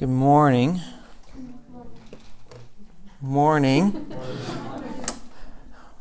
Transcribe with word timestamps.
Good 0.00 0.08
morning. 0.08 0.80
Morning. 3.20 4.10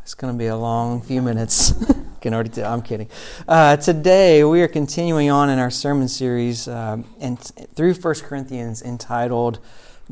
It's 0.04 0.14
going 0.14 0.34
to 0.34 0.38
be 0.38 0.46
a 0.46 0.56
long 0.56 1.02
few 1.02 1.22
minutes. 1.22 1.74
Can 2.22 2.34
already 2.34 2.48
tell. 2.48 2.74
I'm 2.74 2.82
kidding. 2.82 3.10
Uh, 3.46 3.76
today 3.76 4.46
we 4.46 4.62
are 4.62 4.70
continuing 4.70 5.30
on 5.30 5.50
in 5.50 5.60
our 5.60 5.70
sermon 5.70 6.08
series 6.08 6.70
uh, 6.70 7.00
and 7.20 7.38
through 7.76 7.94
1 7.94 8.16
Corinthians 8.22 8.82
entitled 8.82 9.60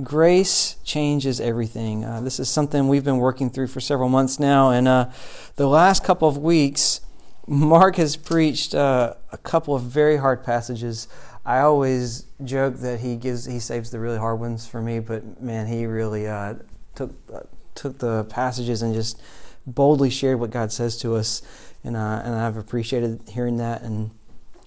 "Grace 0.03 0.75
Changes 0.83 1.39
Everything." 1.39 2.03
Uh, 2.03 2.19
this 2.19 2.41
is 2.41 2.49
something 2.49 2.89
we've 2.89 3.05
been 3.05 3.19
working 3.19 3.49
through 3.49 3.67
for 3.67 3.79
several 3.79 4.09
months 4.09 4.37
now, 4.37 4.69
and 4.69 4.89
uh, 4.89 5.09
the 5.55 5.69
last 5.69 6.03
couple 6.03 6.27
of 6.27 6.37
weeks, 6.37 6.99
Mark 7.47 7.95
has 7.95 8.17
preached 8.17 8.75
uh, 8.75 9.13
a 9.31 9.37
couple 9.37 9.73
of 9.73 9.83
very 9.83 10.17
hard 10.17 10.43
passages. 10.43 11.07
I 11.47 11.61
always 11.61 12.25
joke 12.43 12.75
that 12.79 12.99
he 12.99 13.15
gives 13.15 13.45
he 13.45 13.59
saves 13.59 13.89
the 13.89 13.99
really 13.99 14.17
hard 14.17 14.41
ones 14.41 14.67
for 14.67 14.81
me, 14.81 14.99
but 14.99 15.41
man, 15.41 15.65
he 15.65 15.85
really 15.85 16.27
uh, 16.27 16.55
took 16.93 17.11
uh, 17.33 17.39
took 17.73 17.99
the 17.99 18.25
passages 18.25 18.81
and 18.81 18.93
just 18.93 19.21
boldly 19.65 20.09
shared 20.09 20.41
what 20.41 20.51
God 20.51 20.73
says 20.73 20.97
to 20.97 21.15
us, 21.15 21.41
and 21.85 21.95
uh, 21.95 22.21
and 22.25 22.35
I've 22.35 22.57
appreciated 22.57 23.21
hearing 23.29 23.55
that 23.57 23.81
and 23.81 24.11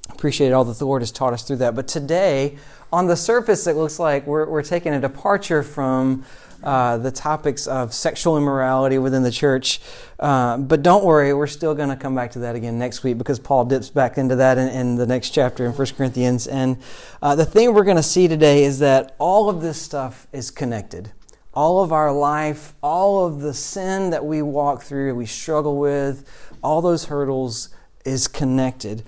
appreciated 0.09 0.55
all 0.55 0.65
that 0.65 0.79
the 0.79 0.87
Lord 0.87 1.03
has 1.03 1.13
taught 1.13 1.35
us 1.35 1.43
through 1.43 1.57
that. 1.57 1.75
But 1.75 1.87
today, 1.87 2.57
on 2.91 3.09
the 3.09 3.17
surface, 3.17 3.67
it 3.67 3.77
looks 3.77 3.99
like 3.99 4.27
we're 4.27 4.49
we're 4.49 4.63
taking 4.63 4.95
a 4.95 5.01
departure 5.01 5.63
from. 5.63 6.25
Uh, 6.63 6.99
the 6.99 7.11
topics 7.11 7.67
of 7.67 7.95
sexual 7.95 8.37
immorality 8.37 8.99
within 8.99 9.23
the 9.23 9.31
church. 9.31 9.81
Uh, 10.19 10.59
but 10.59 10.83
don't 10.83 11.05
worry, 11.05 11.33
we're 11.33 11.47
still 11.47 11.75
going 11.75 11.89
to 11.89 11.97
come 11.97 12.15
back 12.15 12.31
to 12.33 12.41
that 12.41 12.55
again 12.55 12.79
next 12.79 13.03
week 13.03 13.17
because 13.17 13.39
Paul 13.39 13.65
dips 13.65 13.89
back 13.89 14.19
into 14.19 14.37
that 14.37 14.59
in, 14.59 14.69
in 14.69 14.97
the 14.97 15.07
next 15.07 15.31
chapter 15.31 15.65
in 15.65 15.73
1 15.73 15.87
Corinthians. 15.97 16.47
And 16.47 16.77
uh, 17.23 17.35
the 17.35 17.47
thing 17.47 17.73
we're 17.73 17.85
going 17.85 17.97
to 17.97 18.03
see 18.03 18.29
today 18.29 18.65
is 18.65 18.79
that 18.81 19.17
all 19.19 19.49
of 19.49 19.63
this 19.63 19.81
stuff 19.81 20.27
is 20.33 20.51
connected. 20.51 21.13
All 21.55 21.83
of 21.83 21.93
our 21.93 22.13
life, 22.13 22.75
all 22.83 23.25
of 23.25 23.41
the 23.41 23.55
sin 23.55 24.11
that 24.11 24.25
we 24.25 24.43
walk 24.43 24.83
through, 24.83 25.15
we 25.15 25.27
struggle 25.27 25.79
with, 25.79 26.29
all 26.63 26.83
those 26.83 27.07
hurdles 27.07 27.71
is 28.05 28.29
connected. 28.29 29.03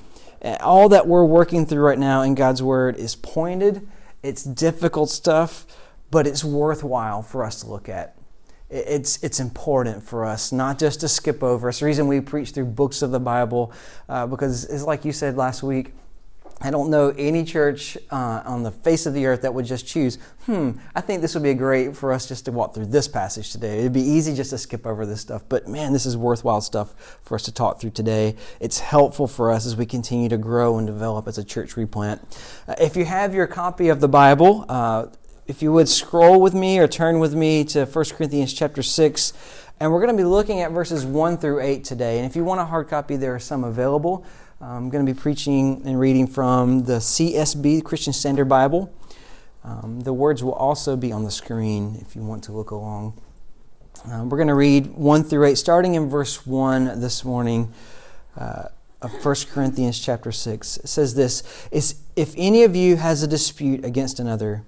All 0.61 0.89
that 0.89 1.07
we're 1.07 1.25
working 1.25 1.67
through 1.67 1.83
right 1.83 1.98
now 1.98 2.23
in 2.23 2.35
God's 2.35 2.63
Word 2.63 2.97
is 2.97 3.15
pointed, 3.15 3.87
it's 4.23 4.43
difficult 4.43 5.11
stuff 5.11 5.67
but 6.13 6.27
it's 6.27 6.45
worthwhile 6.45 7.23
for 7.23 7.43
us 7.43 7.63
to 7.63 7.67
look 7.67 7.89
at. 7.89 8.15
It's, 8.71 9.23
it's 9.25 9.41
important 9.41 10.05
for 10.05 10.25
us 10.25 10.53
not 10.53 10.79
just 10.79 11.01
to 11.01 11.09
skip 11.09 11.43
over. 11.43 11.71
It's 11.71 11.81
the 11.81 11.87
reason 11.87 12.07
we 12.07 12.21
preach 12.21 12.51
through 12.51 12.67
books 12.67 13.03
of 13.03 13.11
the 13.11 13.21
Bible, 13.21 13.73
uh, 14.09 14.27
because 14.27 14.65
it's 14.67 14.85
like 14.85 15.05
you 15.05 15.13
said 15.13 15.37
last 15.37 15.63
week. 15.65 15.95
I 16.65 16.71
don't 16.71 16.91
know 16.91 17.13
any 17.19 17.45
church 17.45 17.99
uh, 18.11 18.43
on 18.45 18.63
the 18.63 18.71
face 18.71 19.05
of 19.07 19.15
the 19.15 19.27
earth 19.27 19.43
that 19.43 19.53
would 19.53 19.67
just 19.67 19.85
choose, 19.85 20.19
hmm, 20.47 20.73
I 20.95 21.01
think 21.01 21.21
this 21.21 21.35
would 21.35 21.43
be 21.43 21.55
great 21.55 21.97
for 21.97 22.13
us 22.13 22.29
just 22.29 22.45
to 22.45 22.53
walk 22.53 22.73
through 22.73 22.87
this 22.87 23.09
passage 23.09 23.51
today. 23.51 23.81
It'd 23.81 23.93
be 23.93 24.01
easy 24.01 24.33
just 24.33 24.51
to 24.51 24.59
skip 24.59 24.87
over 24.87 25.05
this 25.05 25.21
stuff, 25.21 25.43
but 25.49 25.67
man, 25.67 25.93
this 25.93 26.07
is 26.07 26.17
worthwhile 26.17 26.61
stuff 26.61 27.19
for 27.23 27.35
us 27.35 27.43
to 27.45 27.53
talk 27.53 27.81
through 27.81 27.91
today. 27.91 28.37
It's 28.61 28.79
helpful 28.79 29.27
for 29.27 29.51
us 29.51 29.67
as 29.67 29.75
we 29.75 29.87
continue 29.87 30.29
to 30.29 30.39
grow 30.39 30.79
and 30.79 30.87
develop 30.87 31.27
as 31.27 31.37
a 31.37 31.43
church 31.43 31.77
replant. 31.77 32.23
Uh, 32.69 32.77
if 32.81 32.97
you 32.97 33.07
have 33.07 33.35
your 33.35 33.49
copy 33.49 33.89
of 33.89 34.01
the 34.01 34.09
Bible, 34.09 34.65
uh, 34.69 35.07
if 35.47 35.62
you 35.62 35.73
would 35.73 35.89
scroll 35.89 36.41
with 36.41 36.55
me 36.55 36.79
or 36.79 36.87
turn 36.87 37.19
with 37.19 37.35
me 37.35 37.65
to 37.65 37.85
1 37.85 38.05
Corinthians 38.11 38.53
chapter 38.53 38.83
6, 38.83 39.33
and 39.81 39.93
we're 39.93 40.01
going 40.01 40.17
to 40.17 40.23
be 40.23 40.27
looking 40.27 40.61
at 40.61 40.71
verses 40.71 41.05
1 41.05 41.39
through 41.39 41.61
8 41.61 41.83
today. 41.83 42.19
And 42.19 42.27
if 42.27 42.37
you 42.37 42.45
want 42.45 42.61
a 42.61 42.65
hard 42.65 42.89
copy, 42.89 43.17
there 43.17 43.35
are 43.35 43.41
some 43.41 43.65
available. 43.65 44.25
I'm 44.61 44.91
going 44.91 45.05
to 45.05 45.13
be 45.13 45.19
preaching 45.19 45.83
and 45.85 45.98
reading 45.98 46.29
from 46.29 46.85
the 46.85 46.98
CSB, 46.98 47.83
Christian 47.83 48.13
Standard 48.13 48.45
Bible. 48.45 48.95
Um, 49.65 50.01
the 50.01 50.13
words 50.13 50.45
will 50.45 50.53
also 50.53 50.97
be 50.97 51.11
on 51.11 51.25
the 51.25 51.31
screen 51.31 51.98
if 52.01 52.15
you 52.15 52.23
want 52.23 52.45
to 52.45 52.53
look 52.53 52.70
along. 52.70 53.20
Um, 54.05 54.29
we're 54.29 54.39
going 54.39 54.48
to 54.48 54.55
read 54.55 54.87
1 54.95 55.25
through 55.25 55.47
8, 55.47 55.57
starting 55.57 55.95
in 55.95 56.09
verse 56.09 56.47
1 56.47 57.01
this 57.01 57.25
morning. 57.25 57.73
Uh, 58.36 58.69
of 59.03 59.13
1 59.24 59.35
Corinthians 59.53 59.98
chapter 59.98 60.30
6. 60.30 60.77
It 60.79 60.86
says 60.86 61.14
this 61.14 61.42
is 61.70 61.97
if 62.14 62.35
any 62.36 62.63
of 62.63 62.77
you 62.77 62.97
has 62.97 63.23
a 63.23 63.27
dispute 63.27 63.85
against 63.85 64.20
another, 64.20 64.64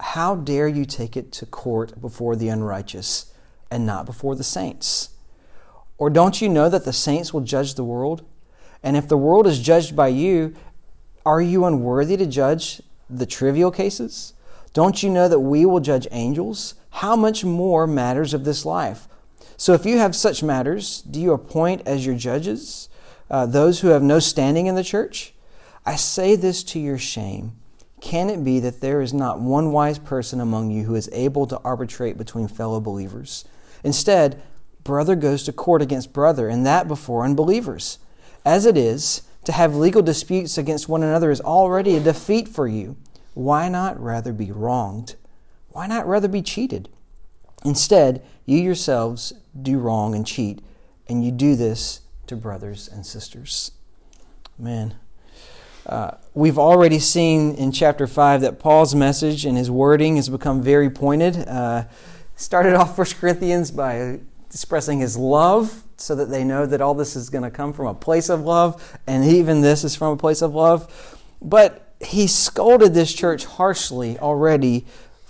how 0.00 0.36
dare 0.36 0.68
you 0.68 0.84
take 0.84 1.16
it 1.16 1.32
to 1.32 1.46
court 1.46 2.00
before 2.00 2.36
the 2.36 2.48
unrighteous 2.48 3.32
and 3.70 3.86
not 3.86 4.06
before 4.06 4.34
the 4.34 4.44
saints? 4.44 5.10
Or 5.98 6.10
don't 6.10 6.40
you 6.42 6.48
know 6.48 6.68
that 6.68 6.84
the 6.84 6.92
saints 6.92 7.32
will 7.32 7.40
judge 7.40 7.74
the 7.74 7.84
world? 7.84 8.24
And 8.82 8.96
if 8.96 9.08
the 9.08 9.16
world 9.16 9.46
is 9.46 9.60
judged 9.60 9.96
by 9.96 10.08
you, 10.08 10.54
are 11.24 11.40
you 11.40 11.64
unworthy 11.64 12.16
to 12.18 12.26
judge 12.26 12.82
the 13.08 13.26
trivial 13.26 13.70
cases? 13.70 14.34
Don't 14.72 15.02
you 15.02 15.10
know 15.10 15.28
that 15.28 15.40
we 15.40 15.64
will 15.64 15.80
judge 15.80 16.06
angels? 16.10 16.74
How 16.90 17.16
much 17.16 17.44
more 17.44 17.86
matters 17.86 18.34
of 18.34 18.44
this 18.44 18.66
life? 18.66 19.08
So 19.56 19.72
if 19.72 19.86
you 19.86 19.98
have 19.98 20.14
such 20.14 20.42
matters, 20.42 21.00
do 21.02 21.18
you 21.18 21.32
appoint 21.32 21.82
as 21.86 22.04
your 22.04 22.14
judges 22.14 22.90
uh, 23.30 23.46
those 23.46 23.80
who 23.80 23.88
have 23.88 24.02
no 24.02 24.18
standing 24.18 24.66
in 24.66 24.74
the 24.74 24.84
church? 24.84 25.32
I 25.86 25.96
say 25.96 26.36
this 26.36 26.62
to 26.64 26.78
your 26.78 26.98
shame. 26.98 27.52
Can 28.00 28.28
it 28.28 28.44
be 28.44 28.60
that 28.60 28.80
there 28.80 29.00
is 29.00 29.14
not 29.14 29.40
one 29.40 29.72
wise 29.72 29.98
person 29.98 30.40
among 30.40 30.70
you 30.70 30.84
who 30.84 30.94
is 30.94 31.08
able 31.12 31.46
to 31.46 31.60
arbitrate 31.64 32.18
between 32.18 32.48
fellow 32.48 32.80
believers? 32.80 33.44
Instead, 33.82 34.42
brother 34.84 35.16
goes 35.16 35.42
to 35.44 35.52
court 35.52 35.82
against 35.82 36.12
brother, 36.12 36.48
and 36.48 36.66
that 36.66 36.88
before 36.88 37.24
unbelievers. 37.24 37.98
As 38.44 38.66
it 38.66 38.76
is, 38.76 39.22
to 39.44 39.52
have 39.52 39.74
legal 39.74 40.02
disputes 40.02 40.58
against 40.58 40.88
one 40.88 41.02
another 41.02 41.30
is 41.30 41.40
already 41.40 41.96
a 41.96 42.00
defeat 42.00 42.48
for 42.48 42.66
you. 42.66 42.96
Why 43.34 43.68
not 43.68 44.00
rather 44.00 44.32
be 44.32 44.50
wronged? 44.50 45.14
Why 45.70 45.86
not 45.86 46.06
rather 46.06 46.28
be 46.28 46.42
cheated? 46.42 46.88
Instead, 47.64 48.24
you 48.44 48.58
yourselves 48.58 49.32
do 49.60 49.78
wrong 49.78 50.14
and 50.14 50.26
cheat, 50.26 50.60
and 51.08 51.24
you 51.24 51.30
do 51.30 51.56
this 51.56 52.00
to 52.26 52.36
brothers 52.36 52.88
and 52.88 53.06
sisters. 53.06 53.72
Man. 54.58 54.96
Uh, 55.86 56.10
we've 56.34 56.58
already 56.58 56.98
seen 56.98 57.54
in 57.54 57.70
chapter 57.70 58.08
5 58.08 58.40
that 58.40 58.58
Paul's 58.58 58.92
message 58.92 59.44
and 59.44 59.56
his 59.56 59.70
wording 59.70 60.16
has 60.16 60.28
become 60.28 60.60
very 60.60 60.90
pointed. 60.90 61.46
Uh, 61.46 61.84
started 62.34 62.74
off 62.74 62.98
1 62.98 63.06
Corinthians 63.20 63.70
by 63.70 64.18
expressing 64.50 64.98
his 64.98 65.16
love 65.16 65.84
so 65.96 66.16
that 66.16 66.26
they 66.28 66.42
know 66.42 66.66
that 66.66 66.80
all 66.80 66.94
this 66.94 67.14
is 67.14 67.30
going 67.30 67.44
to 67.44 67.50
come 67.52 67.72
from 67.72 67.86
a 67.86 67.94
place 67.94 68.28
of 68.28 68.40
love, 68.40 68.98
and 69.06 69.24
even 69.24 69.60
this 69.60 69.84
is 69.84 69.94
from 69.94 70.12
a 70.12 70.16
place 70.16 70.42
of 70.42 70.54
love. 70.54 71.22
But 71.40 71.94
he 72.00 72.26
scolded 72.26 72.92
this 72.92 73.14
church 73.14 73.44
harshly 73.44 74.18
already 74.18 74.86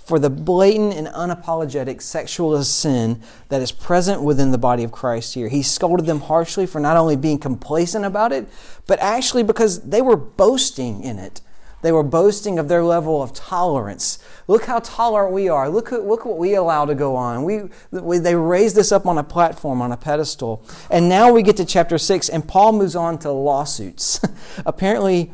for 0.06 0.20
the 0.20 0.30
blatant 0.30 0.94
and 0.94 1.08
unapologetic 1.08 2.00
sexual 2.00 2.62
sin 2.62 3.20
that 3.48 3.60
is 3.60 3.72
present 3.72 4.22
within 4.22 4.52
the 4.52 4.58
body 4.58 4.84
of 4.84 4.92
Christ 4.92 5.34
here. 5.34 5.48
He 5.48 5.64
scolded 5.64 6.06
them 6.06 6.20
harshly 6.20 6.64
for 6.64 6.78
not 6.80 6.96
only 6.96 7.16
being 7.16 7.38
complacent 7.38 8.04
about 8.04 8.30
it, 8.30 8.48
but 8.86 9.00
actually 9.00 9.42
because 9.42 9.80
they 9.82 10.00
were 10.00 10.16
boasting 10.16 11.02
in 11.02 11.18
it. 11.18 11.40
They 11.82 11.90
were 11.90 12.04
boasting 12.04 12.56
of 12.56 12.68
their 12.68 12.84
level 12.84 13.20
of 13.20 13.34
tolerance. 13.34 14.20
Look 14.46 14.66
how 14.66 14.78
tolerant 14.78 15.32
we 15.32 15.48
are. 15.48 15.68
Look, 15.68 15.90
look 15.90 16.24
what 16.24 16.38
we 16.38 16.54
allow 16.54 16.84
to 16.84 16.94
go 16.94 17.16
on. 17.16 17.42
We, 17.42 17.64
we, 17.90 18.18
they 18.18 18.36
raised 18.36 18.76
this 18.76 18.92
up 18.92 19.06
on 19.06 19.18
a 19.18 19.24
platform, 19.24 19.82
on 19.82 19.90
a 19.90 19.96
pedestal. 19.96 20.64
And 20.88 21.08
now 21.08 21.32
we 21.32 21.42
get 21.42 21.56
to 21.56 21.64
chapter 21.64 21.98
6, 21.98 22.28
and 22.28 22.46
Paul 22.46 22.72
moves 22.74 22.94
on 22.94 23.18
to 23.18 23.32
lawsuits. 23.32 24.20
Apparently, 24.66 25.32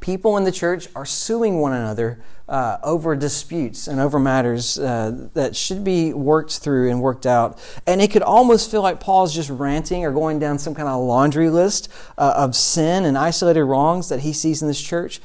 people 0.00 0.36
in 0.36 0.44
the 0.44 0.52
church 0.52 0.88
are 0.94 1.06
suing 1.06 1.60
one 1.60 1.72
another 1.72 2.20
uh, 2.48 2.78
over 2.82 3.16
disputes 3.16 3.86
and 3.88 4.00
over 4.00 4.18
matters 4.18 4.78
uh, 4.78 5.28
that 5.32 5.56
should 5.56 5.82
be 5.82 6.12
worked 6.12 6.58
through 6.58 6.90
and 6.90 7.00
worked 7.00 7.26
out. 7.26 7.58
And 7.86 8.02
it 8.02 8.10
could 8.10 8.22
almost 8.22 8.70
feel 8.70 8.82
like 8.82 9.00
Paul's 9.00 9.34
just 9.34 9.50
ranting 9.50 10.04
or 10.04 10.12
going 10.12 10.38
down 10.38 10.58
some 10.58 10.74
kind 10.74 10.88
of 10.88 11.00
laundry 11.00 11.48
list 11.48 11.88
uh, 12.18 12.34
of 12.36 12.54
sin 12.54 13.04
and 13.04 13.16
isolated 13.16 13.64
wrongs 13.64 14.08
that 14.08 14.20
he 14.20 14.32
sees 14.32 14.60
in 14.60 14.68
this 14.68 14.80
church. 14.80 15.20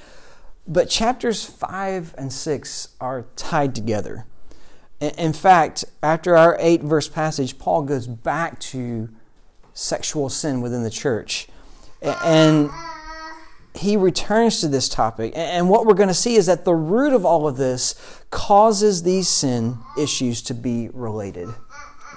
But 0.67 0.89
chapters 0.89 1.45
5 1.45 2.15
and 2.17 2.31
6 2.31 2.89
are 3.01 3.25
tied 3.35 3.75
together. 3.75 4.25
In 5.01 5.33
fact, 5.33 5.85
after 6.03 6.35
our 6.35 6.57
eight 6.59 6.81
verse 6.81 7.07
passage, 7.07 7.57
Paul 7.57 7.83
goes 7.83 8.05
back 8.05 8.59
to 8.59 9.09
sexual 9.73 10.29
sin 10.29 10.61
within 10.61 10.83
the 10.83 10.89
church. 10.89 11.47
And 12.01 12.69
he 13.75 13.95
returns 13.95 14.61
to 14.61 14.67
this 14.67 14.89
topic. 14.89 15.33
And 15.35 15.69
what 15.69 15.85
we're 15.85 15.93
going 15.93 16.09
to 16.09 16.13
see 16.13 16.35
is 16.35 16.47
that 16.47 16.65
the 16.65 16.73
root 16.73 17.13
of 17.13 17.25
all 17.25 17.47
of 17.47 17.57
this 17.57 17.95
causes 18.31 19.03
these 19.03 19.27
sin 19.29 19.77
issues 19.97 20.41
to 20.43 20.53
be 20.53 20.89
related. 20.93 21.49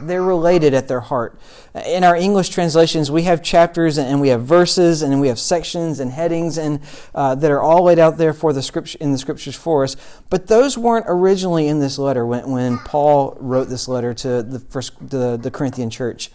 They're 0.00 0.22
related 0.22 0.72
at 0.72 0.88
their 0.88 1.00
heart. 1.00 1.38
In 1.86 2.02
our 2.02 2.16
English 2.16 2.48
translations, 2.48 3.10
we 3.10 3.22
have 3.22 3.42
chapters 3.42 3.98
and 3.98 4.20
we 4.20 4.28
have 4.28 4.42
verses 4.42 5.02
and 5.02 5.20
we 5.20 5.28
have 5.28 5.38
sections 5.38 6.00
and 6.00 6.10
headings 6.10 6.56
and 6.56 6.80
uh, 7.14 7.34
that 7.36 7.50
are 7.50 7.60
all 7.60 7.84
laid 7.84 7.98
out 7.98 8.16
there 8.16 8.32
for 8.32 8.52
the 8.52 8.62
scripture 8.62 8.98
in 9.00 9.12
the 9.12 9.18
scriptures 9.18 9.54
for 9.54 9.84
us. 9.84 9.96
But 10.30 10.46
those 10.46 10.78
weren't 10.78 11.06
originally 11.08 11.68
in 11.68 11.80
this 11.80 11.98
letter 11.98 12.26
when, 12.26 12.50
when 12.50 12.78
Paul 12.78 13.36
wrote 13.38 13.68
this 13.68 13.86
letter 13.86 14.14
to 14.14 14.42
the 14.42 14.58
first 14.58 14.92
the, 15.06 15.36
the 15.36 15.50
Corinthian 15.50 15.90
church 15.90 16.30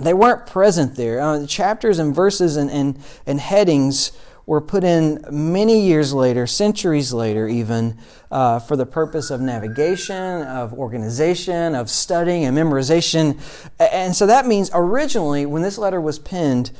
they 0.00 0.14
weren't 0.14 0.46
present 0.46 0.96
there. 0.96 1.20
Uh, 1.20 1.46
chapters 1.46 1.98
and 1.98 2.14
verses 2.14 2.56
and, 2.56 2.70
and, 2.70 2.98
and 3.26 3.40
headings 3.40 4.12
were 4.46 4.60
put 4.62 4.82
in 4.82 5.22
many 5.30 5.78
years 5.78 6.14
later, 6.14 6.46
centuries 6.46 7.12
later, 7.12 7.46
even, 7.46 7.98
uh, 8.30 8.58
for 8.58 8.76
the 8.76 8.86
purpose 8.86 9.30
of 9.30 9.42
navigation, 9.42 10.42
of 10.42 10.72
organization, 10.72 11.74
of 11.74 11.90
studying 11.90 12.46
and 12.46 12.56
memorization. 12.56 13.38
And 13.78 14.16
so 14.16 14.26
that 14.26 14.46
means 14.46 14.70
originally, 14.72 15.44
when 15.44 15.60
this 15.60 15.76
letter 15.76 16.00
was 16.00 16.18
penned, 16.18 16.70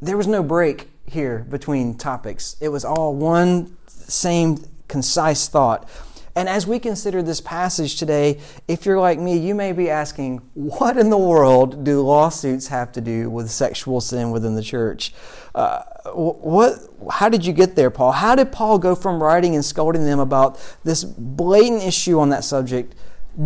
there 0.00 0.16
was 0.16 0.26
no 0.26 0.42
break 0.42 0.88
here 1.06 1.46
between 1.48 1.96
topics. 1.96 2.56
It 2.60 2.70
was 2.70 2.84
all 2.84 3.14
one 3.14 3.76
same 3.86 4.64
concise 4.88 5.46
thought. 5.46 5.88
And 6.34 6.48
as 6.48 6.66
we 6.66 6.78
consider 6.78 7.22
this 7.22 7.40
passage 7.40 7.96
today, 7.96 8.40
if 8.66 8.86
you're 8.86 8.98
like 8.98 9.18
me, 9.18 9.36
you 9.36 9.54
may 9.54 9.72
be 9.72 9.90
asking, 9.90 10.38
what 10.54 10.96
in 10.96 11.10
the 11.10 11.18
world 11.18 11.84
do 11.84 12.00
lawsuits 12.00 12.68
have 12.68 12.90
to 12.92 13.00
do 13.02 13.28
with 13.28 13.50
sexual 13.50 14.00
sin 14.00 14.30
within 14.30 14.54
the 14.54 14.62
church? 14.62 15.12
Uh, 15.54 15.82
what, 16.14 16.78
how 17.10 17.28
did 17.28 17.44
you 17.44 17.52
get 17.52 17.76
there, 17.76 17.90
Paul? 17.90 18.12
How 18.12 18.34
did 18.34 18.50
Paul 18.50 18.78
go 18.78 18.94
from 18.94 19.22
writing 19.22 19.54
and 19.54 19.64
scolding 19.64 20.04
them 20.04 20.20
about 20.20 20.58
this 20.84 21.04
blatant 21.04 21.82
issue 21.82 22.18
on 22.18 22.30
that 22.30 22.44
subject, 22.44 22.94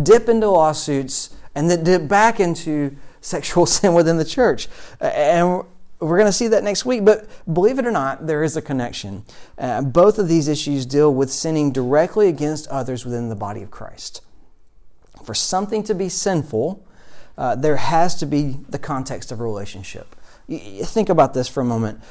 dip 0.03 0.29
into 0.29 0.49
lawsuits, 0.49 1.35
and 1.55 1.69
then 1.69 1.83
dip 1.83 2.07
back 2.07 2.39
into 2.39 2.95
sexual 3.19 3.65
sin 3.65 3.93
within 3.93 4.17
the 4.17 4.25
church? 4.25 4.69
And 5.01 5.63
we're 5.99 6.17
going 6.17 6.27
to 6.27 6.33
see 6.33 6.47
that 6.49 6.63
next 6.63 6.85
week, 6.85 7.03
but 7.03 7.27
believe 7.51 7.79
it 7.79 7.85
or 7.85 7.91
not, 7.91 8.27
there 8.27 8.43
is 8.43 8.55
a 8.55 8.61
connection. 8.61 9.25
Uh, 9.57 9.81
both 9.81 10.19
of 10.19 10.27
these 10.27 10.47
issues 10.47 10.85
deal 10.85 11.13
with 11.13 11.31
sinning 11.31 11.71
directly 11.71 12.27
against 12.27 12.67
others 12.67 13.03
within 13.03 13.29
the 13.29 13.35
body 13.35 13.63
of 13.63 13.71
Christ. 13.71 14.21
For 15.23 15.33
something 15.33 15.83
to 15.83 15.95
be 15.95 16.09
sinful, 16.09 16.85
uh, 17.37 17.55
there 17.55 17.77
has 17.77 18.15
to 18.15 18.25
be 18.25 18.57
the 18.69 18.79
context 18.79 19.31
of 19.31 19.39
a 19.39 19.43
relationship. 19.43 20.15
Think 20.49 21.09
about 21.09 21.33
this 21.33 21.47
for 21.47 21.61
a 21.61 21.65
moment. 21.65 22.01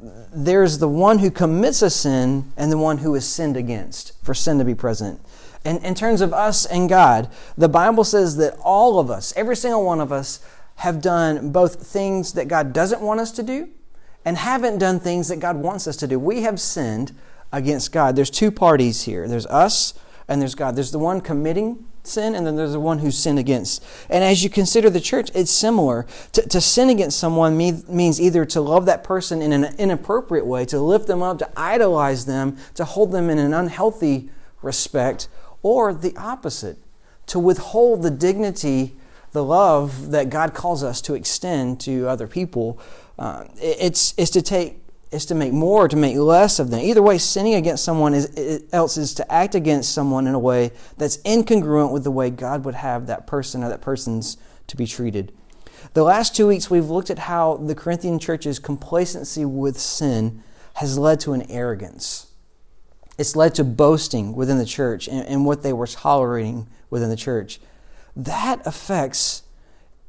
There's 0.00 0.78
the 0.78 0.88
one 0.88 1.20
who 1.20 1.30
commits 1.30 1.82
a 1.82 1.90
sin 1.90 2.52
and 2.56 2.72
the 2.72 2.78
one 2.78 2.98
who 2.98 3.14
is 3.14 3.26
sinned 3.26 3.56
against, 3.56 4.12
for 4.24 4.34
sin 4.34 4.58
to 4.58 4.64
be 4.64 4.74
present. 4.74 5.20
And 5.64 5.82
in 5.82 5.94
terms 5.94 6.20
of 6.20 6.32
us 6.32 6.66
and 6.66 6.88
God, 6.88 7.30
the 7.56 7.68
Bible 7.68 8.04
says 8.04 8.36
that 8.36 8.58
all 8.62 8.98
of 8.98 9.10
us, 9.10 9.32
every 9.36 9.56
single 9.56 9.84
one 9.84 10.00
of 10.00 10.12
us, 10.12 10.40
have 10.76 11.00
done 11.00 11.50
both 11.50 11.86
things 11.86 12.32
that 12.32 12.48
God 12.48 12.72
doesn't 12.72 13.00
want 13.00 13.20
us 13.20 13.30
to 13.32 13.42
do 13.42 13.68
and 14.24 14.36
haven't 14.36 14.78
done 14.78 15.00
things 15.00 15.28
that 15.28 15.38
God 15.38 15.56
wants 15.56 15.86
us 15.86 15.96
to 15.98 16.06
do. 16.06 16.18
We 16.18 16.42
have 16.42 16.60
sinned 16.60 17.14
against 17.52 17.92
God. 17.92 18.16
There's 18.16 18.30
two 18.30 18.50
parties 18.50 19.02
here 19.02 19.28
there's 19.28 19.46
us 19.46 19.94
and 20.28 20.40
there's 20.40 20.54
God. 20.54 20.76
There's 20.76 20.90
the 20.90 20.98
one 20.98 21.20
committing 21.20 21.84
sin, 22.02 22.34
and 22.34 22.46
then 22.46 22.56
there's 22.56 22.72
the 22.72 22.80
one 22.80 22.98
who's 22.98 23.16
sinned 23.16 23.38
against. 23.38 23.84
And 24.08 24.24
as 24.24 24.42
you 24.42 24.50
consider 24.50 24.90
the 24.90 25.00
church, 25.00 25.30
it's 25.34 25.50
similar. 25.50 26.06
To, 26.32 26.42
to 26.48 26.60
sin 26.60 26.90
against 26.90 27.18
someone 27.18 27.56
means 27.56 28.20
either 28.20 28.44
to 28.46 28.60
love 28.60 28.86
that 28.86 29.04
person 29.04 29.42
in 29.42 29.52
an 29.52 29.74
inappropriate 29.78 30.46
way, 30.46 30.64
to 30.66 30.80
lift 30.80 31.06
them 31.06 31.22
up, 31.22 31.38
to 31.38 31.50
idolize 31.58 32.26
them, 32.26 32.56
to 32.74 32.84
hold 32.84 33.12
them 33.12 33.30
in 33.30 33.38
an 33.38 33.52
unhealthy 33.52 34.30
respect, 34.62 35.28
or 35.62 35.92
the 35.92 36.16
opposite, 36.16 36.78
to 37.26 37.38
withhold 37.38 38.02
the 38.02 38.10
dignity 38.10 38.96
the 39.34 39.44
love 39.44 40.12
that 40.12 40.30
God 40.30 40.54
calls 40.54 40.84
us 40.84 41.02
to 41.02 41.14
extend 41.14 41.80
to 41.80 42.08
other 42.08 42.28
people. 42.28 42.78
Uh, 43.18 43.44
it's, 43.56 44.14
it's 44.16 44.30
to 44.30 44.40
take 44.40 44.78
is 45.10 45.26
to 45.26 45.34
make 45.34 45.52
more, 45.52 45.88
to 45.88 45.96
make 45.96 46.16
less 46.16 46.58
of 46.58 46.70
them. 46.70 46.80
Either 46.80 47.02
way, 47.02 47.18
sinning 47.18 47.54
against 47.54 47.84
someone 47.84 48.14
is, 48.14 48.64
else 48.72 48.96
is 48.96 49.12
to 49.14 49.32
act 49.32 49.54
against 49.54 49.92
someone 49.92 50.26
in 50.26 50.34
a 50.34 50.38
way 50.38 50.70
that's 50.96 51.18
incongruent 51.18 51.92
with 51.92 52.04
the 52.04 52.10
way 52.10 52.30
God 52.30 52.64
would 52.64 52.76
have 52.76 53.06
that 53.08 53.26
person 53.26 53.62
or 53.62 53.68
that 53.68 53.80
person's 53.80 54.36
to 54.68 54.76
be 54.76 54.86
treated. 54.86 55.32
The 55.94 56.04
last 56.04 56.34
two 56.34 56.46
weeks, 56.46 56.70
we've 56.70 56.88
looked 56.88 57.10
at 57.10 57.20
how 57.20 57.56
the 57.56 57.74
Corinthian 57.74 58.18
church's 58.20 58.58
complacency 58.58 59.44
with 59.44 59.78
sin 59.78 60.42
has 60.74 60.96
led 60.96 61.20
to 61.20 61.32
an 61.32 61.48
arrogance. 61.50 62.28
It's 63.18 63.36
led 63.36 63.54
to 63.56 63.64
boasting 63.64 64.34
within 64.34 64.58
the 64.58 64.64
church 64.64 65.08
and, 65.08 65.26
and 65.26 65.44
what 65.44 65.62
they 65.62 65.72
were 65.72 65.86
tolerating 65.86 66.68
within 66.88 67.10
the 67.10 67.16
church 67.16 67.60
that 68.16 68.64
affects 68.66 69.42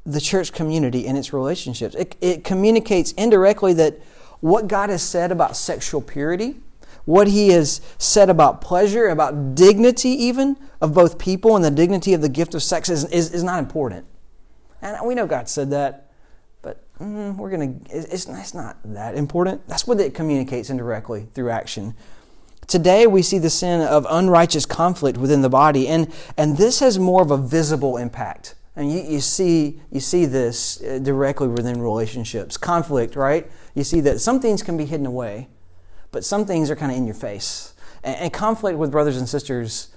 the 0.04 0.20
church 0.20 0.52
community 0.52 1.06
and 1.06 1.18
its 1.18 1.32
relationships. 1.32 1.94
It, 1.96 2.16
it 2.20 2.44
communicates 2.44 3.12
indirectly 3.12 3.72
that 3.74 3.98
what 4.40 4.68
God 4.68 4.90
has 4.90 5.02
said 5.02 5.32
about 5.32 5.56
sexual 5.56 6.00
purity, 6.00 6.56
what 7.04 7.26
He 7.26 7.48
has 7.48 7.80
said 7.98 8.30
about 8.30 8.60
pleasure, 8.60 9.08
about 9.08 9.54
dignity, 9.54 10.10
even 10.10 10.56
of 10.80 10.94
both 10.94 11.18
people 11.18 11.56
and 11.56 11.64
the 11.64 11.70
dignity 11.70 12.14
of 12.14 12.20
the 12.20 12.28
gift 12.28 12.54
of 12.54 12.62
sex 12.62 12.88
is, 12.88 13.04
is, 13.06 13.32
is 13.32 13.42
not 13.42 13.58
important. 13.58 14.06
And 14.80 14.96
we 15.06 15.14
know 15.14 15.26
God 15.26 15.48
said 15.48 15.70
that, 15.70 16.10
but 16.62 16.84
mm, 16.98 17.36
we're 17.36 17.50
to, 17.50 17.74
it's, 17.90 18.26
it's 18.26 18.54
not 18.54 18.76
that 18.84 19.16
important. 19.16 19.66
That's 19.66 19.86
what 19.86 19.98
it 20.00 20.14
communicates 20.14 20.70
indirectly 20.70 21.26
through 21.34 21.50
action. 21.50 21.94
Today, 22.66 23.06
we 23.06 23.22
see 23.22 23.38
the 23.38 23.50
sin 23.50 23.80
of 23.80 24.06
unrighteous 24.10 24.66
conflict 24.66 25.18
within 25.18 25.42
the 25.42 25.48
body, 25.48 25.86
and, 25.86 26.12
and 26.36 26.56
this 26.56 26.80
has 26.80 26.98
more 26.98 27.22
of 27.22 27.30
a 27.30 27.36
visible 27.36 27.96
impact. 27.96 28.56
And 28.74 28.92
you, 28.92 29.00
you, 29.02 29.20
see, 29.20 29.80
you 29.90 30.00
see 30.00 30.26
this 30.26 30.82
uh, 30.82 30.98
directly 30.98 31.48
within 31.48 31.80
relationships. 31.80 32.56
Conflict, 32.56 33.14
right? 33.14 33.50
You 33.74 33.84
see 33.84 34.00
that 34.00 34.20
some 34.20 34.40
things 34.40 34.62
can 34.62 34.76
be 34.76 34.84
hidden 34.84 35.06
away, 35.06 35.48
but 36.10 36.24
some 36.24 36.44
things 36.44 36.70
are 36.70 36.76
kind 36.76 36.90
of 36.90 36.98
in 36.98 37.06
your 37.06 37.14
face. 37.14 37.72
And, 38.02 38.16
and 38.16 38.32
conflict 38.32 38.78
with 38.78 38.90
brothers 38.90 39.16
and 39.16 39.28
sisters, 39.28 39.88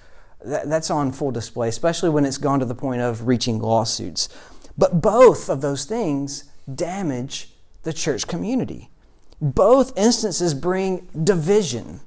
that, 0.46 0.70
that's 0.70 0.92
on 0.92 1.12
full 1.12 1.32
display, 1.32 1.70
especially 1.70 2.10
when 2.10 2.24
it's 2.24 2.38
gone 2.38 2.60
to 2.60 2.66
the 2.66 2.76
point 2.76 3.02
of 3.02 3.28
reaching 3.28 3.60
lawsuits. 3.60 4.30
But 4.78 5.02
both 5.02 5.50
of 5.50 5.62
those 5.62 5.86
things 5.86 6.46
damage 6.74 7.50
the 7.84 7.94
church 7.94 8.28
community. 8.28 8.90
Both 9.42 9.98
instances 9.98 10.54
bring 10.54 11.08
division 11.22 12.02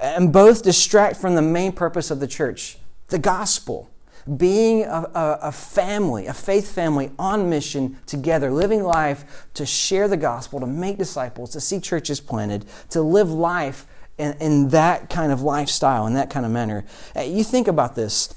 and 0.00 0.32
both 0.32 0.62
distract 0.62 1.16
from 1.16 1.34
the 1.34 1.42
main 1.42 1.72
purpose 1.72 2.10
of 2.10 2.20
the 2.20 2.26
church 2.26 2.78
the 3.08 3.18
gospel. 3.18 3.90
Being 4.36 4.82
a, 4.82 5.10
a, 5.14 5.38
a, 5.44 5.52
family, 5.52 6.26
a 6.26 6.34
faith 6.34 6.70
family 6.70 7.10
on 7.18 7.48
mission 7.48 7.96
together, 8.04 8.50
living 8.50 8.82
life 8.82 9.46
to 9.54 9.64
share 9.64 10.06
the 10.06 10.18
gospel, 10.18 10.60
to 10.60 10.66
make 10.66 10.98
disciples, 10.98 11.50
to 11.52 11.60
see 11.62 11.80
churches 11.80 12.20
planted, 12.20 12.66
to 12.90 13.00
live 13.00 13.30
life 13.30 13.86
in, 14.18 14.34
in 14.38 14.68
that 14.68 15.08
kind 15.08 15.32
of 15.32 15.40
lifestyle, 15.40 16.06
in 16.06 16.12
that 16.12 16.28
kind 16.28 16.44
of 16.44 16.52
manner. 16.52 16.84
Uh, 17.16 17.22
you 17.22 17.42
think 17.42 17.68
about 17.68 17.94
this. 17.94 18.34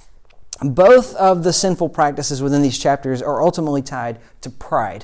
Both 0.62 1.14
of 1.16 1.44
the 1.44 1.52
sinful 1.52 1.90
practices 1.90 2.42
within 2.42 2.62
these 2.62 2.78
chapters 2.78 3.22
are 3.22 3.42
ultimately 3.42 3.82
tied 3.82 4.20
to 4.42 4.50
pride, 4.50 5.04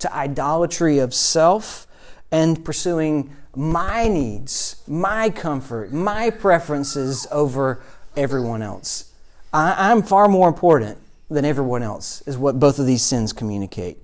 to 0.00 0.14
idolatry 0.14 0.98
of 0.98 1.14
self, 1.14 1.86
and 2.30 2.62
pursuing 2.62 3.34
my 3.54 4.08
needs, 4.08 4.82
my 4.86 5.30
comfort, 5.30 5.92
my 5.92 6.30
preferences 6.30 7.26
over 7.30 7.82
everyone 8.16 8.62
else. 8.62 9.12
I, 9.52 9.90
am 9.90 10.02
far 10.02 10.28
more 10.28 10.48
important 10.48 10.98
than 11.28 11.44
everyone 11.44 11.82
else, 11.82 12.22
is 12.26 12.38
what 12.38 12.60
both 12.60 12.78
of 12.78 12.86
these 12.86 13.02
sins 13.02 13.32
communicate. 13.32 13.98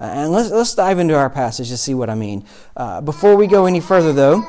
Uh, 0.00 0.04
and 0.04 0.32
let's, 0.32 0.50
let's 0.50 0.74
dive 0.74 0.98
into 0.98 1.14
our 1.14 1.30
passage 1.30 1.68
to 1.68 1.76
see 1.76 1.94
what 1.94 2.10
I 2.10 2.14
mean. 2.14 2.44
Uh, 2.76 3.00
before 3.00 3.36
we 3.36 3.46
go 3.46 3.66
any 3.66 3.80
further, 3.80 4.12
though, 4.12 4.42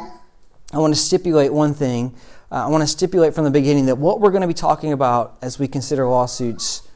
I 0.72 0.78
want 0.80 0.94
to 0.94 1.00
stipulate 1.00 1.54
one 1.54 1.74
thing. 1.74 2.16
Uh, 2.52 2.66
I 2.66 2.68
want 2.68 2.82
to 2.82 2.88
stipulate 2.88 3.34
from 3.34 3.46
the 3.46 3.52
beginning 3.52 3.88
that 3.88 3.98
what 3.98 4.20
we're 4.20 4.32
going 4.32 4.42
to 4.42 4.48
be 4.48 4.54
talking 4.54 4.92
about 4.92 5.38
as 5.42 5.60
we 5.60 5.68
consider 5.68 6.08
lawsuits 6.08 6.88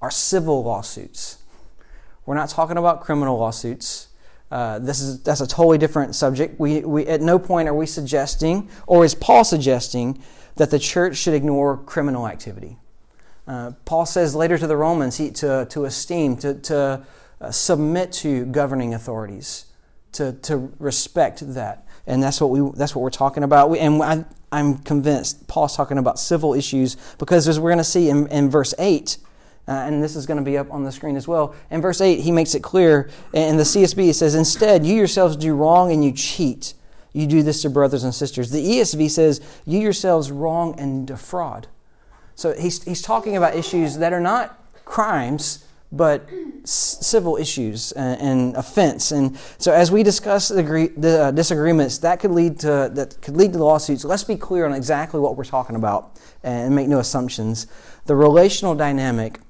are 0.00 0.10
civil 0.10 0.62
lawsuits. 0.62 1.38
We're 2.26 2.34
not 2.34 2.48
talking 2.48 2.76
about 2.76 3.00
criminal 3.00 3.38
lawsuits. 3.38 4.08
Uh, 4.50 4.78
this 4.80 5.00
is 5.00 5.22
that's 5.22 5.40
a 5.40 5.46
totally 5.46 5.78
different 5.78 6.14
subject. 6.14 6.58
We, 6.58 6.80
we 6.80 7.06
at 7.06 7.20
no 7.20 7.38
point 7.38 7.68
are 7.68 7.74
we 7.74 7.86
suggesting, 7.86 8.68
or 8.86 9.04
is 9.04 9.14
Paul 9.14 9.44
suggesting, 9.44 10.20
that 10.56 10.70
the 10.70 10.78
church 10.78 11.16
should 11.16 11.34
ignore 11.34 11.76
criminal 11.76 12.26
activity. 12.26 12.76
Uh, 13.46 13.72
Paul 13.84 14.06
says 14.06 14.34
later 14.34 14.58
to 14.58 14.66
the 14.66 14.76
Romans 14.76 15.16
he, 15.16 15.30
to, 15.32 15.66
to 15.70 15.84
esteem, 15.84 16.36
to, 16.36 16.54
to 16.54 17.04
uh, 17.40 17.50
submit 17.50 18.12
to 18.12 18.44
governing 18.46 18.94
authorities, 18.94 19.66
to, 20.12 20.34
to 20.42 20.72
respect 20.78 21.54
that. 21.54 21.86
And 22.06 22.22
that's 22.22 22.40
what, 22.40 22.50
we, 22.50 22.70
that's 22.76 22.94
what 22.94 23.02
we're 23.02 23.10
talking 23.10 23.42
about. 23.42 23.70
We, 23.70 23.78
and 23.78 24.02
I, 24.02 24.24
I'm 24.52 24.78
convinced 24.78 25.48
Paul's 25.48 25.76
talking 25.76 25.98
about 25.98 26.18
civil 26.18 26.54
issues 26.54 26.96
because 27.18 27.48
as 27.48 27.58
we're 27.58 27.70
going 27.70 27.78
to 27.78 27.84
see 27.84 28.08
in, 28.08 28.26
in 28.28 28.50
verse 28.50 28.74
8, 28.78 29.16
uh, 29.68 29.72
and 29.72 30.02
this 30.02 30.16
is 30.16 30.26
going 30.26 30.38
to 30.38 30.44
be 30.44 30.58
up 30.58 30.72
on 30.72 30.84
the 30.84 30.92
screen 30.92 31.16
as 31.16 31.28
well. 31.28 31.54
In 31.70 31.80
verse 31.80 32.00
8, 32.00 32.20
he 32.20 32.32
makes 32.32 32.54
it 32.54 32.62
clear. 32.62 33.10
In 33.32 33.56
the 33.56 33.62
CSB, 33.62 34.08
it 34.08 34.14
says, 34.14 34.34
Instead, 34.34 34.84
you 34.84 34.96
yourselves 34.96 35.36
do 35.36 35.54
wrong 35.54 35.92
and 35.92 36.04
you 36.04 36.12
cheat. 36.12 36.74
You 37.12 37.26
do 37.26 37.42
this 37.42 37.62
to 37.62 37.70
brothers 37.70 38.04
and 38.04 38.14
sisters. 38.14 38.50
The 38.50 38.64
ESV 38.64 39.10
says, 39.10 39.40
You 39.64 39.78
yourselves 39.78 40.30
wrong 40.30 40.78
and 40.78 41.06
defraud. 41.06 41.68
So 42.34 42.54
he's, 42.54 42.82
he's 42.82 43.02
talking 43.02 43.36
about 43.36 43.54
issues 43.54 43.98
that 43.98 44.12
are 44.12 44.20
not 44.20 44.58
crimes, 44.84 45.64
but 45.92 46.28
civil 46.64 47.36
issues 47.36 47.92
and, 47.92 48.20
and, 48.20 48.56
offense. 48.56 49.10
And 49.12 49.36
so, 49.58 49.72
as 49.72 49.90
we 49.90 50.02
discuss 50.02 50.48
the, 50.48 50.62
the 50.96 51.24
uh, 51.24 51.30
disagreements, 51.32 51.98
that 51.98 52.20
could 52.20 52.30
lead 52.30 52.60
to 52.60 52.90
that 52.94 53.20
could 53.20 53.36
lead 53.36 53.52
to 53.54 53.58
lawsuits. 53.58 54.04
Let's 54.04 54.24
be 54.24 54.36
clear 54.36 54.66
on 54.66 54.72
exactly 54.72 55.20
what 55.20 55.36
we're 55.36 55.44
talking 55.44 55.76
about 55.76 56.18
and 56.42 56.74
make 56.74 56.88
no 56.88 57.00
assumptions. 57.00 57.66
The 58.06 58.14
relational 58.14 58.74
dynamic 58.74 59.40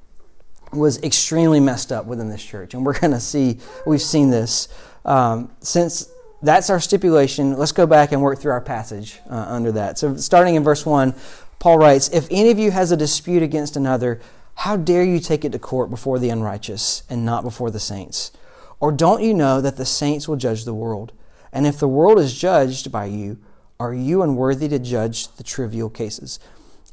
was 0.72 1.02
extremely 1.02 1.60
messed 1.60 1.90
up 1.92 2.06
within 2.06 2.28
this 2.28 2.42
church. 2.42 2.74
And 2.74 2.84
we're 2.84 2.98
going 2.98 3.12
to 3.12 3.20
see, 3.20 3.58
we've 3.86 4.02
seen 4.02 4.30
this 4.30 4.68
um, 5.04 5.50
since 5.60 6.08
that's 6.42 6.70
our 6.70 6.80
stipulation. 6.80 7.56
Let's 7.56 7.72
go 7.72 7.86
back 7.86 8.12
and 8.12 8.22
work 8.22 8.38
through 8.38 8.52
our 8.52 8.60
passage 8.60 9.18
uh, 9.28 9.46
under 9.48 9.72
that. 9.72 9.98
So, 9.98 10.16
starting 10.16 10.54
in 10.54 10.64
verse 10.64 10.86
1, 10.86 11.14
Paul 11.58 11.78
writes 11.78 12.08
If 12.08 12.26
any 12.30 12.50
of 12.50 12.58
you 12.58 12.70
has 12.70 12.92
a 12.92 12.96
dispute 12.96 13.42
against 13.42 13.76
another, 13.76 14.20
how 14.56 14.76
dare 14.76 15.04
you 15.04 15.20
take 15.20 15.44
it 15.44 15.52
to 15.52 15.58
court 15.58 15.90
before 15.90 16.18
the 16.18 16.30
unrighteous 16.30 17.02
and 17.10 17.24
not 17.24 17.44
before 17.44 17.70
the 17.70 17.80
saints? 17.80 18.32
Or 18.78 18.90
don't 18.90 19.22
you 19.22 19.34
know 19.34 19.60
that 19.60 19.76
the 19.76 19.84
saints 19.84 20.26
will 20.26 20.36
judge 20.36 20.64
the 20.64 20.74
world? 20.74 21.12
And 21.52 21.66
if 21.66 21.78
the 21.78 21.88
world 21.88 22.18
is 22.18 22.38
judged 22.38 22.90
by 22.90 23.06
you, 23.06 23.38
are 23.78 23.94
you 23.94 24.22
unworthy 24.22 24.68
to 24.68 24.78
judge 24.78 25.28
the 25.36 25.42
trivial 25.42 25.90
cases? 25.90 26.38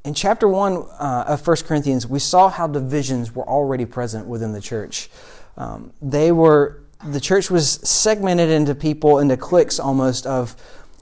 In 0.04 0.14
chapter 0.14 0.48
1 0.48 0.74
uh, 0.74 1.26
of 1.28 1.46
1 1.46 1.58
Corinthians, 1.66 2.08
we 2.08 2.20
saw 2.20 2.50
how 2.50 2.68
divisions 2.68 3.36
were 3.36 3.48
already 3.48 3.86
present 3.86 4.28
within 4.28 4.54
the 4.54 4.62
church. 4.62 5.10
Um, 5.58 5.92
they 6.02 6.32
were 6.32 6.82
the 7.06 7.20
church 7.20 7.52
was 7.52 7.74
segmented 7.88 8.50
into 8.50 8.74
people, 8.74 9.20
into 9.20 9.38
cliques 9.38 9.80
almost 9.80 10.26
of 10.26 10.56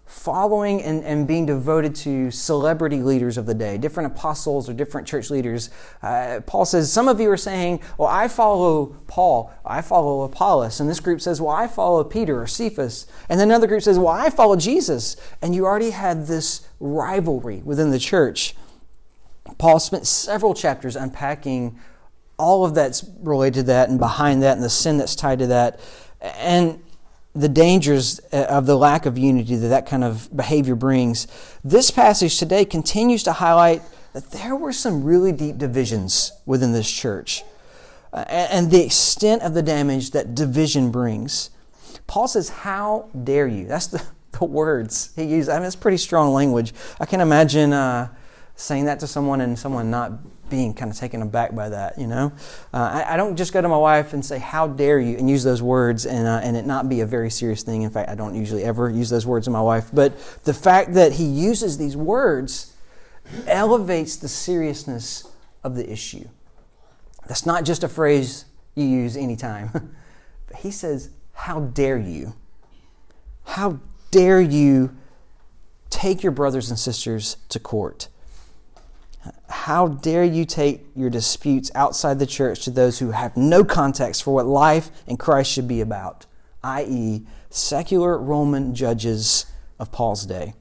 following 0.05 0.81
and, 0.81 1.03
and 1.03 1.27
being 1.27 1.45
devoted 1.45 1.95
to 1.95 2.31
celebrity 2.31 3.01
leaders 3.01 3.37
of 3.37 3.45
the 3.45 3.53
day, 3.53 3.77
different 3.77 4.11
apostles 4.11 4.69
or 4.69 4.73
different 4.73 5.07
church 5.07 5.29
leaders. 5.29 5.69
Uh, 6.01 6.41
Paul 6.45 6.65
says, 6.65 6.91
Some 6.91 7.07
of 7.07 7.19
you 7.19 7.29
are 7.29 7.37
saying, 7.37 7.81
Well, 7.97 8.09
I 8.09 8.27
follow 8.27 8.87
Paul, 9.07 9.53
I 9.65 9.81
follow 9.81 10.23
Apollos. 10.23 10.79
And 10.79 10.89
this 10.89 10.99
group 10.99 11.21
says, 11.21 11.41
Well, 11.41 11.55
I 11.55 11.67
follow 11.67 12.03
Peter 12.03 12.41
or 12.41 12.47
Cephas. 12.47 13.07
And 13.29 13.39
then 13.39 13.49
another 13.49 13.67
group 13.67 13.81
says, 13.81 13.97
Well, 13.97 14.07
I 14.07 14.29
follow 14.29 14.55
Jesus. 14.55 15.15
And 15.41 15.55
you 15.55 15.65
already 15.65 15.91
had 15.91 16.27
this 16.27 16.67
rivalry 16.79 17.61
within 17.63 17.91
the 17.91 17.99
church. 17.99 18.55
Paul 19.57 19.79
spent 19.79 20.07
several 20.07 20.53
chapters 20.53 20.95
unpacking 20.95 21.79
all 22.37 22.65
of 22.65 22.75
that's 22.75 23.05
related 23.21 23.61
to 23.61 23.63
that 23.63 23.89
and 23.89 23.99
behind 23.99 24.43
that 24.43 24.55
and 24.55 24.63
the 24.63 24.69
sin 24.69 24.97
that's 24.97 25.15
tied 25.15 25.39
to 25.39 25.47
that. 25.47 25.79
And 26.21 26.81
the 27.33 27.49
dangers 27.49 28.19
uh, 28.31 28.45
of 28.49 28.65
the 28.65 28.77
lack 28.77 29.05
of 29.05 29.17
unity 29.17 29.55
that 29.55 29.67
that 29.67 29.85
kind 29.85 30.03
of 30.03 30.35
behavior 30.35 30.75
brings. 30.75 31.27
This 31.63 31.91
passage 31.91 32.39
today 32.39 32.63
continues 32.63 33.23
to 33.23 33.33
highlight 33.33 33.81
that 34.13 34.31
there 34.31 34.55
were 34.55 34.71
some 34.71 35.03
really 35.03 35.33
deep 35.33 35.57
divisions 35.57 36.31
within 36.45 36.71
this 36.71 36.89
church 36.89 37.43
uh, 38.13 38.23
and 38.29 38.71
the 38.71 38.83
extent 38.83 39.41
of 39.41 39.53
the 39.53 39.61
damage 39.61 40.11
that 40.11 40.33
division 40.33 40.89
brings. 40.89 41.49
Paul 42.07 42.29
says, 42.29 42.49
How 42.49 43.09
dare 43.23 43.47
you? 43.47 43.65
That's 43.67 43.87
the, 43.87 44.01
the 44.31 44.45
words 44.45 45.11
he 45.17 45.25
used. 45.25 45.49
I 45.49 45.57
mean, 45.57 45.65
it's 45.65 45.75
pretty 45.75 45.97
strong 45.97 46.33
language. 46.33 46.73
I 46.99 47.05
can 47.05 47.19
imagine 47.19 47.73
uh, 47.73 48.07
saying 48.55 48.85
that 48.85 48.99
to 49.01 49.07
someone 49.07 49.41
and 49.41 49.57
someone 49.57 49.91
not 49.91 50.13
being 50.49 50.73
kind 50.73 50.91
of 50.91 50.97
taken 50.97 51.21
aback 51.21 51.55
by 51.55 51.69
that, 51.69 51.97
you 51.97 52.07
know? 52.07 52.31
Uh, 52.73 53.03
I, 53.05 53.13
I, 53.13 53.17
don't 53.17 53.35
just 53.35 53.51
go 53.51 53.61
to 53.61 53.67
my 53.67 53.77
wife 53.77 54.13
and 54.13 54.23
say, 54.23 54.37
How 54.37 54.67
dare 54.67 54.99
you, 54.99 55.17
and 55.17 55.29
use 55.29 55.43
those 55.43 55.61
words 55.61 56.05
and, 56.05 56.27
uh, 56.27 56.39
and 56.43 56.55
it 56.55 56.65
not 56.65 56.87
be 56.87 57.01
a 57.01 57.05
very 57.05 57.29
serious 57.29 57.63
thing. 57.63 57.81
In 57.81 57.89
fact, 57.89 58.09
I 58.09 58.15
don't 58.15 58.35
usually 58.35 58.63
ever 58.63 58.89
use 58.89 59.09
those 59.09 59.25
words 59.25 59.45
to 59.45 59.51
my 59.51 59.61
wife. 59.61 59.89
But 59.91 60.17
the 60.43 60.53
fact 60.53 60.93
that 60.93 61.13
he 61.13 61.25
uses 61.25 61.77
these 61.77 61.97
words 61.97 62.73
elevates 63.47 64.17
the 64.17 64.27
seriousness 64.27 65.27
of 65.63 65.75
the 65.75 65.91
issue. 65.91 66.27
That's 67.27 67.45
not 67.45 67.65
just 67.65 67.83
a 67.83 67.89
phrase 67.89 68.45
you 68.75 68.85
use 68.85 69.17
anytime. 69.17 69.69
but 70.47 70.55
he 70.57 70.71
says, 70.71 71.09
How 71.33 71.61
dare 71.61 71.97
you? 71.97 72.35
How 73.45 73.79
dare 74.11 74.41
you 74.41 74.95
take 75.89 76.23
your 76.23 76.31
brothers 76.31 76.69
and 76.69 76.77
sisters 76.77 77.37
to 77.49 77.59
court? 77.59 78.09
How 79.65 79.87
dare 79.87 80.23
you 80.23 80.45
take 80.45 80.85
your 80.95 81.09
disputes 81.09 81.71
outside 81.73 82.19
the 82.19 82.27
church 82.27 82.63
to 82.65 82.69
those 82.69 82.99
who 82.99 83.09
have 83.09 83.35
no 83.35 83.63
context 83.63 84.21
for 84.21 84.31
what 84.31 84.45
life 84.45 84.91
in 85.07 85.17
Christ 85.17 85.51
should 85.51 85.67
be 85.67 85.81
about, 85.81 86.27
i.e., 86.63 87.25
secular 87.49 88.15
Roman 88.15 88.75
judges 88.75 89.47
of 89.79 89.91
Paul's 89.91 90.27
day? 90.27 90.53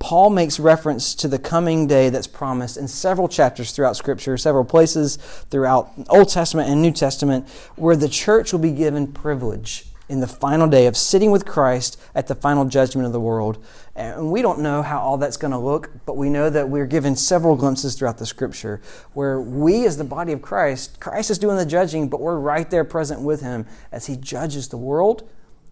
Paul 0.00 0.30
makes 0.30 0.58
reference 0.58 1.14
to 1.14 1.28
the 1.28 1.38
coming 1.38 1.86
day 1.86 2.10
that's 2.10 2.26
promised 2.26 2.76
in 2.76 2.88
several 2.88 3.28
chapters 3.28 3.70
throughout 3.70 3.94
Scripture, 3.94 4.36
several 4.36 4.64
places 4.64 5.18
throughout 5.48 5.92
Old 6.08 6.28
Testament 6.28 6.68
and 6.68 6.82
New 6.82 6.90
Testament, 6.90 7.48
where 7.76 7.94
the 7.94 8.08
church 8.08 8.52
will 8.52 8.58
be 8.58 8.72
given 8.72 9.12
privilege 9.12 9.84
in 10.08 10.18
the 10.18 10.26
final 10.26 10.66
day 10.66 10.86
of 10.86 10.96
sitting 10.96 11.30
with 11.30 11.46
Christ 11.46 11.96
at 12.12 12.26
the 12.26 12.34
final 12.34 12.64
judgment 12.64 13.06
of 13.06 13.12
the 13.12 13.20
world. 13.20 13.64
And 13.94 14.32
we 14.32 14.40
don't 14.40 14.60
know 14.60 14.80
how 14.80 15.00
all 15.00 15.18
that's 15.18 15.36
going 15.36 15.50
to 15.50 15.58
look, 15.58 15.90
but 16.06 16.16
we 16.16 16.30
know 16.30 16.48
that 16.48 16.70
we're 16.70 16.86
given 16.86 17.14
several 17.14 17.56
glimpses 17.56 17.94
throughout 17.94 18.16
the 18.16 18.24
scripture 18.24 18.80
where 19.12 19.38
we, 19.38 19.84
as 19.84 19.98
the 19.98 20.04
body 20.04 20.32
of 20.32 20.40
Christ, 20.40 20.98
Christ 20.98 21.30
is 21.30 21.38
doing 21.38 21.58
the 21.58 21.66
judging, 21.66 22.08
but 22.08 22.20
we're 22.20 22.38
right 22.38 22.70
there 22.70 22.84
present 22.84 23.20
with 23.20 23.42
him 23.42 23.66
as 23.90 24.06
he 24.06 24.16
judges 24.16 24.68
the 24.68 24.78
world 24.78 25.28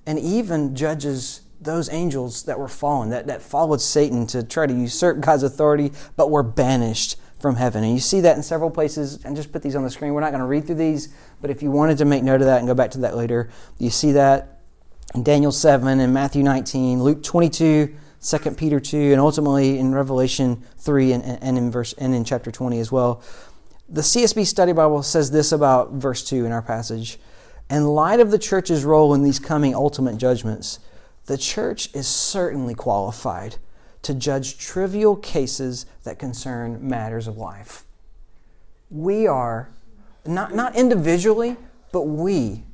and 0.07 0.19
even 0.19 0.77
judges 0.77 1.43
those 1.61 1.91
angels 1.91 2.45
that 2.45 2.59
were 2.59 2.69
fallen, 2.69 3.11
that, 3.11 3.27
that 3.27 3.43
followed 3.43 3.81
Satan 3.81 4.27
to 4.29 4.43
try 4.43 4.67
to 4.67 4.73
usurp 4.73 5.21
God's 5.21 5.43
authority, 5.43 5.93
but 6.17 6.31
were 6.31 6.43
banished 6.43 7.17
from 7.39 7.57
heaven. 7.57 7.85
And 7.85 7.93
you 7.93 8.01
see 8.01 8.21
that 8.21 8.37
in 8.37 8.43
several 8.43 8.71
places, 8.71 9.25
and 9.25 9.35
just 9.35 9.53
put 9.53 9.63
these 9.63 9.77
on 9.77 9.83
the 9.83 9.91
screen. 9.91 10.13
We're 10.13 10.21
not 10.21 10.31
going 10.31 10.41
to 10.41 10.47
read 10.47 10.67
through 10.67 10.77
these, 10.77 11.09
but 11.41 11.51
if 11.51 11.63
you 11.63 11.71
wanted 11.71 11.99
to 11.99 12.05
make 12.05 12.23
note 12.23 12.41
of 12.41 12.47
that 12.47 12.59
and 12.59 12.67
go 12.67 12.75
back 12.75 12.91
to 12.93 12.99
that 12.99 13.17
later, 13.17 13.51
you 13.79 13.91
see 13.91 14.13
that 14.13 14.61
in 15.15 15.23
Daniel 15.23 15.53
7 15.53 16.01
and 16.01 16.15
Matthew 16.15 16.43
19, 16.43 17.03
Luke 17.03 17.23
22, 17.23 17.95
2 18.23 18.39
Peter 18.53 18.81
2, 18.81 19.13
and 19.13 19.21
ultimately 19.21 19.79
in 19.79 19.95
Revelation 19.95 20.63
3 20.79 21.13
and, 21.13 21.25
and, 21.25 21.57
in 21.57 21.71
verse 21.71 21.95
and 21.95 22.15
in 22.15 22.25
chapter 22.25 22.51
20 22.51 22.79
as 22.79 22.93
well. 22.93 23.23
The 23.89 24.03
CSB 24.03 24.47
Study 24.47 24.73
Bible 24.73 25.03
says 25.03 25.31
this 25.31 25.53
about 25.53 25.93
verse 25.93 26.23
2 26.25 26.45
in 26.45 26.53
our 26.53 26.63
passage. 26.63 27.19
In 27.71 27.87
light 27.87 28.21
of 28.21 28.31
the 28.31 28.39
church's 28.39 28.85
role 28.85 29.15
in 29.15 29.23
these 29.23 29.39
coming 29.39 29.75
ultimate 29.75 30.19
judgments, 30.19 30.81
the 31.27 31.39
church 31.39 31.95
is 31.95 32.07
certainly 32.07 32.75
qualified 32.75 33.57
to 34.03 34.15
judge 34.15 34.59
trivial 34.59 35.17
cases 35.17 35.87
that 36.05 36.19
concern 36.19 36.79
matters 36.87 37.27
of 37.27 37.37
life. 37.37 37.85
We 38.91 39.27
are, 39.27 39.71
not, 40.27 40.55
not 40.55 40.75
individually, 40.75 41.57
but 41.93 42.03
we, 42.03 42.65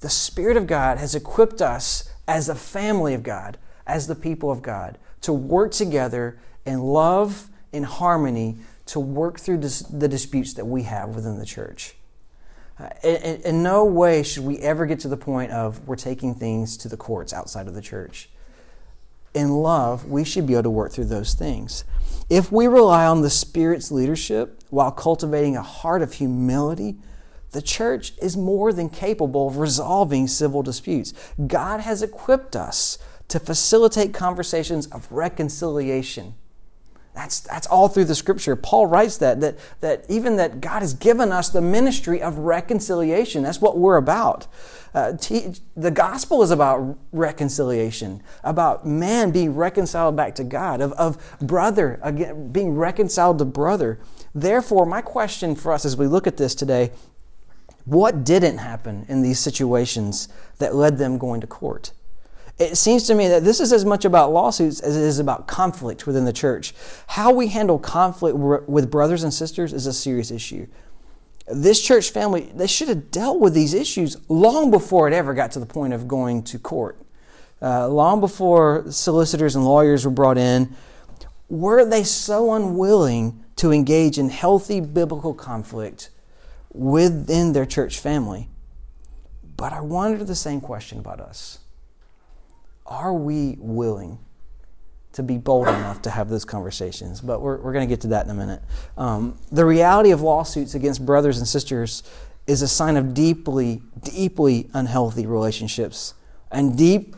the 0.00 0.08
Spirit 0.08 0.56
of 0.56 0.66
God 0.66 0.98
has 0.98 1.14
equipped 1.14 1.60
us 1.60 2.10
as 2.26 2.48
a 2.48 2.54
family 2.54 3.14
of 3.14 3.22
God, 3.22 3.58
as 3.86 4.06
the 4.06 4.14
people 4.14 4.50
of 4.50 4.62
God, 4.62 4.98
to 5.22 5.32
work 5.32 5.72
together 5.72 6.38
in 6.64 6.80
love, 6.80 7.48
in 7.72 7.84
harmony, 7.84 8.58
to 8.86 9.00
work 9.00 9.38
through 9.38 9.58
dis- 9.58 9.80
the 9.80 10.08
disputes 10.08 10.54
that 10.54 10.66
we 10.66 10.82
have 10.82 11.10
within 11.10 11.38
the 11.38 11.46
church. 11.46 11.94
Uh, 12.78 12.88
in, 13.02 13.42
in 13.42 13.62
no 13.62 13.84
way 13.84 14.22
should 14.22 14.44
we 14.44 14.58
ever 14.58 14.86
get 14.86 15.00
to 15.00 15.08
the 15.08 15.16
point 15.16 15.52
of 15.52 15.86
we're 15.86 15.96
taking 15.96 16.34
things 16.34 16.76
to 16.78 16.88
the 16.88 16.96
courts 16.96 17.32
outside 17.32 17.68
of 17.68 17.74
the 17.74 17.82
church 17.82 18.30
in 19.34 19.50
love, 19.50 20.06
we 20.06 20.24
should 20.24 20.46
be 20.46 20.54
able 20.54 20.64
to 20.64 20.70
work 20.70 20.92
through 20.92 21.04
those 21.04 21.34
things. 21.34 21.84
If 22.28 22.50
we 22.50 22.66
rely 22.66 23.06
on 23.06 23.22
the 23.22 23.30
Spirit's 23.30 23.90
leadership 23.90 24.60
while 24.70 24.90
cultivating 24.90 25.56
a 25.56 25.62
heart 25.62 26.02
of 26.02 26.14
humility, 26.14 26.96
the 27.52 27.62
church 27.62 28.12
is 28.20 28.36
more 28.36 28.72
than 28.72 28.88
capable 28.88 29.48
of 29.48 29.56
resolving 29.56 30.28
civil 30.28 30.62
disputes. 30.62 31.12
God 31.46 31.80
has 31.80 32.02
equipped 32.02 32.54
us 32.54 32.98
to 33.30 33.40
facilitate 33.40 34.12
conversations 34.12 34.86
of 34.88 35.10
reconciliation 35.10 36.34
that's, 37.14 37.40
that's 37.40 37.66
all 37.66 37.88
through 37.88 38.04
the 38.04 38.14
scripture. 38.14 38.54
Paul 38.54 38.86
writes 38.86 39.16
that, 39.18 39.40
that, 39.40 39.58
that 39.80 40.04
even 40.08 40.36
that 40.36 40.60
God 40.60 40.80
has 40.80 40.94
given 40.94 41.32
us 41.32 41.48
the 41.48 41.60
ministry 41.60 42.22
of 42.22 42.38
reconciliation. 42.38 43.42
That's 43.42 43.60
what 43.60 43.78
we're 43.78 43.96
about. 43.96 44.46
Uh, 44.94 45.12
the 45.76 45.90
gospel 45.92 46.42
is 46.42 46.50
about 46.50 46.98
reconciliation, 47.12 48.22
about 48.44 48.86
man 48.86 49.32
being 49.32 49.54
reconciled 49.54 50.16
back 50.16 50.34
to 50.36 50.44
God, 50.44 50.80
of, 50.80 50.92
of 50.92 51.36
brother 51.40 52.00
again, 52.02 52.52
being 52.52 52.74
reconciled 52.74 53.38
to 53.38 53.44
brother. 53.44 54.00
Therefore, 54.34 54.86
my 54.86 55.02
question 55.02 55.54
for 55.56 55.72
us 55.72 55.84
as 55.84 55.96
we 55.96 56.06
look 56.06 56.26
at 56.26 56.36
this 56.36 56.54
today 56.54 56.90
what 57.86 58.24
didn't 58.24 58.58
happen 58.58 59.06
in 59.08 59.22
these 59.22 59.40
situations 59.40 60.28
that 60.58 60.74
led 60.74 60.98
them 60.98 61.18
going 61.18 61.40
to 61.40 61.46
court? 61.46 61.92
It 62.60 62.76
seems 62.76 63.04
to 63.04 63.14
me 63.14 63.26
that 63.28 63.42
this 63.42 63.58
is 63.58 63.72
as 63.72 63.86
much 63.86 64.04
about 64.04 64.34
lawsuits 64.34 64.80
as 64.80 64.94
it 64.94 65.02
is 65.02 65.18
about 65.18 65.48
conflict 65.48 66.06
within 66.06 66.26
the 66.26 66.32
church. 66.32 66.74
How 67.06 67.32
we 67.32 67.48
handle 67.48 67.78
conflict 67.78 68.36
with 68.36 68.90
brothers 68.90 69.22
and 69.22 69.32
sisters 69.32 69.72
is 69.72 69.86
a 69.86 69.94
serious 69.94 70.30
issue. 70.30 70.66
This 71.46 71.80
church 71.80 72.10
family, 72.10 72.52
they 72.54 72.66
should 72.66 72.88
have 72.88 73.10
dealt 73.10 73.40
with 73.40 73.54
these 73.54 73.72
issues 73.72 74.18
long 74.28 74.70
before 74.70 75.08
it 75.08 75.14
ever 75.14 75.32
got 75.32 75.52
to 75.52 75.58
the 75.58 75.64
point 75.64 75.94
of 75.94 76.06
going 76.06 76.42
to 76.44 76.58
court. 76.58 77.00
Uh, 77.62 77.88
long 77.88 78.20
before 78.20 78.84
solicitors 78.90 79.56
and 79.56 79.64
lawyers 79.64 80.04
were 80.04 80.10
brought 80.10 80.36
in, 80.36 80.76
were 81.48 81.82
they 81.86 82.04
so 82.04 82.52
unwilling 82.52 83.42
to 83.56 83.72
engage 83.72 84.18
in 84.18 84.28
healthy 84.28 84.80
biblical 84.80 85.32
conflict 85.32 86.10
within 86.74 87.54
their 87.54 87.66
church 87.66 87.98
family? 87.98 88.50
But 89.56 89.72
I 89.72 89.80
wonder 89.80 90.22
the 90.24 90.34
same 90.34 90.60
question 90.60 90.98
about 90.98 91.20
us 91.20 91.60
are 92.90 93.14
we 93.14 93.56
willing 93.60 94.18
to 95.12 95.22
be 95.22 95.38
bold 95.38 95.68
enough 95.68 96.02
to 96.02 96.10
have 96.10 96.28
those 96.28 96.44
conversations? 96.44 97.20
But 97.20 97.40
we're, 97.40 97.56
we're 97.58 97.72
going 97.72 97.88
to 97.88 97.92
get 97.92 98.00
to 98.02 98.08
that 98.08 98.26
in 98.26 98.30
a 98.30 98.34
minute. 98.34 98.62
Um, 98.98 99.38
the 99.50 99.64
reality 99.64 100.10
of 100.10 100.20
lawsuits 100.20 100.74
against 100.74 101.06
brothers 101.06 101.38
and 101.38 101.46
sisters 101.46 102.02
is 102.46 102.62
a 102.62 102.68
sign 102.68 102.96
of 102.96 103.14
deeply, 103.14 103.80
deeply 104.02 104.68
unhealthy 104.74 105.24
relationships 105.24 106.14
and 106.50 106.76
deep 106.76 107.14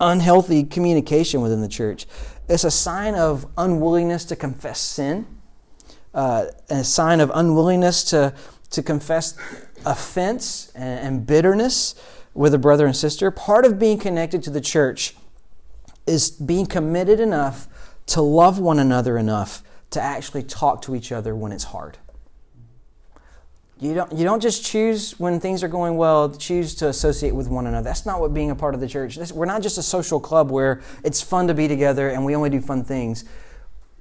unhealthy 0.00 0.64
communication 0.64 1.42
within 1.42 1.60
the 1.60 1.68
church. 1.68 2.06
It's 2.48 2.64
a 2.64 2.70
sign 2.70 3.14
of 3.14 3.46
unwillingness 3.58 4.24
to 4.26 4.36
confess 4.36 4.78
sin, 4.78 5.26
uh, 6.14 6.46
a 6.70 6.84
sign 6.84 7.20
of 7.20 7.30
unwillingness 7.34 8.04
to, 8.04 8.34
to 8.70 8.82
confess 8.82 9.36
offense 9.84 10.72
and, 10.74 11.00
and 11.00 11.26
bitterness 11.26 11.94
with 12.36 12.52
a 12.54 12.58
brother 12.58 12.86
and 12.86 12.94
sister. 12.94 13.30
Part 13.30 13.64
of 13.64 13.78
being 13.78 13.98
connected 13.98 14.42
to 14.44 14.50
the 14.50 14.60
church 14.60 15.14
is 16.06 16.30
being 16.30 16.66
committed 16.66 17.18
enough 17.18 17.66
to 18.06 18.20
love 18.20 18.58
one 18.58 18.78
another 18.78 19.18
enough 19.18 19.62
to 19.90 20.00
actually 20.00 20.42
talk 20.42 20.82
to 20.82 20.94
each 20.94 21.10
other 21.10 21.34
when 21.34 21.50
it's 21.50 21.64
hard. 21.64 21.98
You 23.78 23.94
don't, 23.94 24.12
you 24.12 24.24
don't 24.24 24.40
just 24.40 24.64
choose 24.64 25.18
when 25.18 25.38
things 25.38 25.62
are 25.62 25.68
going 25.68 25.96
well, 25.96 26.30
choose 26.30 26.74
to 26.76 26.88
associate 26.88 27.34
with 27.34 27.48
one 27.48 27.66
another. 27.66 27.84
That's 27.84 28.06
not 28.06 28.20
what 28.20 28.32
being 28.32 28.50
a 28.50 28.54
part 28.54 28.74
of 28.74 28.80
the 28.80 28.88
church. 28.88 29.18
We're 29.32 29.44
not 29.44 29.62
just 29.62 29.76
a 29.76 29.82
social 29.82 30.18
club 30.18 30.50
where 30.50 30.80
it's 31.04 31.20
fun 31.20 31.46
to 31.48 31.54
be 31.54 31.68
together 31.68 32.08
and 32.08 32.24
we 32.24 32.34
only 32.34 32.48
do 32.48 32.60
fun 32.60 32.84
things. 32.84 33.24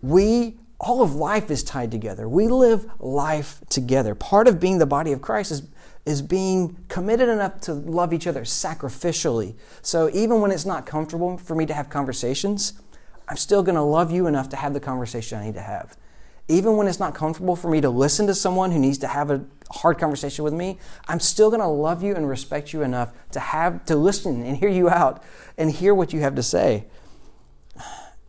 We, 0.02 0.60
all 0.80 1.02
of 1.02 1.16
life 1.16 1.52
is 1.52 1.62
tied 1.62 1.92
together. 1.92 2.30
We 2.30 2.48
live 2.48 2.90
life 3.00 3.62
together. 3.70 4.16
Part 4.16 4.48
of 4.48 4.62
being 4.62 4.78
the 4.78 4.86
body 4.86 5.12
of 5.12 5.22
Christ 5.22 5.52
is, 5.52 5.64
is 6.06 6.22
being 6.22 6.78
committed 6.88 7.30
enough 7.30 7.60
to 7.62 7.74
love 7.74 8.14
each 8.14 8.28
other 8.28 8.42
sacrificially. 8.42 9.56
So 9.82 10.10
even 10.14 10.42
when 10.42 10.52
it's 10.52 10.66
not 10.66 10.86
comfortable 10.86 11.38
for 11.38 11.56
me 11.56 11.66
to 11.66 11.74
have 11.74 11.90
conversations, 11.90 12.74
I'm 13.28 13.38
still 13.38 13.64
going 13.64 13.76
to 13.76 13.82
love 13.82 14.12
you 14.12 14.28
enough 14.28 14.50
to 14.50 14.56
have 14.56 14.74
the 14.74 14.80
conversation 14.80 15.40
I 15.40 15.46
need 15.46 15.56
to 15.56 15.62
have. 15.62 15.98
Even 16.48 16.78
when 16.78 16.88
it's 16.88 17.00
not 17.00 17.16
comfortable 17.16 17.56
for 17.56 17.70
me 17.72 17.82
to 17.82 17.90
listen 17.90 18.28
to 18.28 18.36
someone 18.36 18.72
who 18.72 18.78
needs 18.78 19.00
to 19.00 19.08
have 19.08 19.32
a 19.32 19.44
hard 19.72 19.98
conversation 19.98 20.44
with 20.44 20.54
me, 20.54 20.78
I'm 21.08 21.20
still 21.20 21.50
going 21.50 21.62
to 21.62 21.68
love 21.68 22.04
you 22.04 22.16
and 22.16 22.30
respect 22.30 22.72
you 22.72 22.84
enough 22.84 23.12
to 23.32 23.40
have 23.40 23.84
to 23.86 23.96
listen 23.96 24.44
and 24.44 24.58
hear 24.58 24.70
you 24.70 24.88
out 24.88 25.24
and 25.58 25.72
hear 25.72 25.96
what 25.96 26.14
you 26.14 26.20
have 26.20 26.36
to 26.36 26.44
say. 26.44 26.86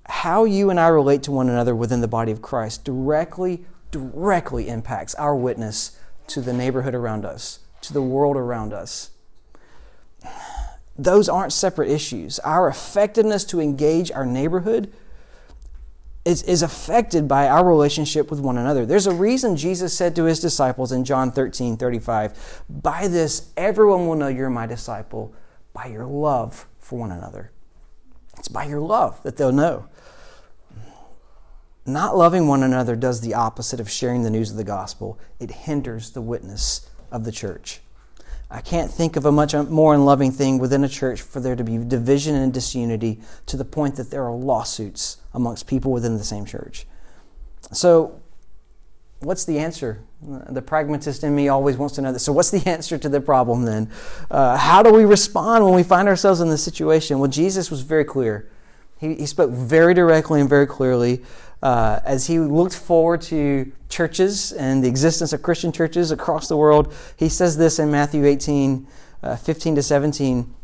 How 0.07 0.45
you 0.45 0.71
and 0.71 0.81
I 0.81 0.89
relate 0.89 1.23
to 1.25 1.31
one 1.33 1.51
another 1.51 1.75
within 1.75 2.01
the 2.01 2.09
body 2.09 2.33
of 2.33 2.41
Christ 2.41 2.85
directly 2.85 3.67
directly 3.91 4.69
impacts 4.69 5.15
our 5.15 5.35
witness 5.35 5.99
to 6.29 6.41
the 6.41 6.53
neighborhood 6.53 6.95
around 6.95 7.25
us, 7.25 7.61
to 7.87 7.93
the 7.93 8.03
world 8.03 8.37
around 8.37 8.73
us 8.73 9.11
those 10.99 11.29
aren't 11.29 11.53
separate 11.53 11.91
issues. 11.91 12.39
Our 12.41 12.69
effectiveness 12.69 13.45
to 13.47 13.61
engage 13.61 14.11
our 14.11 14.25
neighborhood 14.25 14.93
is, 16.25 16.43
is 16.43 16.63
affected 16.63 17.29
by 17.29 17.49
our 17.49 17.65
relationship 17.65 18.31
with 18.31 18.41
one 18.41 18.59
another. 18.59 18.87
There's 18.87 19.07
a 19.07 19.15
reason 19.15 19.57
Jesus 19.57 19.97
said 19.97 20.17
to 20.17 20.25
his 20.25 20.41
disciples 20.41 20.93
in 20.93 21.05
John 21.05 21.31
13 21.31 21.77
35, 21.77 22.63
By 22.69 23.09
this 23.09 23.51
everyone 23.57 24.07
will 24.07 24.17
know 24.17 24.29
you're 24.29 24.51
my 24.51 24.67
disciple, 24.67 25.35
by 25.73 25.87
your 25.87 26.07
love 26.07 26.67
for 26.79 26.99
one 26.99 27.13
another. 27.13 27.53
It's 28.39 28.49
by 28.49 28.65
your 28.65 28.81
love 28.81 29.23
that 29.23 29.37
they'll 29.37 29.53
know. 29.53 29.89
Not 31.85 32.17
loving 32.17 32.49
one 32.49 32.65
another 32.65 32.97
does 32.97 33.21
the 33.21 33.35
opposite 33.35 33.79
of 33.79 33.89
sharing 33.89 34.25
the 34.25 34.31
news 34.31 34.51
of 34.51 34.57
the 34.57 34.65
gospel, 34.65 35.21
it 35.39 35.51
hinders 35.53 36.11
the 36.11 36.21
witness 36.21 36.91
of 37.11 37.25
the 37.25 37.33
church. 37.33 37.81
I 38.51 38.61
can't 38.61 38.91
think 38.91 39.17
of 39.17 39.25
a 39.25 39.33
much 39.33 39.55
more 39.55 39.95
unloving 39.95 40.31
thing 40.31 40.59
within 40.59 40.85
a 40.85 40.89
church 40.89 41.21
for 41.21 41.41
there 41.41 41.57
to 41.57 41.65
be 41.65 41.79
division 41.79 42.37
and 42.37 42.53
disunity 42.53 43.21
to 43.47 43.57
the 43.57 43.65
point 43.65 43.97
that 43.97 44.11
there 44.11 44.25
are 44.25 44.33
lawsuits 44.33 45.17
amongst 45.35 45.67
people 45.67 45.91
within 45.91 46.17
the 46.17 46.25
same 46.25 46.45
church. 46.45 46.87
So, 47.73 48.21
what's 49.21 49.45
the 49.45 49.59
answer? 49.59 50.03
The 50.23 50.63
pragmatist 50.63 51.25
in 51.25 51.35
me 51.35 51.49
always 51.49 51.77
wants 51.77 51.97
to 51.97 52.03
know 52.03 52.13
this. 52.13 52.25
So, 52.25 52.33
what's 52.33 52.53
the 52.53 52.67
answer 52.71 52.97
to 52.99 53.09
the 53.09 53.21
problem 53.21 53.65
then? 53.65 53.91
Uh, 54.31 54.57
how 54.57 54.83
do 54.83 54.93
we 54.93 55.05
respond 55.05 55.65
when 55.65 55.75
we 55.75 55.83
find 55.83 56.07
ourselves 56.07 56.41
in 56.41 56.49
this 56.49 56.63
situation? 56.63 57.19
Well, 57.19 57.31
Jesus 57.31 57.69
was 57.69 57.83
very 57.83 58.05
clear. 58.05 58.49
He, 58.99 59.15
he 59.15 59.27
spoke 59.27 59.51
very 59.51 59.93
directly 59.93 60.41
and 60.41 60.49
very 60.49 60.67
clearly 60.67 61.23
uh, 61.63 62.01
as 62.05 62.27
he 62.27 62.39
looked 62.39 62.77
forward 62.77 63.23
to 63.23 63.73
churches 63.89 64.53
and 64.53 64.85
the 64.85 64.89
existence 64.89 65.33
of 65.33 65.43
Christian 65.43 65.73
churches 65.73 66.11
across 66.11 66.49
the 66.49 66.57
world, 66.57 66.93
he 67.17 67.29
says 67.29 67.57
this 67.57 67.79
in 67.79 67.91
Matthew 67.91 68.25
18 68.25 68.87
uh, 69.23 69.37
15 69.37 69.77
to 69.77 69.83
17. 69.83 70.55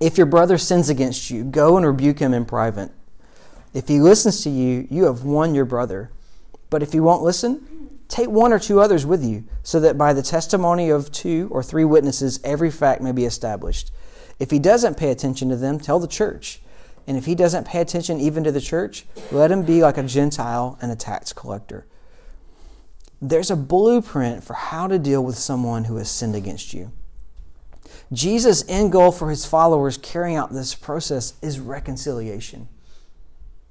If 0.00 0.18
your 0.18 0.26
brother 0.26 0.58
sins 0.58 0.88
against 0.88 1.30
you, 1.30 1.44
go 1.44 1.76
and 1.76 1.86
rebuke 1.86 2.18
him 2.18 2.34
in 2.34 2.44
private. 2.44 2.90
If 3.72 3.88
he 3.88 4.00
listens 4.00 4.42
to 4.42 4.50
you, 4.50 4.86
you 4.90 5.04
have 5.04 5.24
won 5.24 5.54
your 5.54 5.64
brother. 5.64 6.10
But 6.68 6.82
if 6.82 6.92
he 6.92 7.00
won't 7.00 7.22
listen, 7.22 7.90
take 8.08 8.28
one 8.28 8.52
or 8.52 8.58
two 8.58 8.80
others 8.80 9.06
with 9.06 9.24
you, 9.24 9.44
so 9.62 9.80
that 9.80 9.96
by 9.96 10.12
the 10.12 10.22
testimony 10.22 10.90
of 10.90 11.12
two 11.12 11.48
or 11.50 11.62
three 11.62 11.84
witnesses, 11.84 12.40
every 12.42 12.70
fact 12.70 13.00
may 13.00 13.12
be 13.12 13.24
established. 13.24 13.90
If 14.38 14.50
he 14.50 14.58
doesn't 14.58 14.98
pay 14.98 15.10
attention 15.10 15.48
to 15.50 15.56
them, 15.56 15.78
tell 15.78 15.98
the 15.98 16.08
church. 16.08 16.60
And 17.06 17.16
if 17.16 17.26
he 17.26 17.34
doesn't 17.34 17.66
pay 17.66 17.80
attention 17.80 18.20
even 18.20 18.44
to 18.44 18.52
the 18.52 18.60
church, 18.60 19.04
let 19.30 19.50
him 19.50 19.62
be 19.62 19.82
like 19.82 19.98
a 19.98 20.02
Gentile 20.02 20.78
and 20.82 20.90
a 20.90 20.96
tax 20.96 21.32
collector. 21.32 21.86
There's 23.22 23.50
a 23.50 23.56
blueprint 23.56 24.44
for 24.44 24.54
how 24.54 24.88
to 24.88 24.98
deal 24.98 25.24
with 25.24 25.38
someone 25.38 25.84
who 25.84 25.96
has 25.96 26.10
sinned 26.10 26.34
against 26.34 26.74
you. 26.74 26.92
Jesus' 28.12 28.64
end 28.68 28.92
goal 28.92 29.12
for 29.12 29.30
his 29.30 29.46
followers 29.46 29.98
carrying 29.98 30.36
out 30.36 30.52
this 30.52 30.74
process 30.74 31.34
is 31.42 31.60
reconciliation. 31.60 32.68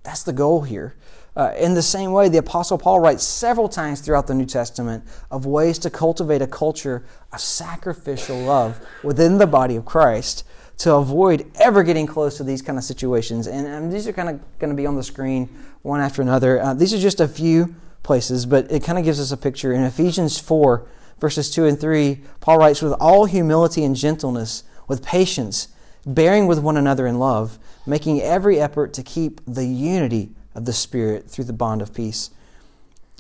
That's 0.04 0.24
the 0.24 0.34
goal 0.34 0.62
here. 0.62 0.96
Uh, 1.36 1.54
in 1.58 1.74
the 1.74 1.82
same 1.82 2.14
way, 2.14 2.30
the 2.30 2.38
Apostle 2.38 2.78
Paul 2.78 3.02
writes 3.02 3.24
several 3.24 3.68
times 3.68 4.00
throughout 4.00 4.28
the 4.28 4.34
New 4.34 4.46
Testament 4.46 5.04
of 5.30 5.46
ways 5.46 5.78
to 5.80 5.90
cultivate 5.90 6.42
a 6.42 6.48
culture 6.48 7.06
of 7.34 7.42
sacrificial 7.42 8.38
love 8.38 8.80
within 9.04 9.38
the 9.38 9.48
body 9.48 9.76
of 9.76 9.84
Christ 9.84 10.46
to 10.78 10.94
avoid 10.94 11.50
ever 11.56 11.84
getting 11.84 12.06
close 12.06 12.38
to 12.38 12.44
these 12.44 12.62
kind 12.62 12.78
of 12.78 12.84
situations. 12.84 13.48
And, 13.48 13.66
and 13.68 13.92
these 13.92 14.08
are 14.08 14.14
kind 14.14 14.30
of 14.30 14.60
going 14.60 14.70
to 14.70 14.76
be 14.76 14.86
on 14.86 14.96
the 14.96 15.04
screen 15.04 15.50
one 15.82 16.02
after 16.02 16.22
another. 16.22 16.62
Uh, 16.62 16.74
these 16.74 16.94
are 16.94 17.00
just 17.00 17.20
a 17.20 17.28
few 17.28 17.76
places, 18.04 18.46
but 18.46 18.72
it 18.72 18.84
kind 18.84 18.98
of 18.98 19.06
gives 19.06 19.20
us 19.20 19.32
a 19.32 19.38
picture. 19.38 19.74
In 19.74 19.84
Ephesians 19.84 20.40
4, 20.40 20.86
verses 21.20 21.50
2 21.52 21.66
and 21.66 21.80
3, 21.80 22.22
Paul 22.40 22.60
writes, 22.60 22.82
With 22.82 22.94
all 23.00 23.26
humility 23.26 23.84
and 23.84 23.96
gentleness, 23.96 24.64
with 24.88 25.04
patience, 25.04 25.70
bearing 26.06 26.46
with 26.46 26.60
one 26.60 26.78
another 26.78 27.08
in 27.08 27.20
love, 27.20 27.58
making 27.86 28.22
every 28.22 28.60
effort 28.60 28.94
to 28.94 29.04
keep 29.04 29.42
the 29.46 29.66
unity 29.66 30.32
of 30.54 30.66
the 30.66 30.74
Spirit 30.74 31.30
through 31.30 31.46
the 31.46 31.54
bond 31.54 31.82
of 31.82 31.94
peace. 31.94 32.30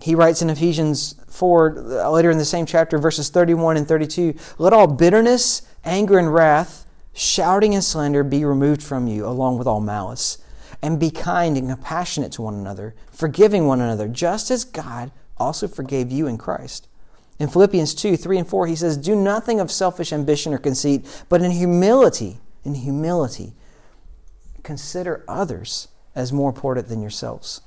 He 0.01 0.13
writes 0.13 0.41
in 0.41 0.49
Ephesians 0.49 1.15
4, 1.29 2.01
uh, 2.01 2.09
later 2.09 2.29
in 2.29 2.37
the 2.37 2.45
same 2.45 2.65
chapter, 2.65 2.97
verses 2.97 3.29
31 3.29 3.77
and 3.77 3.87
32, 3.87 4.35
Let 4.57 4.73
all 4.73 4.87
bitterness, 4.87 5.61
anger, 5.83 6.19
and 6.19 6.33
wrath, 6.33 6.84
shouting 7.15 7.73
and 7.73 7.84
slander 7.84 8.23
be 8.23 8.45
removed 8.45 8.84
from 8.84 9.08
you, 9.08 9.25
along 9.25 9.58
with 9.58 9.65
all 9.65 9.80
malice. 9.80 10.38
And 10.82 10.99
be 10.99 11.10
kind 11.10 11.58
and 11.58 11.69
compassionate 11.69 12.34
to 12.34 12.43
one 12.43 12.54
another, 12.54 12.93
forgiving 13.12 13.65
one 13.65 13.82
another, 13.82 14.08
just 14.08 14.51
as 14.51 14.65
God 14.65 15.12
also 15.38 15.67
forgave 15.67 16.12
you 16.12 16.28
in 16.28 16.38
Christ. 16.38 16.88
In 17.39 17.47
Philippians 17.49 17.95
2 17.95 18.17
3 18.17 18.39
and 18.39 18.47
4, 18.47 18.67
he 18.67 18.75
says, 18.75 18.97
Do 18.97 19.15
nothing 19.15 19.60
of 19.60 19.71
selfish 19.71 20.13
ambition 20.13 20.54
or 20.54 20.58
conceit, 20.58 21.06
but 21.28 21.41
in 21.41 21.51
humility, 21.51 22.38
in 22.63 22.75
humility, 22.75 23.54
consider 24.63 25.23
others 25.28 25.88
as 26.13 26.32
more 26.32 26.49
important 26.49 26.88
than 26.88 27.01
yourselves. 27.01 27.62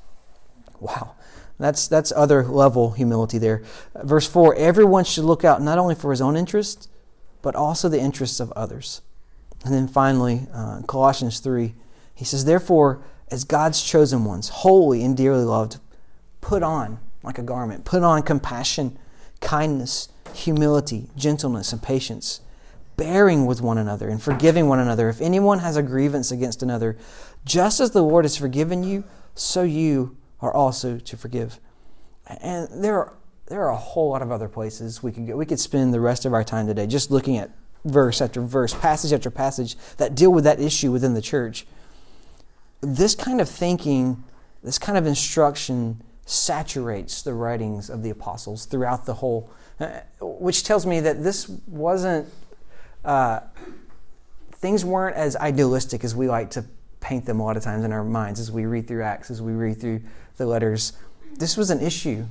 Wow. 0.79 1.15
That's, 1.59 1.89
that's 1.89 2.13
other 2.15 2.45
level 2.45 2.93
humility 2.93 3.39
there. 3.39 3.63
Verse 3.97 4.29
4 4.29 4.55
Everyone 4.55 5.05
should 5.05 5.25
look 5.25 5.45
out 5.45 5.61
not 5.61 5.79
only 5.79 5.95
for 5.95 6.11
his 6.11 6.21
own 6.21 6.37
interests, 6.37 6.89
but 7.43 7.57
also 7.57 7.89
the 7.89 8.01
interests 8.01 8.39
of 8.39 8.53
others. 8.53 9.01
And 9.65 9.75
then 9.75 9.89
finally, 9.89 10.47
uh, 10.53 10.83
Colossians 10.83 11.41
3, 11.41 11.75
he 12.15 12.25
says, 12.25 12.45
Therefore, 12.45 13.03
as 13.31 13.45
God's 13.45 13.83
chosen 13.83 14.25
ones, 14.25 14.49
holy 14.49 15.05
and 15.05 15.17
dearly 15.17 15.45
loved, 15.45 15.79
put 16.41 16.63
on, 16.63 16.99
like 17.23 17.39
a 17.39 17.43
garment, 17.43 17.85
put 17.85 18.03
on 18.03 18.23
compassion, 18.23 18.99
kindness, 19.41 20.09
humility, 20.35 21.09
gentleness, 21.17 21.73
and 21.73 21.83
patience, 21.83 22.41
bearing 22.97 23.47
with 23.47 23.61
one 23.61 23.79
another 23.79 24.09
and 24.09 24.23
forgiving 24.23 24.69
one 24.69 24.79
another. 24.79 25.09
If 25.09 25.21
anyone 25.21 25.59
has 25.61 25.77
a 25.77 25.83
grievance 25.83 26.31
against 26.31 26.63
another, 26.63 26.97
just 27.45 27.81
as 27.81 27.91
the 27.91 28.03
Lord 28.03 28.25
has 28.25 28.37
forgiven 28.37 28.83
you, 28.83 29.05
so 29.35 29.63
you 29.63 30.17
are 30.41 30.53
also 30.53 30.99
to 30.99 31.17
forgive. 31.17 31.61
And 32.27 32.69
there 32.85 32.99
are, 32.99 33.15
there 33.47 33.63
are 33.63 33.71
a 33.71 33.77
whole 33.77 34.11
lot 34.11 34.23
of 34.23 34.31
other 34.31 34.49
places 34.49 35.03
we 35.03 35.13
could 35.13 35.27
go. 35.27 35.37
We 35.37 35.47
could 35.47 35.61
spend 35.61 35.95
the 35.95 36.01
rest 36.01 36.25
of 36.25 36.35
our 36.35 36.45
time 36.45 36.67
today 36.67 36.87
just 36.87 37.11
looking 37.11 37.39
at 37.39 37.51
verse 37.89 38.21
after 38.21 38.41
verse, 38.41 38.75
passage 38.75 39.13
after 39.13 39.31
passage 39.31 39.77
that 39.97 40.15
deal 40.15 40.33
with 40.33 40.45
that 40.45 40.61
issue 40.61 40.93
within 40.93 41.15
the 41.15 41.23
church. 41.23 41.67
This 42.81 43.15
kind 43.15 43.41
of 43.41 43.49
thinking, 43.49 44.23
this 44.63 44.79
kind 44.79 44.97
of 44.99 45.07
instruction 45.07 46.03
saturates 46.27 47.23
the 47.23 47.33
writings 47.33 47.89
of 47.89 48.03
the 48.03 48.11
apostles 48.11 48.67
throughout 48.67 49.07
the 49.07 49.15
whole, 49.15 49.51
uh, 49.81 50.01
which 50.21 50.63
tells 50.63 50.85
me 50.85 51.01
that 51.01 51.23
this 51.23 51.49
wasn't, 51.67 52.29
uh, 53.05 53.41
things 54.53 54.85
weren't 54.85 55.17
as 55.17 55.37
idealistic 55.37 56.05
as 56.05 56.15
we 56.15 56.29
like 56.29 56.51
to 56.51 56.65
paint 57.01 57.25
them 57.25 57.41
a 57.41 57.45
lot 57.45 57.57
of 57.57 57.63
times 57.63 57.85
in 57.85 57.93
our 57.93 58.05
minds 58.05 58.41
as 58.41 58.53
we 58.53 58.67
read 58.67 58.87
through 58.87 59.03
Acts, 59.03 59.31
as 59.31 59.41
we 59.41 59.53
read 59.53 59.81
through 59.81 60.03
the 60.37 60.47
letters. 60.47 60.93
This 61.37 61.57
was 61.57 61.71
an 61.71 61.81
issue 61.81 62.27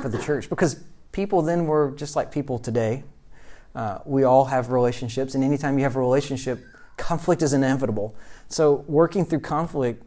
for 0.00 0.08
the 0.08 0.18
church 0.18 0.48
because 0.48 0.82
people 1.12 1.42
then 1.42 1.66
were 1.66 1.92
just 1.96 2.16
like 2.16 2.32
people 2.32 2.58
today. 2.58 3.04
Uh, 3.74 3.98
we 4.04 4.22
all 4.24 4.46
have 4.46 4.70
relationships, 4.70 5.34
and 5.34 5.42
anytime 5.42 5.78
you 5.78 5.84
have 5.84 5.96
a 5.96 6.00
relationship 6.00 6.64
conflict 6.96 7.42
is 7.42 7.52
inevitable. 7.52 8.14
So, 8.48 8.84
working 8.86 9.24
through 9.24 9.40
conflict 9.40 10.04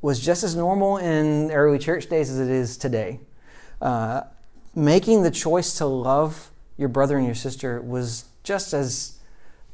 was 0.00 0.20
just 0.20 0.42
as 0.44 0.54
normal 0.54 0.98
in 0.98 1.50
early 1.50 1.78
church 1.78 2.08
days 2.08 2.30
as 2.30 2.38
it 2.38 2.48
is 2.48 2.76
today. 2.76 3.20
Uh, 3.80 4.22
making 4.74 5.22
the 5.22 5.30
choice 5.30 5.74
to 5.78 5.86
love 5.86 6.50
your 6.76 6.88
brother 6.88 7.16
and 7.16 7.26
your 7.26 7.34
sister 7.34 7.80
was 7.80 8.26
just 8.42 8.72
as 8.72 9.18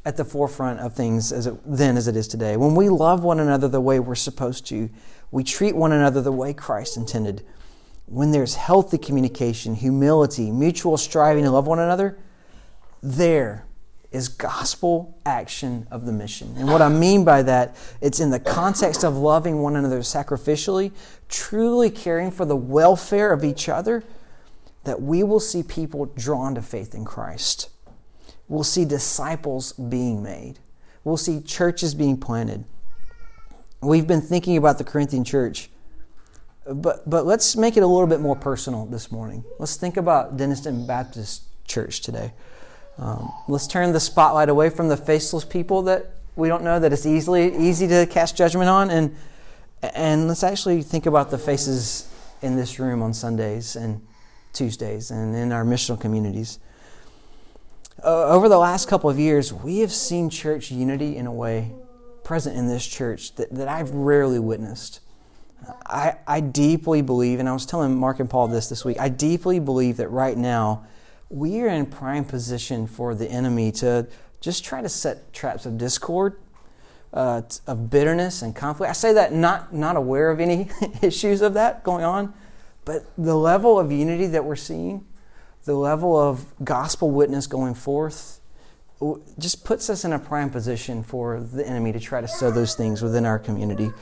at 0.05 0.17
the 0.17 0.25
forefront 0.25 0.81
of 0.81 0.95
things 0.95 1.33
as 1.33 1.47
it, 1.47 1.55
then 1.67 1.97
as 1.97 2.09
it 2.09 2.17
is 2.17 2.29
today. 2.29 2.57
When 2.57 2.75
we 2.75 2.89
love 2.89 3.23
one 3.23 3.41
another 3.41 3.69
the 3.69 3.81
way 3.81 4.01
we're 4.01 4.15
supposed 4.15 4.67
to, 4.69 4.89
we 5.31 5.45
treat 5.45 5.77
one 5.77 5.93
another 5.93 6.23
the 6.23 6.33
way 6.33 6.55
Christ 6.55 6.97
intended. 6.97 7.45
When 8.07 8.31
there's 8.31 8.55
healthy 8.55 8.97
communication, 8.97 9.75
humility, 9.75 10.51
mutual 10.51 10.97
striving 10.97 11.45
to 11.45 11.51
love 11.51 11.67
one 11.67 11.79
another, 11.79 12.19
there 13.03 13.65
is 14.11 14.29
gospel 14.29 15.19
action 15.27 15.87
of 15.91 16.07
the 16.07 16.13
mission. 16.13 16.55
And 16.57 16.69
what 16.69 16.81
I 16.81 16.89
mean 16.89 17.25
by 17.25 17.43
that, 17.43 17.77
it's 18.01 18.21
in 18.21 18.31
the 18.31 18.41
context 18.41 19.05
of 19.05 19.17
loving 19.17 19.61
one 19.61 19.77
another 19.77 20.01
sacrificially, 20.01 20.93
truly 21.29 21.91
caring 21.91 22.31
for 22.31 22.47
the 22.47 22.57
welfare 22.57 23.33
of 23.33 23.45
each 23.45 23.69
other, 23.69 24.03
that 24.85 25.03
we 25.03 25.23
will 25.23 25.41
see 25.41 25.63
people 25.63 26.07
drawn 26.07 26.55
to 26.55 26.63
faith 26.63 26.95
in 26.95 27.05
Christ. 27.05 27.69
We'll 28.49 28.65
see 28.65 28.87
disciples 28.87 29.73
being 29.73 30.23
made. 30.23 30.59
We'll 31.05 31.19
see 31.19 31.43
churches 31.43 31.95
being 31.95 32.17
planted. 32.17 32.65
We've 33.83 34.07
been 34.07 34.23
thinking 34.23 34.57
about 34.57 34.79
the 34.79 34.85
Corinthian 34.85 35.25
church, 35.25 35.71
but, 36.67 37.09
but 37.09 37.27
let's 37.27 37.57
make 37.57 37.77
it 37.77 37.83
a 37.83 37.87
little 37.87 38.07
bit 38.07 38.21
more 38.21 38.37
personal 38.37 38.87
this 38.87 39.13
morning. 39.13 39.45
Let's 39.59 39.77
think 39.77 39.99
about 39.99 40.39
Denniston 40.39 40.87
Baptist 40.87 41.45
Church 41.67 42.01
today. 42.01 42.33
Um, 42.99 43.33
let's 43.47 43.67
turn 43.67 43.93
the 43.93 44.01
spotlight 44.01 44.49
away 44.49 44.71
from 44.71 44.89
the 44.89 44.97
faceless 44.97 45.45
people 45.45 45.83
that 45.83 46.11
we 46.35 46.49
don't 46.49 46.65
know 46.65 46.81
that 46.81 46.93
it's 46.93 47.07
easily 47.07 47.57
easy 47.57 47.87
to 47.89 48.07
cast 48.07 48.37
judgment 48.37 48.69
on, 48.69 48.91
and 48.91 49.17
and 49.83 50.27
let's 50.27 50.43
actually 50.43 50.83
think 50.83 51.07
about 51.07 51.31
the 51.31 51.39
faces 51.39 52.13
in 52.43 52.57
this 52.57 52.79
room 52.79 53.03
on 53.03 53.15
Sundays 53.15 53.77
and 53.77 54.05
Tuesdays 54.53 55.11
and 55.11 55.35
in 55.37 55.53
our 55.53 55.65
missional 55.65 56.01
communities. 56.01 56.59
Uh, 58.05 58.27
over 58.27 58.49
the 58.49 58.59
last 58.59 58.89
couple 58.89 59.11
of 59.11 59.19
years, 59.19 59.53
we 59.53 59.79
have 59.79 59.93
seen 59.93 60.31
church 60.31 60.71
unity 60.71 61.17
in 61.17 61.27
a 61.27 61.33
way 61.33 61.73
present 62.25 62.57
in 62.57 62.69
this 62.69 62.87
church 62.87 63.35
that, 63.37 63.53
that 63.53 63.69
I've 63.69 63.91
rarely 63.91 64.39
witnessed. 64.39 65.01
I, 65.87 66.15
I 66.27 66.41
deeply 66.41 67.03
believe, 67.03 67.41
and 67.41 67.49
I 67.49 67.53
was 67.53 67.67
telling 67.67 67.97
Mark 67.97 68.21
and 68.21 68.31
Paul 68.31 68.49
this 68.49 68.69
this 68.69 68.85
week, 68.85 69.01
I 69.01 69.09
deeply 69.09 69.59
believe 69.59 69.97
that 69.97 70.09
right 70.09 70.37
now 70.37 70.87
we 71.31 71.61
are 71.61 71.69
in 71.69 71.87
prime 71.87 72.25
position 72.25 72.87
for 72.87 73.15
the 73.15 73.31
enemy 73.31 73.71
to 73.73 74.07
just 74.41 74.65
try 74.65 74.81
to 74.81 74.89
set 74.89 75.33
traps 75.33 75.67
of 75.67 75.77
discord, 75.77 76.39
uh, 77.13 77.43
of 77.67 77.91
bitterness 77.91 78.43
and 78.43 78.55
conflict. 78.55 78.89
I 78.89 78.95
say 78.95 79.13
that 79.13 79.33
not, 79.33 79.75
not 79.75 79.97
aware 79.97 80.31
of 80.31 80.41
any 80.41 80.71
issues 81.03 81.43
of 81.43 81.55
that 81.55 81.83
going 81.83 82.05
on, 82.05 82.33
but 82.85 83.05
the 83.19 83.35
level 83.35 83.79
of 83.79 83.93
unity 83.93 84.27
that 84.29 84.45
we're 84.45 84.57
seeing, 84.57 85.07
the 85.65 85.75
level 85.75 86.17
of 86.17 86.47
gospel 86.65 87.11
witness 87.11 87.47
going 87.47 87.75
forth, 87.75 88.41
just 89.39 89.65
puts 89.65 89.89
us 89.91 90.05
in 90.05 90.13
a 90.13 90.19
prime 90.19 90.51
position 90.51 91.03
for 91.03 91.41
the 91.41 91.67
enemy 91.67 91.93
to 91.93 92.01
try 92.01 92.21
to 92.21 92.27
sow 92.27 92.51
those 92.51 92.75
things 92.75 93.03
within 93.03 93.25
our 93.25 93.39
community. 93.39 93.93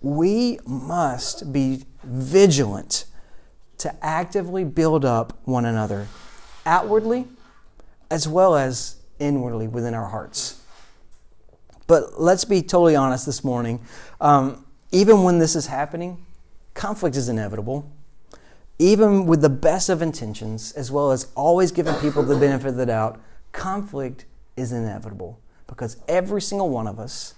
We 0.00 0.58
must 0.66 1.52
be 1.52 1.84
vigilant 2.02 3.04
to 3.78 3.94
actively 4.04 4.64
build 4.64 5.04
up 5.04 5.38
one 5.44 5.64
another 5.64 6.08
outwardly 6.68 7.26
as 8.10 8.28
well 8.28 8.54
as 8.54 8.96
inwardly 9.18 9.66
within 9.66 9.94
our 9.94 10.08
hearts. 10.08 10.62
But 11.86 12.20
let's 12.20 12.44
be 12.44 12.60
totally 12.60 12.94
honest 12.94 13.24
this 13.24 13.42
morning. 13.42 13.80
Um, 14.20 14.66
even 14.92 15.22
when 15.22 15.38
this 15.38 15.56
is 15.56 15.66
happening, 15.66 16.24
conflict 16.74 17.16
is 17.16 17.28
inevitable. 17.28 17.90
Even 18.78 19.26
with 19.26 19.40
the 19.40 19.48
best 19.48 19.88
of 19.88 20.02
intentions, 20.02 20.72
as 20.72 20.92
well 20.92 21.10
as 21.10 21.32
always 21.34 21.72
giving 21.72 21.94
people 21.96 22.22
the 22.22 22.36
benefit 22.36 22.68
of 22.68 22.76
the 22.76 22.86
doubt, 22.86 23.20
conflict 23.52 24.26
is 24.56 24.70
inevitable 24.70 25.40
because 25.66 25.96
every 26.06 26.42
single 26.42 26.68
one 26.68 26.86
of 26.86 26.98
us 26.98 27.34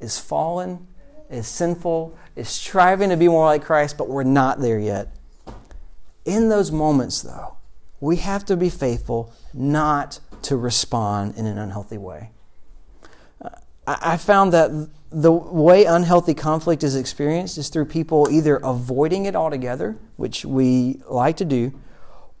is 0.00 0.18
fallen, 0.18 0.86
is 1.30 1.46
sinful, 1.46 2.16
is 2.34 2.48
striving 2.48 3.10
to 3.10 3.16
be 3.16 3.28
more 3.28 3.46
like 3.46 3.64
Christ, 3.64 3.96
but 3.96 4.08
we're 4.08 4.24
not 4.24 4.60
there 4.60 4.78
yet. 4.78 5.16
In 6.24 6.48
those 6.48 6.72
moments, 6.72 7.22
though, 7.22 7.55
we 8.00 8.16
have 8.16 8.44
to 8.46 8.56
be 8.56 8.68
faithful 8.68 9.32
not 9.54 10.20
to 10.42 10.56
respond 10.56 11.36
in 11.36 11.46
an 11.46 11.58
unhealthy 11.58 11.98
way. 11.98 12.30
Uh, 13.42 13.50
I 13.86 14.16
found 14.16 14.52
that 14.52 14.90
the 15.10 15.32
way 15.32 15.84
unhealthy 15.84 16.34
conflict 16.34 16.82
is 16.82 16.96
experienced 16.96 17.58
is 17.58 17.68
through 17.68 17.86
people 17.86 18.28
either 18.30 18.56
avoiding 18.56 19.24
it 19.24 19.36
altogether, 19.36 19.96
which 20.16 20.44
we 20.44 21.00
like 21.08 21.36
to 21.38 21.44
do, 21.44 21.72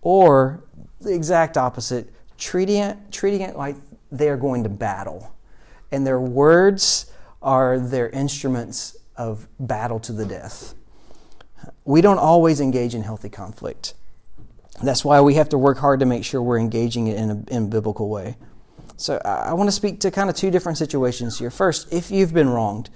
or 0.02 0.64
the 1.00 1.14
exact 1.14 1.56
opposite, 1.56 2.12
treating 2.36 2.82
it, 2.82 2.96
treating 3.10 3.40
it 3.40 3.56
like 3.56 3.76
they 4.10 4.28
are 4.28 4.36
going 4.36 4.62
to 4.64 4.68
battle. 4.68 5.34
And 5.90 6.06
their 6.06 6.20
words 6.20 7.10
are 7.40 7.78
their 7.78 8.08
instruments 8.10 8.96
of 9.16 9.48
battle 9.58 10.00
to 10.00 10.12
the 10.12 10.26
death. 10.26 10.74
We 11.84 12.00
don't 12.00 12.18
always 12.18 12.60
engage 12.60 12.94
in 12.94 13.02
healthy 13.02 13.28
conflict. 13.28 13.94
That's 14.82 15.04
why 15.04 15.20
we 15.20 15.34
have 15.34 15.48
to 15.50 15.58
work 15.58 15.78
hard 15.78 16.00
to 16.00 16.06
make 16.06 16.24
sure 16.24 16.42
we're 16.42 16.58
engaging 16.58 17.06
it 17.06 17.16
in 17.16 17.30
a, 17.30 17.54
in 17.54 17.62
a 17.64 17.66
biblical 17.66 18.08
way. 18.08 18.36
So 18.96 19.20
I 19.24 19.52
want 19.52 19.68
to 19.68 19.72
speak 19.72 20.00
to 20.00 20.10
kind 20.10 20.30
of 20.30 20.36
two 20.36 20.50
different 20.50 20.78
situations 20.78 21.38
here. 21.38 21.50
First, 21.50 21.92
if 21.92 22.10
you've 22.10 22.32
been 22.32 22.48
wronged, 22.48 22.90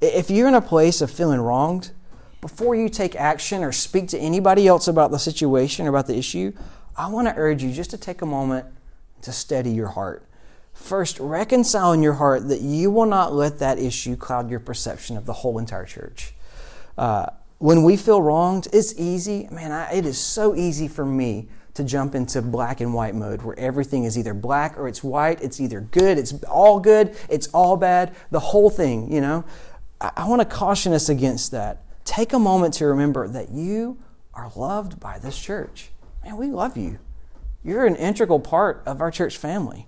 if 0.00 0.30
you're 0.30 0.48
in 0.48 0.54
a 0.54 0.62
place 0.62 1.00
of 1.00 1.10
feeling 1.10 1.40
wronged, 1.40 1.92
before 2.40 2.74
you 2.74 2.88
take 2.88 3.14
action 3.14 3.62
or 3.62 3.70
speak 3.70 4.08
to 4.08 4.18
anybody 4.18 4.66
else 4.66 4.88
about 4.88 5.10
the 5.10 5.18
situation 5.18 5.86
or 5.86 5.90
about 5.90 6.06
the 6.06 6.16
issue, 6.16 6.52
I 6.96 7.08
want 7.08 7.28
to 7.28 7.34
urge 7.36 7.62
you 7.62 7.72
just 7.72 7.90
to 7.90 7.98
take 7.98 8.20
a 8.20 8.26
moment 8.26 8.66
to 9.22 9.32
steady 9.32 9.70
your 9.70 9.88
heart. 9.88 10.26
First, 10.72 11.20
reconcile 11.20 11.92
in 11.92 12.02
your 12.02 12.14
heart 12.14 12.48
that 12.48 12.62
you 12.62 12.90
will 12.90 13.06
not 13.06 13.32
let 13.32 13.58
that 13.58 13.78
issue 13.78 14.16
cloud 14.16 14.50
your 14.50 14.60
perception 14.60 15.16
of 15.16 15.26
the 15.26 15.32
whole 15.34 15.58
entire 15.58 15.84
church. 15.84 16.32
Uh, 16.98 17.26
when 17.62 17.84
we 17.84 17.96
feel 17.96 18.20
wronged, 18.20 18.66
it's 18.72 18.92
easy. 18.98 19.46
Man, 19.52 19.70
I, 19.70 19.92
it 19.92 20.04
is 20.04 20.18
so 20.18 20.56
easy 20.56 20.88
for 20.88 21.06
me 21.06 21.46
to 21.74 21.84
jump 21.84 22.16
into 22.16 22.42
black 22.42 22.80
and 22.80 22.92
white 22.92 23.14
mode 23.14 23.42
where 23.42 23.56
everything 23.56 24.02
is 24.02 24.18
either 24.18 24.34
black 24.34 24.76
or 24.76 24.88
it's 24.88 25.04
white. 25.04 25.40
It's 25.40 25.60
either 25.60 25.80
good, 25.80 26.18
it's 26.18 26.34
all 26.50 26.80
good, 26.80 27.16
it's 27.28 27.46
all 27.54 27.76
bad, 27.76 28.16
the 28.32 28.40
whole 28.40 28.68
thing, 28.68 29.12
you 29.12 29.20
know. 29.20 29.44
I, 30.00 30.10
I 30.16 30.28
want 30.28 30.40
to 30.40 30.44
caution 30.44 30.92
us 30.92 31.08
against 31.08 31.52
that. 31.52 31.84
Take 32.04 32.32
a 32.32 32.38
moment 32.40 32.74
to 32.74 32.86
remember 32.86 33.28
that 33.28 33.50
you 33.52 33.96
are 34.34 34.50
loved 34.56 34.98
by 34.98 35.20
this 35.20 35.38
church. 35.38 35.90
Man, 36.24 36.36
we 36.38 36.48
love 36.48 36.76
you. 36.76 36.98
You're 37.62 37.86
an 37.86 37.94
integral 37.94 38.40
part 38.40 38.82
of 38.86 39.00
our 39.00 39.12
church 39.12 39.36
family. 39.36 39.86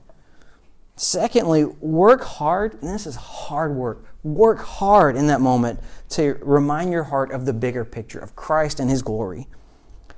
Secondly, 0.94 1.64
work 1.64 2.22
hard, 2.22 2.74
and 2.74 2.82
this 2.94 3.04
is 3.04 3.16
hard 3.16 3.74
work. 3.74 4.13
Work 4.24 4.60
hard 4.60 5.14
in 5.14 5.28
that 5.28 5.40
moment 5.40 5.78
to 6.10 6.38
remind 6.42 6.90
your 6.90 7.04
heart 7.04 7.30
of 7.30 7.46
the 7.46 7.52
bigger 7.52 7.84
picture 7.84 8.18
of 8.18 8.34
Christ 8.34 8.80
and 8.80 8.90
His 8.90 9.02
glory. 9.02 9.46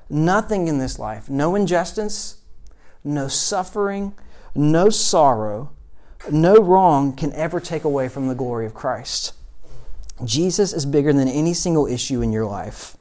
Nothing 0.09 0.69
in 0.69 0.79
this 0.79 0.99
life, 0.99 1.29
no 1.29 1.55
injustice, 1.55 2.37
no 3.03 3.29
suffering, 3.29 4.15
no 4.55 4.89
sorrow, 4.89 5.73
no 6.31 6.55
wrong 6.57 7.15
can 7.15 7.33
ever 7.33 7.61
take 7.61 7.85
away 7.85 8.09
from 8.09 8.29
the 8.29 8.35
glory 8.35 8.65
of 8.65 8.75
Christ. 8.75 9.35
Jesus 10.25 10.73
is 10.73 10.87
bigger 10.87 11.13
than 11.13 11.29
any 11.29 11.53
single 11.53 11.87
issue 11.87 12.23
in 12.23 12.33
your 12.33 12.47
life. 12.47 12.97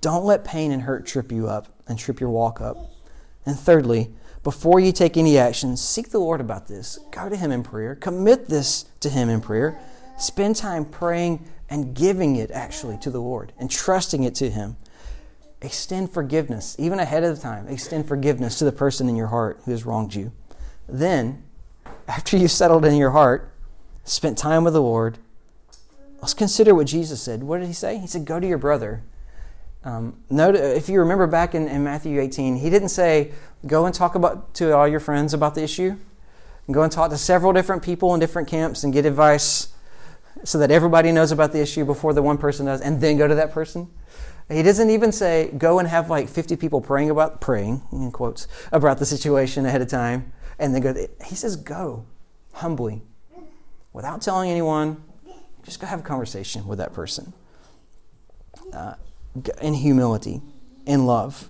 Don't 0.00 0.24
let 0.24 0.44
pain 0.44 0.72
and 0.72 0.82
hurt 0.82 1.06
trip 1.06 1.32
you 1.32 1.48
up 1.48 1.68
and 1.86 1.98
trip 1.98 2.20
your 2.20 2.30
walk 2.30 2.60
up. 2.60 2.76
And 3.46 3.58
thirdly, 3.58 4.10
before 4.42 4.80
you 4.80 4.90
take 4.92 5.16
any 5.16 5.38
action, 5.38 5.76
seek 5.76 6.10
the 6.10 6.18
Lord 6.18 6.40
about 6.40 6.66
this. 6.66 6.98
Go 7.12 7.28
to 7.28 7.36
Him 7.36 7.52
in 7.52 7.62
prayer. 7.62 7.94
Commit 7.94 8.48
this 8.48 8.86
to 9.00 9.08
Him 9.08 9.28
in 9.28 9.40
prayer. 9.40 9.78
Spend 10.18 10.56
time 10.56 10.84
praying 10.84 11.48
and 11.68 11.94
giving 11.94 12.36
it 12.36 12.50
actually 12.50 12.98
to 12.98 13.10
the 13.10 13.20
Lord 13.20 13.52
and 13.58 13.70
trusting 13.70 14.22
it 14.22 14.34
to 14.36 14.50
Him. 14.50 14.76
Extend 15.60 16.12
forgiveness, 16.12 16.76
even 16.78 16.98
ahead 16.98 17.24
of 17.24 17.40
time. 17.40 17.68
Extend 17.68 18.08
forgiveness 18.08 18.58
to 18.58 18.64
the 18.64 18.72
person 18.72 19.08
in 19.08 19.16
your 19.16 19.28
heart 19.28 19.60
who 19.64 19.70
has 19.70 19.86
wronged 19.86 20.14
you. 20.14 20.32
Then, 20.88 21.42
after 22.08 22.36
you've 22.36 22.50
settled 22.50 22.84
in 22.84 22.96
your 22.96 23.10
heart, 23.10 23.52
spent 24.04 24.36
time 24.36 24.64
with 24.64 24.74
the 24.74 24.82
Lord, 24.82 25.18
let's 26.20 26.34
consider 26.34 26.74
what 26.74 26.88
Jesus 26.88 27.22
said. 27.22 27.44
What 27.44 27.58
did 27.58 27.68
He 27.68 27.72
say? 27.72 27.98
He 27.98 28.06
said, 28.06 28.24
Go 28.24 28.40
to 28.40 28.46
your 28.46 28.58
brother 28.58 29.02
um, 29.84 30.16
note, 30.30 30.54
if 30.54 30.88
you 30.88 31.00
remember 31.00 31.26
back 31.26 31.54
in, 31.54 31.66
in, 31.66 31.82
Matthew 31.82 32.20
18, 32.20 32.56
he 32.56 32.70
didn't 32.70 32.90
say, 32.90 33.32
go 33.66 33.84
and 33.84 33.94
talk 33.94 34.14
about, 34.14 34.54
to 34.54 34.76
all 34.76 34.86
your 34.86 35.00
friends 35.00 35.34
about 35.34 35.56
the 35.56 35.62
issue. 35.62 35.96
And 36.66 36.74
go 36.74 36.82
and 36.82 36.92
talk 36.92 37.10
to 37.10 37.18
several 37.18 37.52
different 37.52 37.82
people 37.82 38.14
in 38.14 38.20
different 38.20 38.46
camps 38.46 38.84
and 38.84 38.92
get 38.92 39.04
advice 39.04 39.68
so 40.44 40.58
that 40.58 40.70
everybody 40.70 41.12
knows 41.12 41.30
about 41.30 41.52
the 41.52 41.60
issue 41.60 41.84
before 41.84 42.12
the 42.12 42.22
one 42.22 42.38
person 42.38 42.66
does, 42.66 42.80
and 42.80 43.00
then 43.00 43.16
go 43.16 43.28
to 43.28 43.34
that 43.34 43.52
person. 43.52 43.88
He 44.50 44.62
doesn't 44.62 44.90
even 44.90 45.12
say, 45.12 45.50
go 45.56 45.78
and 45.78 45.88
have 45.88 46.10
like 46.10 46.28
50 46.28 46.56
people 46.56 46.80
praying 46.80 47.10
about, 47.10 47.40
praying, 47.40 47.82
in 47.92 48.10
quotes, 48.10 48.48
about 48.72 48.98
the 48.98 49.06
situation 49.06 49.64
ahead 49.66 49.80
of 49.80 49.88
time, 49.88 50.32
and 50.58 50.74
then 50.74 50.82
go. 50.82 50.94
He 51.24 51.34
says, 51.34 51.56
go 51.56 52.06
humbly 52.54 53.02
without 53.92 54.22
telling 54.22 54.50
anyone, 54.50 55.02
just 55.62 55.80
go 55.80 55.86
have 55.86 56.00
a 56.00 56.02
conversation 56.02 56.66
with 56.66 56.78
that 56.78 56.92
person. 56.92 57.32
Uh, 58.72 58.94
in 59.60 59.74
humility, 59.74 60.42
in 60.86 61.06
love. 61.06 61.48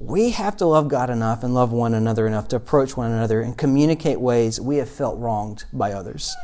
We 0.00 0.30
have 0.30 0.56
to 0.58 0.66
love 0.66 0.88
God 0.88 1.10
enough 1.10 1.42
and 1.42 1.54
love 1.54 1.72
one 1.72 1.94
another 1.94 2.26
enough 2.26 2.48
to 2.48 2.56
approach 2.56 2.96
one 2.96 3.10
another 3.10 3.40
and 3.40 3.56
communicate 3.56 4.20
ways 4.20 4.60
we 4.60 4.76
have 4.76 4.88
felt 4.88 5.18
wronged 5.18 5.64
by 5.72 5.92
others. 5.92 6.36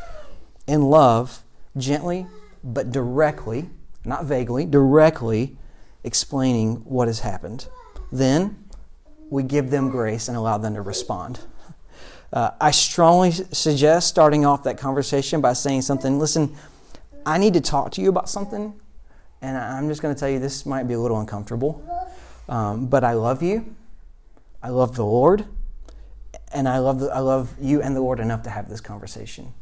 In 0.67 0.83
love, 0.83 1.44
gently 1.77 2.27
but 2.63 2.91
directly, 2.91 3.69
not 4.05 4.25
vaguely, 4.25 4.65
directly 4.65 5.57
explaining 6.03 6.77
what 6.85 7.09
has 7.09 7.21
happened. 7.21 7.69
Then 8.11 8.65
we 9.31 9.43
give 9.43 9.71
them 9.71 9.91
grace 9.91 10.29
and 10.29 10.37
allow 10.37 10.59
them 10.59 10.75
to 10.75 10.83
respond. 10.83 11.41
Uh, 12.33 12.51
I 12.61 12.73
strongly 12.73 13.31
suggest 13.31 14.09
starting 14.09 14.45
off 14.45 14.65
that 14.65 14.77
conversation 14.77 15.41
by 15.41 15.53
saying 15.53 15.83
something 15.83 16.19
listen, 16.19 16.57
I 17.25 17.39
need 17.39 17.55
to 17.55 17.61
talk 17.61 17.93
to 17.93 18.03
you 18.03 18.09
about 18.09 18.29
something, 18.29 18.75
and 19.41 19.57
I'm 19.57 19.89
just 19.89 20.03
going 20.03 20.15
to 20.15 20.19
tell 20.19 20.29
you 20.29 20.39
this 20.41 20.67
might 20.67 20.89
be 20.89 20.95
a 20.95 20.99
little 20.99 21.21
uncomfortable, 21.21 21.83
um, 22.49 22.87
but 22.87 23.05
I 23.05 23.13
love 23.13 23.43
you. 23.43 23.75
I 24.63 24.71
love 24.71 24.97
the 24.97 25.05
Lord, 25.05 25.45
and 26.53 26.69
I 26.69 26.79
love, 26.79 27.01
the, 27.01 27.07
I 27.09 27.21
love 27.21 27.55
you 27.61 27.81
and 27.83 27.95
the 27.95 28.01
Lord 28.01 28.19
enough 28.19 28.43
to 28.45 28.51
have 28.51 28.69
this 28.69 28.81
conversation. 28.81 29.55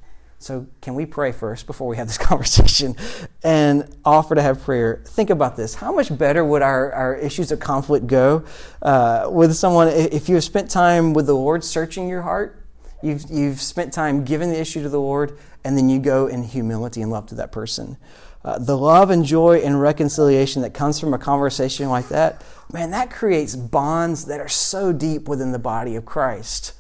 So, 0.43 0.67
can 0.81 0.97
we 0.97 1.07
pray 1.07 1.31
first 1.31 1.69
before 1.69 1.87
we 1.87 1.97
have 1.99 2.09
this 2.09 2.19
conversation 2.31 2.97
and 3.45 3.89
offer 4.05 4.35
to 4.35 4.43
have 4.43 4.61
prayer? 4.61 5.01
Think 5.07 5.31
about 5.31 5.57
this. 5.57 5.77
How 5.77 5.93
much 5.93 6.17
better 6.19 6.45
would 6.45 6.63
our, 6.63 6.91
our 6.91 7.15
issues 7.15 7.53
of 7.53 7.61
conflict 7.61 8.09
go 8.09 8.45
uh, 8.83 9.29
with 9.31 9.55
someone 9.55 9.87
if 9.87 10.29
you 10.29 10.35
have 10.35 10.43
spent 10.43 10.69
time 10.69 11.13
with 11.13 11.27
the 11.27 11.35
Lord 11.35 11.63
searching 11.63 12.09
your 12.09 12.23
heart? 12.23 12.67
You've, 13.05 13.31
you've 13.31 13.61
spent 13.61 13.93
time 13.93 14.25
giving 14.25 14.51
the 14.51 14.59
issue 14.59 14.83
to 14.83 14.89
the 14.89 15.01
Lord, 15.01 15.39
and 15.63 15.79
then 15.79 15.89
you 15.89 16.01
go 16.01 16.27
in 16.27 16.43
humility 16.43 17.03
and 17.03 17.13
love 17.13 17.27
to 17.27 17.37
that 17.37 17.53
person. 17.53 17.97
Uh, 18.45 18.59
the 18.59 18.77
love 18.77 19.11
and 19.11 19.25
joy 19.25 19.59
and 19.59 19.81
reconciliation 19.81 20.63
that 20.63 20.75
comes 20.75 20.99
from 20.99 21.15
a 21.15 21.19
conversation 21.19 21.89
like 21.89 22.09
that, 22.09 22.43
man, 22.73 22.91
that 22.91 23.13
creates 23.13 23.55
bonds 23.55 24.25
that 24.25 24.41
are 24.41 24.49
so 24.49 24.93
deep 24.93 25.29
within 25.29 25.53
the 25.53 25.61
body 25.61 25.95
of 25.95 26.05
Christ. 26.05 26.73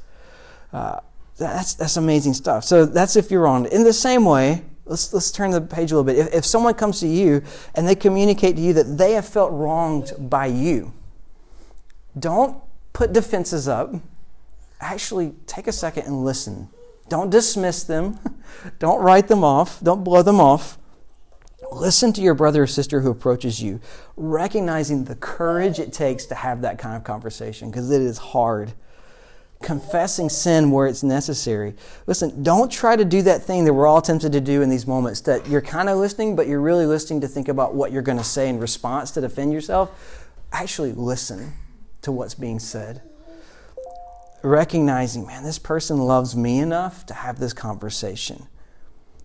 Uh, 0.72 0.98
that's, 1.42 1.74
that's 1.74 1.96
amazing 1.96 2.34
stuff. 2.34 2.64
So 2.64 2.86
that's 2.86 3.16
if 3.16 3.30
you're 3.30 3.42
wrong. 3.42 3.66
In 3.66 3.84
the 3.84 3.92
same 3.92 4.24
way, 4.24 4.62
let's, 4.84 5.12
let's 5.12 5.30
turn 5.30 5.50
the 5.50 5.60
page 5.60 5.92
a 5.92 5.96
little 5.96 6.04
bit. 6.04 6.18
If, 6.18 6.34
if 6.34 6.46
someone 6.46 6.74
comes 6.74 7.00
to 7.00 7.06
you 7.06 7.42
and 7.74 7.86
they 7.86 7.94
communicate 7.94 8.56
to 8.56 8.62
you 8.62 8.72
that 8.74 8.98
they 8.98 9.12
have 9.12 9.26
felt 9.26 9.52
wronged 9.52 10.12
by 10.18 10.46
you, 10.46 10.92
don't 12.18 12.58
put 12.92 13.12
defenses 13.12 13.68
up. 13.68 13.94
Actually, 14.80 15.34
take 15.46 15.66
a 15.66 15.72
second 15.72 16.06
and 16.06 16.24
listen. 16.24 16.68
Don't 17.08 17.30
dismiss 17.30 17.84
them. 17.84 18.18
Don't 18.78 19.00
write 19.00 19.28
them 19.28 19.44
off. 19.44 19.80
Don't 19.80 20.02
blow 20.04 20.22
them 20.22 20.40
off. 20.40 20.78
Listen 21.70 22.12
to 22.14 22.20
your 22.20 22.34
brother 22.34 22.64
or 22.64 22.66
sister 22.66 23.00
who 23.00 23.10
approaches 23.10 23.62
you, 23.62 23.80
recognizing 24.16 25.04
the 25.04 25.14
courage 25.14 25.78
it 25.78 25.92
takes 25.92 26.26
to 26.26 26.34
have 26.34 26.60
that 26.62 26.78
kind 26.78 26.96
of 26.96 27.04
conversation 27.04 27.70
because 27.70 27.90
it 27.90 28.02
is 28.02 28.18
hard 28.18 28.72
confessing 29.62 30.28
sin 30.28 30.70
where 30.70 30.86
it's 30.86 31.02
necessary. 31.02 31.74
Listen, 32.06 32.42
don't 32.42 32.70
try 32.70 32.96
to 32.96 33.04
do 33.04 33.22
that 33.22 33.42
thing 33.42 33.64
that 33.64 33.72
we're 33.72 33.86
all 33.86 34.02
tempted 34.02 34.32
to 34.32 34.40
do 34.40 34.62
in 34.62 34.68
these 34.68 34.86
moments 34.86 35.20
that 35.22 35.48
you're 35.48 35.62
kind 35.62 35.88
of 35.88 35.98
listening, 35.98 36.36
but 36.36 36.46
you're 36.46 36.60
really 36.60 36.86
listening 36.86 37.20
to 37.22 37.28
think 37.28 37.48
about 37.48 37.74
what 37.74 37.92
you're 37.92 38.02
going 38.02 38.18
to 38.18 38.24
say 38.24 38.48
in 38.48 38.58
response 38.58 39.10
to 39.12 39.20
defend 39.20 39.52
yourself. 39.52 40.28
Actually, 40.52 40.92
listen 40.92 41.52
to 42.02 42.12
what's 42.12 42.34
being 42.34 42.58
said. 42.58 43.02
Recognizing, 44.42 45.26
man, 45.26 45.44
this 45.44 45.58
person 45.58 45.98
loves 45.98 46.36
me 46.36 46.58
enough 46.58 47.06
to 47.06 47.14
have 47.14 47.38
this 47.38 47.52
conversation. 47.52 48.48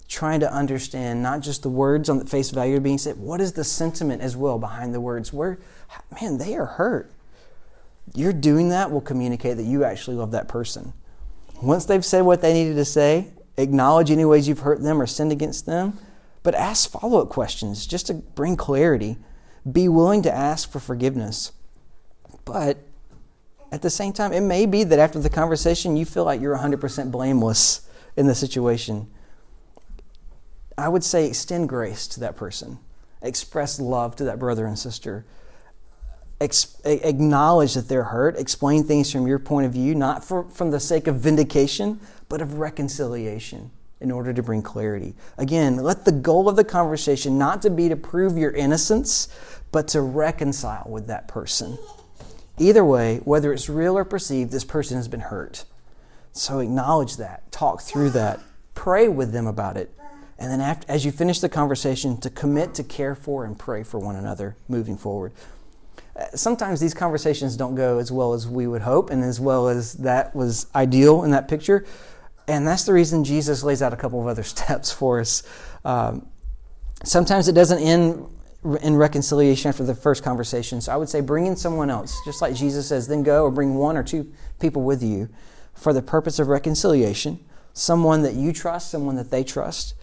Trying 0.08 0.39
to 0.39 0.54
understand 0.54 1.21
not 1.21 1.41
just 1.41 1.63
the 1.63 1.69
words 1.69 2.08
on 2.08 2.19
the 2.19 2.26
face 2.26 2.52
value 2.52 2.80
being 2.80 2.97
said, 2.97 3.17
what 3.17 3.41
is 3.41 3.54
the 3.54 3.63
sentiment 3.63 4.21
as 4.21 4.38
well 4.38 4.58
behind 4.58 4.93
the 4.93 5.02
words? 5.02 5.34
Where, 5.34 5.60
man, 6.21 6.38
they 6.38 6.56
are 6.56 6.65
hurt 6.65 7.12
you're 8.15 8.34
doing 8.34 8.70
that 8.70 8.91
will 8.91 9.02
communicate 9.02 9.58
that 9.58 9.63
you 9.63 9.84
actually 9.84 10.15
love 10.15 10.32
that 10.32 10.48
person. 10.48 10.93
Once 11.62 11.86
they've 11.86 12.06
said 12.06 12.22
what 12.22 12.41
they 12.41 12.54
needed 12.54 12.76
to 12.76 12.86
say, 12.86 13.28
acknowledge 13.58 14.12
any 14.12 14.26
ways 14.26 14.48
you've 14.48 14.60
hurt 14.60 14.82
them 14.82 15.02
or 15.02 15.08
sinned 15.08 15.32
against 15.32 15.65
them, 15.65 15.98
but 16.43 16.56
ask 16.56 16.89
follow 16.89 17.22
up 17.22 17.30
questions 17.30 17.88
just 17.88 18.08
to 18.08 18.13
bring 18.13 18.56
clarity. 18.56 19.17
Be 19.70 19.89
willing 19.89 20.22
to 20.22 20.32
ask 20.32 20.72
for 20.72 20.80
forgiveness. 20.80 21.52
But 22.46 22.78
at 23.72 23.82
the 23.82 23.89
same 23.89 24.13
time, 24.13 24.32
it 24.32 24.41
may 24.41 24.65
be 24.65 24.84
that 24.84 25.00
after 25.00 25.20
the 25.20 25.30
conversation, 25.30 25.98
you 25.98 26.06
feel 26.06 26.24
like 26.24 26.39
you're 26.39 26.58
100% 26.58 27.12
blameless 27.12 27.88
in 28.15 28.28
the 28.28 28.36
situation. 28.36 29.10
I 30.78 30.89
would 30.89 31.04
say 31.04 31.28
extend 31.28 31.70
grace 31.70 32.08
to 32.10 32.20
that 32.22 32.38
person, 32.38 32.80
express 33.22 33.80
love 33.80 34.15
to 34.17 34.24
that 34.26 34.39
brother 34.39 34.65
and 34.65 34.78
sister 34.78 35.26
ex- 36.39 36.80
acknowledge 36.86 37.73
that 37.73 37.88
they're 37.88 38.04
hurt, 38.04 38.38
explain 38.38 38.84
things 38.84 39.12
from 39.12 39.28
your 39.28 39.39
point 39.39 39.65
of 39.65 39.73
view, 39.73 39.95
not 39.95 40.23
for, 40.23 40.43
from 40.50 40.71
the 40.71 40.80
sake 40.80 41.08
of 41.08 41.15
vindication, 41.15 42.00
but 42.30 42.41
of 42.41 42.60
reconciliation 42.60 43.71
in 44.00 44.12
order 44.12 44.32
to 44.32 44.43
bring 44.43 44.62
clarity. 44.62 45.15
Again, 45.38 45.78
let 45.78 46.06
the 46.06 46.12
goal 46.12 46.47
of 46.47 46.56
the 46.56 46.63
conversation 46.63 47.38
not 47.38 47.62
to 47.63 47.69
be 47.69 47.89
to 47.89 47.95
prove 47.95 48.38
your 48.38 48.52
innocence, 48.52 49.28
but 49.71 49.88
to 49.89 50.02
reconcile 50.02 50.86
with 50.88 51.08
that 51.08 51.28
person. 51.28 51.78
Either 52.60 52.86
way, 52.86 53.17
whether 53.23 53.52
it's 53.54 53.69
real 53.69 53.97
or 53.97 54.06
perceived, 54.06 54.52
this 54.52 54.63
person 54.63 54.97
has 54.97 55.08
been 55.08 55.19
hurt. 55.19 55.65
So 56.32 56.60
acknowledge 56.60 57.17
that, 57.17 57.52
talk 57.52 57.82
through 57.82 58.12
that, 58.12 58.39
pray 58.76 59.08
with 59.08 59.32
them 59.32 59.47
about 59.47 59.78
it. 59.78 59.91
And 60.39 60.52
then, 60.52 60.62
after, 60.62 60.91
as 60.91 61.04
you 61.04 61.12
finish 61.12 61.39
the 61.39 61.50
conversation, 61.50 62.17
to 62.21 62.30
commit 62.30 62.76
to 62.76 62.84
care 62.84 63.15
for 63.15 63.43
and 63.43 63.58
pray 63.58 63.82
for 63.82 64.00
one 64.00 64.15
another 64.15 64.56
moving 64.67 64.95
forward 64.95 65.34
sometimes 66.34 66.80
these 66.80 66.93
conversations 66.93 67.56
don't 67.58 67.75
go 67.75 67.99
as 67.99 68.12
well 68.12 68.34
as 68.34 68.47
we 68.47 68.67
would 68.67 68.82
hope 68.82 69.10
and 69.10 69.23
as 69.23 69.39
well 69.39 69.67
as 69.67 69.93
that 69.93 70.36
was 70.36 70.67
ideal 70.75 71.23
in 71.23 71.32
that 71.32 71.47
picture. 71.47 71.86
And 72.47 72.67
that's 72.67 72.86
the 72.86 72.93
reason 72.93 73.23
Jesus 73.23 73.63
lays 73.63 73.82
out 73.82 73.93
a 73.93 73.97
couple 73.97 74.21
of 74.21 74.27
other 74.27 74.43
steps 74.56 74.91
for 74.91 75.19
us. 75.19 75.43
Um, 75.86 76.27
sometimes 77.03 77.47
it 77.47 77.53
doesn't 77.53 77.80
end 77.80 78.27
in 78.82 78.95
reconciliation 78.95 79.69
after 79.69 79.84
the 79.84 79.95
first 79.95 80.23
conversation. 80.23 80.82
So 80.82 80.91
I 80.91 80.97
would 80.97 81.10
say 81.10 81.21
bring 81.21 81.45
in 81.45 81.56
someone 81.56 81.89
else, 81.89 82.19
just 82.25 82.41
like 82.41 82.56
Jesus 82.56 82.88
says, 82.88 83.08
then 83.08 83.23
go 83.23 83.43
or 83.43 83.51
bring 83.51 83.75
one 83.75 83.95
or 83.95 84.03
two 84.03 84.32
people 84.60 84.82
with 84.82 85.03
you 85.03 85.30
for 85.73 85.93
the 85.93 86.01
purpose 86.01 86.39
of 86.39 86.47
reconciliation, 86.47 87.39
someone 87.73 88.23
that 88.23 88.34
you 88.34 88.51
trust, 88.51 88.89
someone 88.89 89.15
that 89.15 89.30
they 89.30 89.43
trust. 89.43 89.93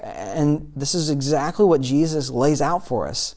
And 0.00 0.72
this 0.76 0.94
is 0.94 1.10
exactly 1.10 1.64
what 1.64 1.80
Jesus 1.80 2.30
lays 2.30 2.62
out 2.62 2.86
for 2.86 3.08
us. 3.08 3.34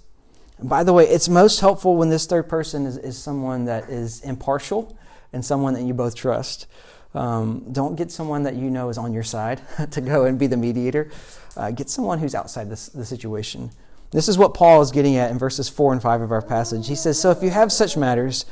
By 0.61 0.83
the 0.83 0.93
way, 0.93 1.07
it's 1.07 1.29
most 1.29 1.59
helpful 1.59 1.95
when 1.95 2.09
this 2.09 2.25
third 2.25 2.49
person 2.49 2.85
is, 2.85 2.97
is 2.97 3.17
someone 3.17 3.65
that 3.65 3.89
is 3.89 4.21
impartial 4.21 4.97
and 5.31 5.45
someone 5.45 5.73
that 5.75 5.83
you 5.83 5.93
both 5.93 6.15
trust. 6.15 6.67
Um, 7.13 7.65
don't 7.71 7.95
get 7.95 8.11
someone 8.11 8.43
that 8.43 8.55
you 8.55 8.69
know 8.69 8.89
is 8.89 8.97
on 8.97 9.13
your 9.13 9.23
side 9.23 9.61
to 9.91 10.01
go 10.01 10.25
and 10.25 10.37
be 10.37 10.47
the 10.47 10.57
mediator. 10.57 11.11
Uh, 11.55 11.71
get 11.71 11.89
someone 11.89 12.19
who's 12.19 12.35
outside 12.35 12.69
this, 12.69 12.89
the 12.89 13.05
situation. 13.05 13.71
This 14.11 14.27
is 14.27 14.37
what 14.37 14.53
Paul 14.53 14.81
is 14.81 14.91
getting 14.91 15.17
at 15.17 15.31
in 15.31 15.37
verses 15.37 15.67
4 15.69 15.93
and 15.93 16.01
5 16.01 16.21
of 16.21 16.31
our 16.31 16.41
passage. 16.41 16.87
He 16.87 16.95
says, 16.95 17.19
So 17.19 17.29
if 17.31 17.43
you 17.43 17.49
have 17.49 17.71
such 17.71 17.97
matters, 17.97 18.45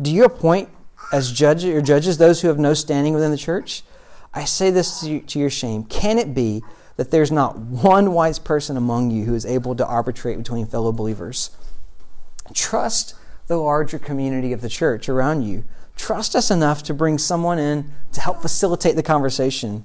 do 0.00 0.12
you 0.12 0.24
appoint 0.24 0.68
as 1.12 1.32
judges 1.32 1.74
or 1.74 1.80
judges 1.80 2.18
those 2.18 2.42
who 2.42 2.48
have 2.48 2.58
no 2.58 2.74
standing 2.74 3.14
within 3.14 3.30
the 3.30 3.38
church? 3.38 3.82
I 4.34 4.44
say 4.44 4.70
this 4.70 5.00
to, 5.00 5.10
you, 5.10 5.20
to 5.20 5.38
your 5.38 5.50
shame. 5.50 5.84
Can 5.84 6.18
it 6.18 6.34
be 6.34 6.62
that 6.98 7.12
there's 7.12 7.30
not 7.30 7.56
one 7.56 8.12
wise 8.12 8.40
person 8.40 8.76
among 8.76 9.12
you 9.12 9.24
who 9.24 9.34
is 9.34 9.46
able 9.46 9.74
to 9.76 9.86
arbitrate 9.86 10.36
between 10.36 10.66
fellow 10.66 10.90
believers. 10.90 11.50
Trust 12.52 13.14
the 13.46 13.56
larger 13.56 14.00
community 14.00 14.52
of 14.52 14.62
the 14.62 14.68
church 14.68 15.08
around 15.08 15.44
you. 15.44 15.64
Trust 15.96 16.34
us 16.34 16.50
enough 16.50 16.82
to 16.82 16.92
bring 16.92 17.16
someone 17.16 17.60
in 17.60 17.92
to 18.12 18.20
help 18.20 18.42
facilitate 18.42 18.96
the 18.96 19.02
conversation. 19.04 19.84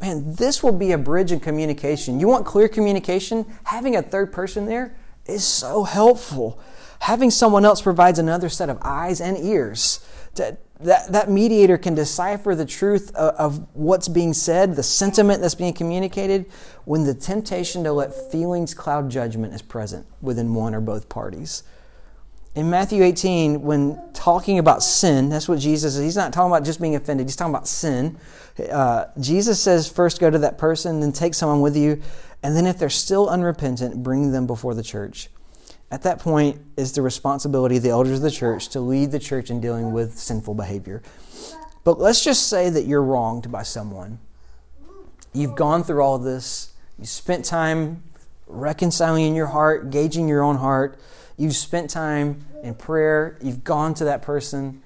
Man, 0.00 0.34
this 0.34 0.62
will 0.62 0.72
be 0.72 0.92
a 0.92 0.98
bridge 0.98 1.30
in 1.30 1.40
communication. 1.40 2.20
You 2.20 2.28
want 2.28 2.46
clear 2.46 2.68
communication? 2.68 3.44
Having 3.64 3.96
a 3.96 4.02
third 4.02 4.32
person 4.32 4.64
there 4.64 4.96
is 5.26 5.44
so 5.44 5.84
helpful. 5.84 6.58
Having 7.00 7.32
someone 7.32 7.66
else 7.66 7.82
provides 7.82 8.18
another 8.18 8.48
set 8.48 8.70
of 8.70 8.78
eyes 8.80 9.20
and 9.20 9.36
ears 9.36 10.00
to, 10.36 10.56
that, 10.80 11.12
that 11.12 11.30
mediator 11.30 11.78
can 11.78 11.94
decipher 11.94 12.54
the 12.54 12.66
truth 12.66 13.14
of, 13.14 13.34
of, 13.36 13.74
what's 13.74 14.08
being 14.08 14.34
said, 14.34 14.76
the 14.76 14.82
sentiment 14.82 15.40
that's 15.40 15.54
being 15.54 15.72
communicated, 15.72 16.46
when 16.84 17.04
the 17.04 17.14
temptation 17.14 17.84
to 17.84 17.92
let 17.92 18.30
feelings 18.30 18.74
cloud 18.74 19.10
judgment 19.10 19.54
is 19.54 19.62
present 19.62 20.06
within 20.20 20.54
one 20.54 20.74
or 20.74 20.80
both 20.80 21.08
parties. 21.08 21.62
In 22.54 22.70
Matthew 22.70 23.02
18, 23.02 23.62
when 23.62 24.00
talking 24.12 24.58
about 24.58 24.82
sin, 24.82 25.28
that's 25.28 25.48
what 25.48 25.58
Jesus 25.58 25.96
is. 25.96 26.02
He's 26.02 26.16
not 26.16 26.32
talking 26.32 26.50
about 26.50 26.64
just 26.64 26.80
being 26.80 26.94
offended, 26.94 27.26
he's 27.26 27.36
talking 27.36 27.54
about 27.54 27.68
sin. 27.68 28.18
Uh, 28.70 29.06
Jesus 29.20 29.60
says, 29.60 29.88
first 29.88 30.20
go 30.20 30.30
to 30.30 30.38
that 30.38 30.58
person, 30.58 31.00
then 31.00 31.12
take 31.12 31.34
someone 31.34 31.60
with 31.60 31.76
you, 31.76 32.00
and 32.42 32.56
then 32.56 32.66
if 32.66 32.78
they're 32.78 32.90
still 32.90 33.28
unrepentant, 33.28 34.02
bring 34.02 34.32
them 34.32 34.46
before 34.46 34.74
the 34.74 34.82
church. 34.82 35.28
At 35.90 36.02
that 36.02 36.18
point 36.18 36.60
is 36.76 36.92
the 36.92 37.02
responsibility 37.02 37.76
of 37.76 37.82
the 37.82 37.90
elders 37.90 38.16
of 38.16 38.22
the 38.22 38.30
church 38.30 38.68
to 38.70 38.80
lead 38.80 39.12
the 39.12 39.18
church 39.18 39.50
in 39.50 39.60
dealing 39.60 39.92
with 39.92 40.18
sinful 40.18 40.54
behavior. 40.54 41.02
But 41.84 42.00
let's 42.00 42.24
just 42.24 42.48
say 42.48 42.68
that 42.70 42.86
you're 42.86 43.02
wronged 43.02 43.52
by 43.52 43.62
someone. 43.62 44.18
You've 45.32 45.54
gone 45.54 45.84
through 45.84 46.02
all 46.02 46.18
this. 46.18 46.72
You 46.98 47.06
spent 47.06 47.44
time 47.44 48.02
reconciling 48.48 49.26
in 49.26 49.34
your 49.34 49.46
heart, 49.46 49.90
gauging 49.90 50.28
your 50.28 50.42
own 50.42 50.56
heart. 50.56 50.98
You've 51.36 51.54
spent 51.54 51.90
time 51.90 52.44
in 52.62 52.74
prayer. 52.74 53.38
You've 53.40 53.62
gone 53.62 53.94
to 53.94 54.04
that 54.06 54.22
person. 54.22 54.82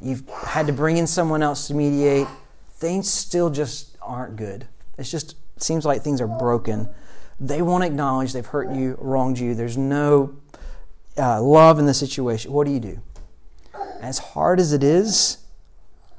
You've 0.00 0.26
had 0.28 0.66
to 0.68 0.72
bring 0.72 0.96
in 0.96 1.06
someone 1.06 1.42
else 1.42 1.66
to 1.68 1.74
mediate. 1.74 2.28
Things 2.70 3.10
still 3.10 3.50
just 3.50 3.96
aren't 4.00 4.36
good. 4.36 4.66
It's 4.96 5.10
just 5.10 5.36
it 5.56 5.62
seems 5.62 5.84
like 5.84 6.02
things 6.02 6.20
are 6.20 6.26
broken. 6.26 6.88
They 7.40 7.62
won't 7.62 7.84
acknowledge 7.84 8.32
they've 8.32 8.46
hurt 8.46 8.70
you, 8.70 8.96
wronged 9.00 9.38
you. 9.38 9.54
There's 9.54 9.76
no 9.76 10.36
uh, 11.16 11.42
love 11.42 11.78
in 11.78 11.86
the 11.86 11.94
situation. 11.94 12.52
What 12.52 12.66
do 12.66 12.72
you 12.72 12.80
do? 12.80 13.00
As 14.00 14.18
hard 14.18 14.60
as 14.60 14.72
it 14.72 14.84
is, 14.84 15.38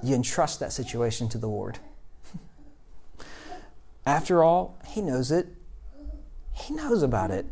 you 0.04 0.15
entrust 0.15 0.60
that 0.60 0.73
situation 0.73 1.30
to 1.30 1.38
the 1.38 1.47
Lord. 1.47 1.80
After 4.06 4.43
all, 4.43 4.78
He 4.88 5.01
knows 5.01 5.32
it. 5.32 5.47
He 6.54 6.73
knows 6.73 7.01
about 7.01 7.32
it. 7.32 7.45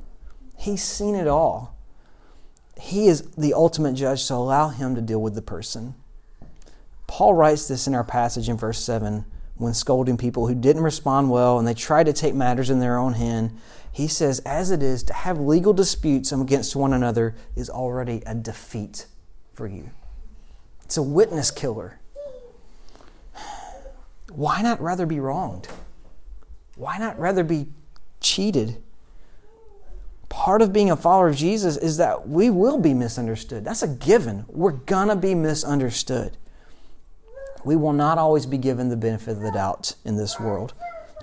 He's 0.57 0.83
seen 0.83 1.15
it 1.15 1.27
all. 1.27 1.75
He 2.79 3.07
is 3.07 3.21
the 3.37 3.53
ultimate 3.53 3.93
judge, 3.93 4.21
so 4.23 4.37
allow 4.37 4.69
Him 4.69 4.95
to 4.95 5.01
deal 5.01 5.21
with 5.21 5.35
the 5.35 5.41
person. 5.41 5.95
Paul 7.07 7.33
writes 7.33 7.67
this 7.67 7.85
in 7.85 7.93
our 7.93 8.03
passage 8.03 8.49
in 8.49 8.57
verse 8.57 8.79
7 8.79 9.25
when 9.63 9.73
scolding 9.73 10.17
people 10.17 10.47
who 10.47 10.53
didn't 10.53 10.83
respond 10.83 11.29
well 11.31 11.57
and 11.57 11.67
they 11.67 11.73
tried 11.73 12.05
to 12.05 12.13
take 12.13 12.35
matters 12.35 12.69
in 12.69 12.79
their 12.79 12.97
own 12.97 13.13
hand. 13.13 13.57
He 13.91 14.07
says, 14.07 14.39
As 14.39 14.69
it 14.71 14.83
is, 14.83 15.03
to 15.03 15.13
have 15.13 15.39
legal 15.39 15.73
disputes 15.73 16.31
against 16.31 16.75
one 16.75 16.93
another 16.93 17.35
is 17.55 17.69
already 17.69 18.21
a 18.25 18.35
defeat 18.35 19.07
for 19.53 19.67
you. 19.67 19.91
It's 20.83 20.97
a 20.97 21.03
witness 21.03 21.49
killer. 21.49 21.99
Why 24.31 24.61
not 24.61 24.81
rather 24.81 25.05
be 25.05 25.19
wronged? 25.19 25.67
Why 26.75 26.97
not 26.97 27.19
rather 27.19 27.43
be 27.43 27.67
cheated? 28.19 28.81
Part 30.27 30.63
of 30.63 30.73
being 30.73 30.89
a 30.89 30.95
follower 30.95 31.29
of 31.29 31.35
Jesus 31.35 31.77
is 31.77 31.97
that 31.97 32.27
we 32.27 32.49
will 32.49 32.79
be 32.79 32.95
misunderstood. 32.95 33.63
That's 33.63 33.83
a 33.83 33.87
given. 33.87 34.45
We're 34.47 34.71
going 34.71 35.09
to 35.09 35.15
be 35.15 35.35
misunderstood. 35.35 36.37
We 37.65 37.75
will 37.75 37.93
not 37.93 38.17
always 38.17 38.45
be 38.45 38.57
given 38.57 38.89
the 38.89 38.97
benefit 38.97 39.31
of 39.31 39.39
the 39.39 39.51
doubt 39.51 39.95
in 40.05 40.17
this 40.17 40.39
world. 40.39 40.73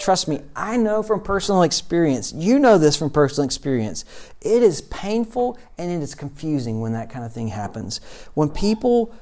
Trust 0.01 0.29
me, 0.29 0.41
I 0.57 0.79
know 0.79 1.03
from 1.03 1.21
personal 1.21 1.63
experience. 1.63 2.33
You 2.33 2.59
know 2.59 2.79
this 2.79 2.97
from 2.97 3.11
personal 3.11 3.45
experience. 3.45 4.07
It 4.41 4.63
is 4.63 4.81
painful 4.83 5.59
and 5.77 5.91
it 5.91 6.03
is 6.03 6.15
confusing 6.15 6.81
when 6.81 6.95
that 6.95 7.11
kind 7.11 7.25
of 7.25 7.35
thing 7.35 7.49
happens. 7.49 8.01
When 8.33 8.49
people 8.49 9.15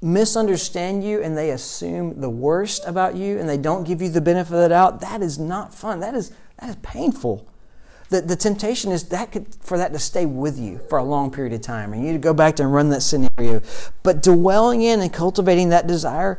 misunderstand 0.00 1.04
you 1.04 1.20
and 1.20 1.36
they 1.36 1.50
assume 1.50 2.20
the 2.20 2.30
worst 2.30 2.86
about 2.86 3.16
you 3.16 3.38
and 3.38 3.48
they 3.48 3.58
don't 3.58 3.84
give 3.84 4.00
you 4.00 4.08
the 4.08 4.20
benefit 4.20 4.54
of 4.54 4.60
the 4.60 4.68
doubt, 4.68 5.00
that 5.00 5.20
is 5.20 5.38
not 5.38 5.74
fun. 5.74 5.98
That 5.98 6.14
is, 6.14 6.30
that 6.60 6.70
is 6.70 6.76
painful. 6.76 7.46
The, 8.10 8.20
the 8.20 8.36
temptation 8.36 8.92
is 8.92 9.08
that 9.08 9.30
could, 9.32 9.54
for 9.60 9.78
that 9.78 9.92
to 9.92 9.98
stay 9.98 10.26
with 10.26 10.58
you 10.58 10.80
for 10.88 10.98
a 10.98 11.04
long 11.04 11.30
period 11.30 11.52
of 11.52 11.60
time 11.60 11.92
and 11.92 12.04
you 12.04 12.12
to 12.12 12.18
go 12.18 12.34
back 12.34 12.58
and 12.58 12.72
run 12.72 12.88
that 12.90 13.02
scenario. 13.02 13.62
But 14.02 14.22
dwelling 14.22 14.82
in 14.82 15.00
and 15.00 15.12
cultivating 15.12 15.68
that 15.68 15.86
desire 15.86 16.38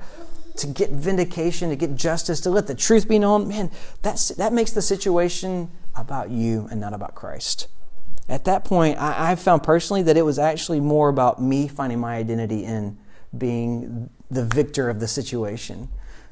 to 0.57 0.67
get 0.67 0.89
vindication, 0.89 1.69
to 1.69 1.75
get 1.75 1.95
justice, 1.95 2.39
to 2.41 2.49
let 2.49 2.67
the 2.67 2.75
truth 2.75 3.07
be 3.07 3.19
known, 3.19 3.47
man, 3.47 3.71
that's, 4.01 4.29
that 4.29 4.53
makes 4.53 4.71
the 4.71 4.81
situation 4.81 5.69
about 5.95 6.29
you 6.29 6.67
and 6.71 6.79
not 6.79 6.93
about 6.93 7.15
Christ. 7.15 7.67
At 8.29 8.45
that 8.45 8.63
point, 8.63 8.97
I, 8.97 9.31
I 9.31 9.35
found 9.35 9.63
personally 9.63 10.03
that 10.03 10.17
it 10.17 10.21
was 10.23 10.39
actually 10.39 10.79
more 10.79 11.09
about 11.09 11.41
me 11.41 11.67
finding 11.67 11.99
my 11.99 12.15
identity 12.15 12.63
in 12.63 12.97
being 13.37 14.09
the 14.29 14.45
victor 14.45 14.89
of 14.89 14.99
the 14.99 15.07
situation. 15.07 15.89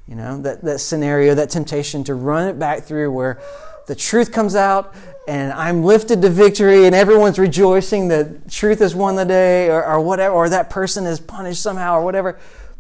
You 0.08 0.16
know, 0.16 0.42
that, 0.42 0.64
that 0.64 0.80
scenario, 0.80 1.36
that 1.36 1.50
temptation 1.50 2.04
to 2.06 2.16
run 2.16 2.48
it 2.48 2.58
back 2.58 2.84
through 2.84 3.12
where 3.12 3.40
the 3.88 3.96
truth 3.96 4.32
comes 4.32 4.56
out 4.56 4.96
and 5.28 5.52
I'm 5.52 5.84
lifted 5.84 6.22
to 6.22 6.30
victory 6.30 6.86
and 6.86 6.96
everyone's 6.96 7.38
rejoicing 7.38 8.08
that 8.08 8.50
truth 8.50 8.80
has 8.80 8.96
won 8.96 9.16
the 9.16 9.26
day 9.26 9.70
or, 9.70 9.86
or 9.86 10.00
whatever, 10.02 10.34
or 10.34 10.50
that 10.50 10.70
person 10.70 11.06
is 11.06 11.20
punished 11.20 11.62
somehow 11.62 11.98
or 11.98 12.04
whatever. 12.04 12.40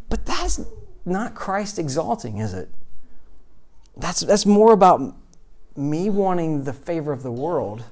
But 0.09 0.25
that's 0.25 0.59
not 1.09 1.35
Christ 1.35 1.79
exalting, 1.79 2.37
is 2.37 2.53
it? 2.53 2.69
That's, 3.97 4.21
that's 4.21 4.45
more 4.45 4.71
about 4.71 5.15
me 5.75 6.09
wanting 6.09 6.63
the 6.63 6.73
favor 6.73 7.11
of 7.11 7.23
the 7.23 7.31
world 7.31 7.83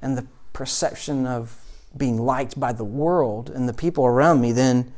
and 0.00 0.16
the 0.16 0.26
perception 0.52 1.26
of 1.26 1.60
being 1.96 2.18
liked 2.18 2.58
by 2.58 2.72
the 2.72 2.84
world 2.84 3.50
and 3.50 3.68
the 3.68 3.74
people 3.74 4.04
around 4.06 4.40
me 4.40 4.52
than 4.52 4.92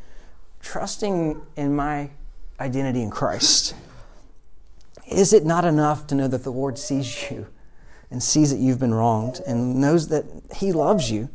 trusting 0.60 1.40
in 1.56 1.74
my 1.74 2.10
identity 2.58 3.02
in 3.02 3.10
Christ. 3.10 3.74
Is 5.06 5.32
it 5.32 5.44
not 5.44 5.64
enough 5.64 6.06
to 6.08 6.14
know 6.14 6.26
that 6.28 6.42
the 6.42 6.50
Lord 6.50 6.78
sees 6.78 7.30
you 7.30 7.46
and 8.10 8.22
sees 8.22 8.50
that 8.50 8.58
you've 8.58 8.80
been 8.80 8.94
wronged 8.94 9.40
and 9.46 9.80
knows 9.80 10.08
that 10.08 10.24
He 10.56 10.72
loves 10.72 11.10
you? 11.10 11.28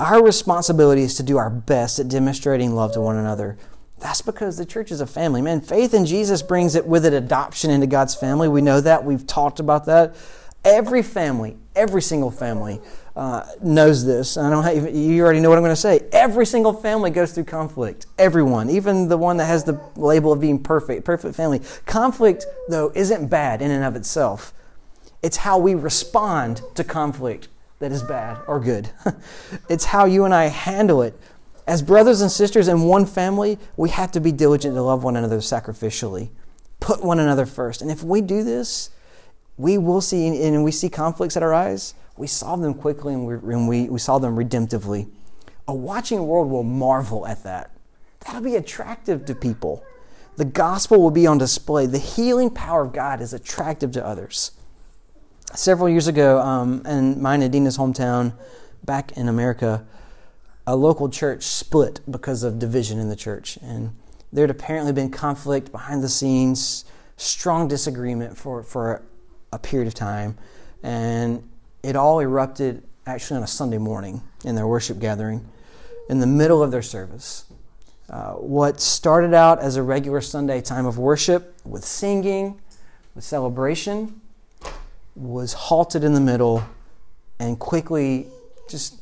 Our 0.00 0.22
responsibility 0.22 1.02
is 1.02 1.14
to 1.16 1.22
do 1.22 1.36
our 1.36 1.50
best 1.50 1.98
at 1.98 2.08
demonstrating 2.08 2.74
love 2.74 2.92
to 2.92 3.00
one 3.00 3.16
another. 3.16 3.56
That's 3.98 4.22
because 4.22 4.56
the 4.56 4.66
church 4.66 4.90
is 4.90 5.00
a 5.00 5.06
family. 5.06 5.40
Man, 5.40 5.60
faith 5.60 5.94
in 5.94 6.04
Jesus 6.04 6.42
brings 6.42 6.74
it 6.74 6.86
with 6.86 7.06
it 7.06 7.12
adoption 7.12 7.70
into 7.70 7.86
God's 7.86 8.14
family. 8.14 8.48
We 8.48 8.60
know 8.60 8.80
that. 8.80 9.04
We've 9.04 9.26
talked 9.26 9.60
about 9.60 9.86
that. 9.86 10.14
Every 10.64 11.02
family, 11.02 11.56
every 11.76 12.02
single 12.02 12.30
family 12.30 12.80
uh, 13.16 13.44
knows 13.62 14.04
this. 14.04 14.36
I 14.36 14.50
don't 14.50 14.64
have, 14.64 14.94
you 14.94 15.22
already 15.22 15.40
know 15.40 15.48
what 15.48 15.58
I'm 15.58 15.64
going 15.64 15.74
to 15.74 15.80
say. 15.80 16.00
Every 16.10 16.46
single 16.46 16.72
family 16.72 17.10
goes 17.10 17.32
through 17.32 17.44
conflict. 17.44 18.06
Everyone, 18.18 18.70
even 18.70 19.08
the 19.08 19.18
one 19.18 19.36
that 19.36 19.46
has 19.46 19.64
the 19.64 19.80
label 19.94 20.32
of 20.32 20.40
being 20.40 20.62
perfect, 20.62 21.04
perfect 21.04 21.36
family. 21.36 21.60
Conflict, 21.86 22.46
though, 22.68 22.90
isn't 22.94 23.28
bad 23.28 23.62
in 23.62 23.70
and 23.70 23.84
of 23.84 23.94
itself. 23.94 24.52
It's 25.22 25.38
how 25.38 25.58
we 25.58 25.74
respond 25.74 26.62
to 26.74 26.84
conflict 26.84 27.48
that 27.78 27.92
is 27.92 28.02
bad 28.02 28.38
or 28.46 28.60
good. 28.60 28.90
it's 29.68 29.84
how 29.86 30.06
you 30.06 30.24
and 30.24 30.34
I 30.34 30.46
handle 30.46 31.02
it. 31.02 31.18
As 31.66 31.82
brothers 31.82 32.20
and 32.20 32.30
sisters 32.30 32.68
in 32.68 32.82
one 32.82 33.06
family, 33.06 33.58
we 33.76 33.88
have 33.90 34.12
to 34.12 34.20
be 34.20 34.32
diligent 34.32 34.74
to 34.74 34.82
love 34.82 35.02
one 35.02 35.16
another 35.16 35.38
sacrificially, 35.38 36.30
put 36.80 37.02
one 37.02 37.18
another 37.18 37.46
first. 37.46 37.80
And 37.80 37.90
if 37.90 38.02
we 38.02 38.20
do 38.20 38.44
this, 38.44 38.90
we 39.56 39.78
will 39.78 40.00
see, 40.00 40.26
and 40.26 40.64
we 40.64 40.70
see 40.70 40.88
conflicts 40.90 41.36
arise 41.36 41.94
we 42.16 42.26
solve 42.26 42.60
them 42.60 42.74
quickly 42.74 43.12
and 43.14 43.26
we, 43.26 43.34
and 43.34 43.68
we, 43.68 43.88
we 43.88 43.98
solve 43.98 44.22
them 44.22 44.36
redemptively. 44.36 45.08
A 45.66 45.74
watching 45.74 46.26
world 46.26 46.50
will 46.50 46.62
marvel 46.62 47.26
at 47.26 47.42
that. 47.44 47.70
That'll 48.20 48.42
be 48.42 48.56
attractive 48.56 49.24
to 49.26 49.34
people. 49.34 49.84
The 50.36 50.44
gospel 50.44 51.00
will 51.00 51.10
be 51.10 51.26
on 51.26 51.38
display. 51.38 51.86
The 51.86 51.98
healing 51.98 52.50
power 52.50 52.82
of 52.82 52.92
God 52.92 53.20
is 53.20 53.32
attractive 53.32 53.92
to 53.92 54.04
others. 54.04 54.52
Several 55.54 55.88
years 55.88 56.06
ago, 56.06 56.40
um, 56.40 56.84
in 56.86 57.20
mine 57.20 57.42
and 57.42 57.54
Adina's 57.54 57.78
hometown, 57.78 58.34
back 58.84 59.12
in 59.12 59.28
America, 59.28 59.86
a 60.66 60.76
local 60.76 61.08
church 61.08 61.42
split 61.42 62.00
because 62.10 62.42
of 62.42 62.58
division 62.58 62.98
in 62.98 63.08
the 63.08 63.16
church. 63.16 63.58
And 63.62 63.94
there 64.32 64.42
had 64.42 64.50
apparently 64.50 64.92
been 64.92 65.10
conflict 65.10 65.70
behind 65.70 66.02
the 66.02 66.08
scenes, 66.08 66.84
strong 67.16 67.68
disagreement 67.68 68.36
for, 68.36 68.62
for 68.62 69.02
a 69.52 69.58
period 69.58 69.86
of 69.86 69.94
time. 69.94 70.36
And 70.82 71.48
it 71.82 71.96
all 71.96 72.20
erupted 72.20 72.82
actually 73.06 73.38
on 73.38 73.42
a 73.42 73.48
Sunday 73.48 73.78
morning 73.78 74.22
in 74.44 74.54
their 74.54 74.66
worship 74.66 74.98
gathering 74.98 75.46
in 76.08 76.20
the 76.20 76.26
middle 76.26 76.62
of 76.62 76.70
their 76.70 76.82
service. 76.82 77.44
Uh, 78.08 78.32
what 78.32 78.80
started 78.80 79.32
out 79.32 79.60
as 79.60 79.76
a 79.76 79.82
regular 79.82 80.20
Sunday 80.20 80.60
time 80.60 80.84
of 80.84 80.98
worship 80.98 81.54
with 81.64 81.84
singing, 81.84 82.60
with 83.14 83.24
celebration, 83.24 84.20
was 85.14 85.52
halted 85.52 86.04
in 86.04 86.12
the 86.12 86.20
middle 86.20 86.64
and 87.38 87.58
quickly 87.58 88.26
just 88.68 89.00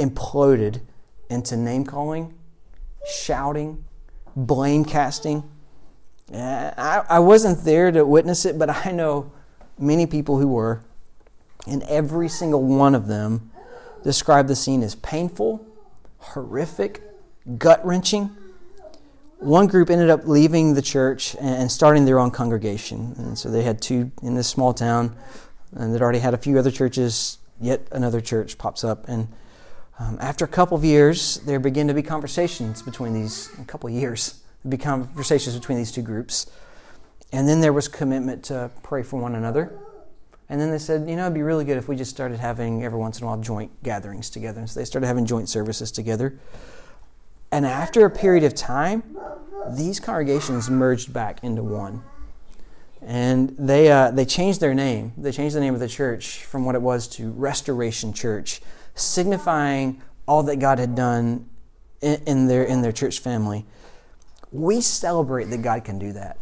imploded 0.00 0.80
into 1.28 1.56
name 1.56 1.84
calling, 1.84 2.34
shouting, 3.06 3.84
blame 4.34 4.84
casting. 4.84 5.44
Uh, 6.32 6.72
I, 6.76 7.04
I 7.08 7.18
wasn't 7.18 7.64
there 7.64 7.90
to 7.92 8.04
witness 8.04 8.44
it, 8.44 8.58
but 8.58 8.86
I 8.86 8.92
know 8.92 9.32
many 9.78 10.06
people 10.06 10.38
who 10.38 10.48
were. 10.48 10.82
And 11.66 11.82
every 11.84 12.28
single 12.28 12.62
one 12.62 12.94
of 12.94 13.06
them 13.06 13.50
described 14.02 14.48
the 14.48 14.56
scene 14.56 14.82
as 14.82 14.94
painful, 14.94 15.66
horrific, 16.18 17.02
gut 17.58 17.84
wrenching. 17.84 18.30
One 19.38 19.66
group 19.66 19.90
ended 19.90 20.10
up 20.10 20.26
leaving 20.26 20.74
the 20.74 20.82
church 20.82 21.36
and 21.40 21.70
starting 21.70 22.04
their 22.04 22.18
own 22.18 22.30
congregation. 22.30 23.14
And 23.18 23.38
so 23.38 23.50
they 23.50 23.62
had 23.62 23.80
two 23.80 24.10
in 24.22 24.34
this 24.34 24.48
small 24.48 24.72
town, 24.72 25.16
and 25.72 25.94
they'd 25.94 26.02
already 26.02 26.18
had 26.18 26.34
a 26.34 26.38
few 26.38 26.58
other 26.58 26.70
churches. 26.70 27.38
Yet 27.60 27.86
another 27.92 28.20
church 28.20 28.56
pops 28.56 28.84
up. 28.84 29.06
And 29.08 29.28
um, 30.00 30.18
after 30.20 30.44
a 30.44 30.48
couple 30.48 30.76
of 30.76 30.84
years, 30.84 31.36
there 31.46 31.60
begin 31.60 31.86
to 31.86 31.94
be 31.94 32.02
conversations 32.02 32.82
between 32.82 33.12
these, 33.14 33.50
a 33.60 33.64
couple 33.64 33.88
of 33.88 33.94
years, 33.94 34.42
be 34.68 34.76
conversations 34.76 35.56
between 35.56 35.78
these 35.78 35.92
two 35.92 36.02
groups. 36.02 36.50
And 37.32 37.48
then 37.48 37.60
there 37.60 37.72
was 37.72 37.86
commitment 37.86 38.42
to 38.44 38.72
pray 38.82 39.04
for 39.04 39.20
one 39.20 39.36
another 39.36 39.78
and 40.50 40.60
then 40.60 40.72
they 40.72 40.78
said, 40.78 41.08
you 41.08 41.14
know, 41.14 41.22
it'd 41.22 41.34
be 41.34 41.42
really 41.42 41.64
good 41.64 41.78
if 41.78 41.86
we 41.86 41.94
just 41.94 42.10
started 42.10 42.40
having 42.40 42.82
every 42.82 42.98
once 42.98 43.18
in 43.18 43.24
a 43.24 43.28
while 43.28 43.38
joint 43.38 43.70
gatherings 43.84 44.28
together. 44.28 44.58
And 44.58 44.68
so 44.68 44.80
they 44.80 44.84
started 44.84 45.06
having 45.06 45.24
joint 45.24 45.48
services 45.48 45.92
together. 45.92 46.36
And 47.52 47.64
after 47.64 48.04
a 48.04 48.10
period 48.10 48.42
of 48.42 48.56
time, 48.56 49.16
these 49.68 50.00
congregations 50.00 50.68
merged 50.68 51.12
back 51.12 51.44
into 51.44 51.62
one. 51.62 52.02
And 53.00 53.54
they, 53.56 53.92
uh, 53.92 54.10
they 54.10 54.24
changed 54.24 54.60
their 54.60 54.74
name. 54.74 55.12
They 55.16 55.30
changed 55.30 55.54
the 55.54 55.60
name 55.60 55.72
of 55.72 55.80
the 55.80 55.88
church 55.88 56.44
from 56.44 56.64
what 56.64 56.74
it 56.74 56.82
was 56.82 57.06
to 57.08 57.30
Restoration 57.30 58.12
Church, 58.12 58.60
signifying 59.00 60.00
all 60.26 60.42
that 60.44 60.56
God 60.56 60.78
had 60.78 60.94
done 60.94 61.48
in, 62.00 62.22
in 62.26 62.46
their, 62.46 62.62
in 62.62 62.82
their 62.82 62.92
church 62.92 63.18
family. 63.18 63.66
We 64.52 64.80
celebrate 64.80 65.44
that 65.44 65.62
God 65.62 65.84
can 65.84 65.98
do 65.98 66.12
that. 66.12 66.38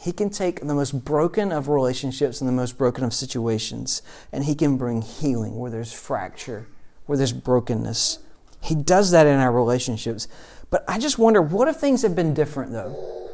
He 0.00 0.12
can 0.12 0.30
take 0.30 0.60
the 0.60 0.74
most 0.74 1.04
broken 1.04 1.52
of 1.52 1.68
relationships 1.68 2.40
and 2.40 2.48
the 2.48 2.52
most 2.52 2.78
broken 2.78 3.04
of 3.04 3.12
situations, 3.12 4.00
and 4.32 4.44
He 4.44 4.54
can 4.54 4.78
bring 4.78 5.02
healing 5.02 5.58
where 5.58 5.70
there's 5.70 5.92
fracture, 5.92 6.66
where 7.04 7.18
there's 7.18 7.34
brokenness. 7.34 8.18
He 8.62 8.74
does 8.74 9.10
that 9.10 9.26
in 9.26 9.38
our 9.38 9.52
relationships. 9.52 10.26
But 10.70 10.84
I 10.88 10.98
just 10.98 11.18
wonder 11.18 11.42
what 11.42 11.68
if 11.68 11.76
things 11.76 12.02
have 12.02 12.14
been 12.14 12.32
different, 12.32 12.72
though? 12.72 13.28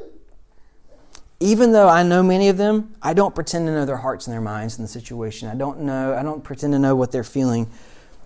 Even 1.38 1.72
though 1.72 1.88
I 1.88 2.02
know 2.02 2.22
many 2.22 2.48
of 2.48 2.56
them, 2.56 2.96
I 3.02 3.12
don't 3.12 3.34
pretend 3.34 3.66
to 3.66 3.72
know 3.72 3.84
their 3.84 3.98
hearts 3.98 4.26
and 4.26 4.32
their 4.32 4.40
minds 4.40 4.78
in 4.78 4.82
the 4.82 4.88
situation. 4.88 5.48
I 5.48 5.54
don't 5.54 5.80
know, 5.80 6.14
I 6.14 6.22
don't 6.22 6.42
pretend 6.42 6.72
to 6.72 6.78
know 6.78 6.96
what 6.96 7.12
they're 7.12 7.22
feeling 7.24 7.70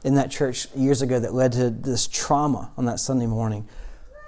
in 0.04 0.14
that 0.14 0.30
church 0.30 0.66
years 0.74 1.02
ago 1.02 1.18
that 1.20 1.34
led 1.34 1.52
to 1.52 1.70
this 1.70 2.06
trauma 2.06 2.72
on 2.76 2.86
that 2.86 3.00
Sunday 3.00 3.26
morning. 3.26 3.68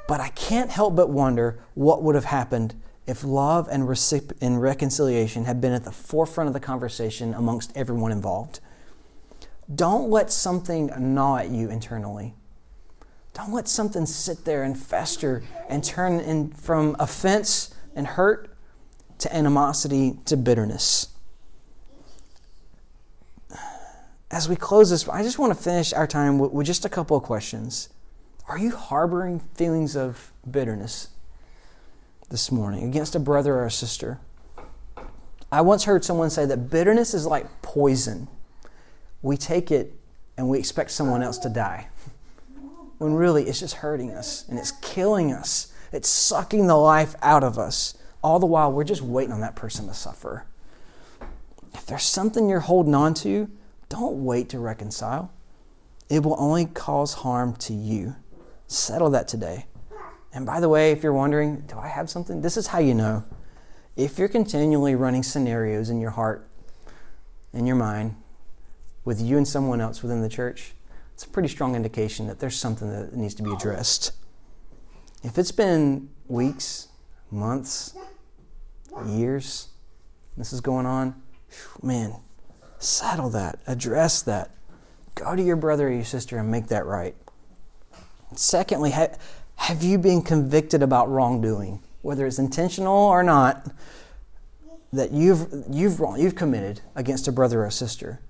But 0.09 0.21
I 0.21 0.29
can't 0.31 0.71
help 0.71 0.97
but 0.97 1.11
wonder 1.11 1.59
what 1.75 2.03
would 2.03 2.15
have 2.15 2.27
happened 2.27 2.75
if 3.07 3.25
love 3.25 3.69
and, 3.71 3.85
recip- 3.85 4.37
and 4.41 4.61
reconciliation 4.61 5.45
had 5.45 5.61
been 5.61 5.73
at 5.73 5.85
the 5.85 5.93
forefront 5.93 6.49
of 6.49 6.55
the 6.55 6.61
conversation 6.61 7.35
amongst 7.35 7.77
everyone 7.77 8.13
involved. 8.13 8.61
Don't 9.73 10.11
let 10.11 10.31
something 10.31 10.91
gnaw 10.99 11.39
at 11.39 11.51
you 11.51 11.71
internally. 11.71 12.35
Don't 13.35 13.53
let 13.53 13.67
something 13.67 14.05
sit 14.07 14.45
there 14.45 14.63
and 14.63 14.79
fester 14.79 15.43
and 15.69 15.83
turn 15.83 16.21
in 16.21 16.51
from 16.51 16.95
offense 16.99 17.75
and 17.97 18.07
hurt 18.07 18.55
to 19.19 19.35
animosity 19.35 20.19
to 20.27 20.37
bitterness. 20.37 21.09
As 24.33 24.49
we 24.49 24.57
close 24.57 24.91
this, 24.91 25.09
I 25.09 25.23
just 25.23 25.39
want 25.39 25.57
to 25.57 25.63
finish 25.63 25.93
our 25.93 26.09
time 26.09 26.41
with, 26.41 26.51
with 26.51 26.67
just 26.67 26.85
a 26.85 26.89
couple 26.89 27.17
of 27.17 27.23
questions. 27.23 27.91
Are 28.49 28.59
you 28.59 28.75
harboring 28.75 29.39
feelings 29.55 29.95
of 29.95 30.33
bitterness 30.51 31.09
this 32.33 32.51
morning 32.51 32.85
against 32.85 33.15
a 33.15 33.21
brother 33.21 33.57
or 33.57 33.67
a 33.67 33.71
sister. 33.71 34.19
I 35.53 35.61
once 35.61 35.85
heard 35.85 36.03
someone 36.03 36.31
say 36.31 36.47
that 36.47 36.71
bitterness 36.71 37.13
is 37.13 37.27
like 37.27 37.47
poison. 37.61 38.27
We 39.21 39.37
take 39.37 39.71
it 39.71 39.95
and 40.39 40.49
we 40.49 40.59
expect 40.59 40.93
someone 40.93 41.23
else 41.23 41.37
to 41.39 41.51
die. 41.51 41.89
When 42.97 43.13
really 43.13 43.45
it's 43.45 43.61
just 43.61 43.75
hurting 43.77 44.13
us 44.13 44.49
and 44.49 44.59
it's 44.59 44.71
killing 44.71 45.31
us. 45.31 45.75
It's 45.93 46.09
sucking 46.09 46.69
the 46.69 46.77
life 46.77 47.15
out 47.21 47.45
of 47.45 47.59
us. 47.59 47.99
All 48.23 48.39
the 48.39 48.47
while 48.47 48.73
we're 48.73 48.85
just 48.85 49.03
waiting 49.03 49.35
on 49.35 49.43
that 49.43 49.55
person 49.55 49.87
to 49.89 49.95
suffer. 49.95 50.47
If 51.75 51.85
there's 51.85 52.03
something 52.03 52.49
you're 52.49 52.61
holding 52.61 52.95
on 52.95 53.13
to, 53.15 53.51
don't 53.93 54.25
wait 54.25 54.49
to 54.49 54.59
reconcile. 54.59 55.31
It 56.09 56.23
will 56.23 56.37
only 56.39 56.65
cause 56.65 57.13
harm 57.13 57.55
to 57.57 57.75
you. 57.75 58.17
Settle 58.67 59.11
that 59.11 59.29
today. 59.29 59.67
And 60.33 60.47
by 60.47 60.61
the 60.61 60.69
way, 60.71 60.93
if 60.93 61.03
you're 61.03 61.13
wondering, 61.13 61.65
do 61.67 61.77
I 61.77 61.89
have 61.89 62.09
something? 62.09 62.41
This 62.41 62.57
is 62.57 62.69
how 62.69 62.79
you 62.79 62.95
know. 62.95 63.23
If 63.95 64.19
you're 64.19 64.29
continually 64.29 64.95
running 64.95 65.23
scenarios 65.23 65.91
in 65.91 66.01
your 66.01 66.13
heart, 66.13 66.49
in 67.53 67.67
your 67.67 67.77
mind, 67.77 68.17
with 69.05 69.21
you 69.21 69.37
and 69.37 69.47
someone 69.47 69.83
else 69.83 70.03
within 70.03 70.23
the 70.23 70.29
church, 70.31 70.73
it's 71.13 71.25
a 71.25 71.29
pretty 71.29 71.51
strong 71.51 71.77
indication 71.77 72.27
that 72.29 72.39
there's 72.39 72.57
something 72.57 72.89
that 72.89 73.15
needs 73.15 73.35
to 73.35 73.43
be 73.43 73.53
addressed. 73.53 74.13
If 75.23 75.37
it's 75.37 75.53
been 75.53 76.09
weeks, 76.29 76.89
months, 77.31 77.95
years, 79.07 79.69
this 80.39 80.55
is 80.55 80.63
going 80.63 80.87
on, 80.87 81.21
man, 81.83 82.15
settle 82.83 83.31
that, 83.31 83.59
address 83.67 84.23
that. 84.23 84.51
Go 85.15 85.37
to 85.37 85.43
your 85.43 85.57
brother 85.57 85.89
or 85.89 85.93
your 85.93 86.05
sister 86.05 86.39
and 86.39 86.51
make 86.51 86.69
that 86.69 86.87
right. 86.87 87.15
Secondly, 88.35 88.93
have 89.57 89.83
you 89.83 89.99
been 89.99 90.23
convicted 90.23 90.83
about 90.83 91.11
wrongdoing, 91.11 91.83
whether 92.01 92.27
it's 92.27 92.39
intentional 92.39 92.95
or 92.95 93.23
not, 93.23 93.71
that 94.93 95.13
you've, 95.13 95.47
you've, 95.71 96.01
wrong, 96.01 96.19
you've 96.19 96.35
committed 96.35 96.81
against 96.95 97.29
a 97.29 97.33
brother 97.33 97.65
or 97.65 97.71
sister? 97.71 98.21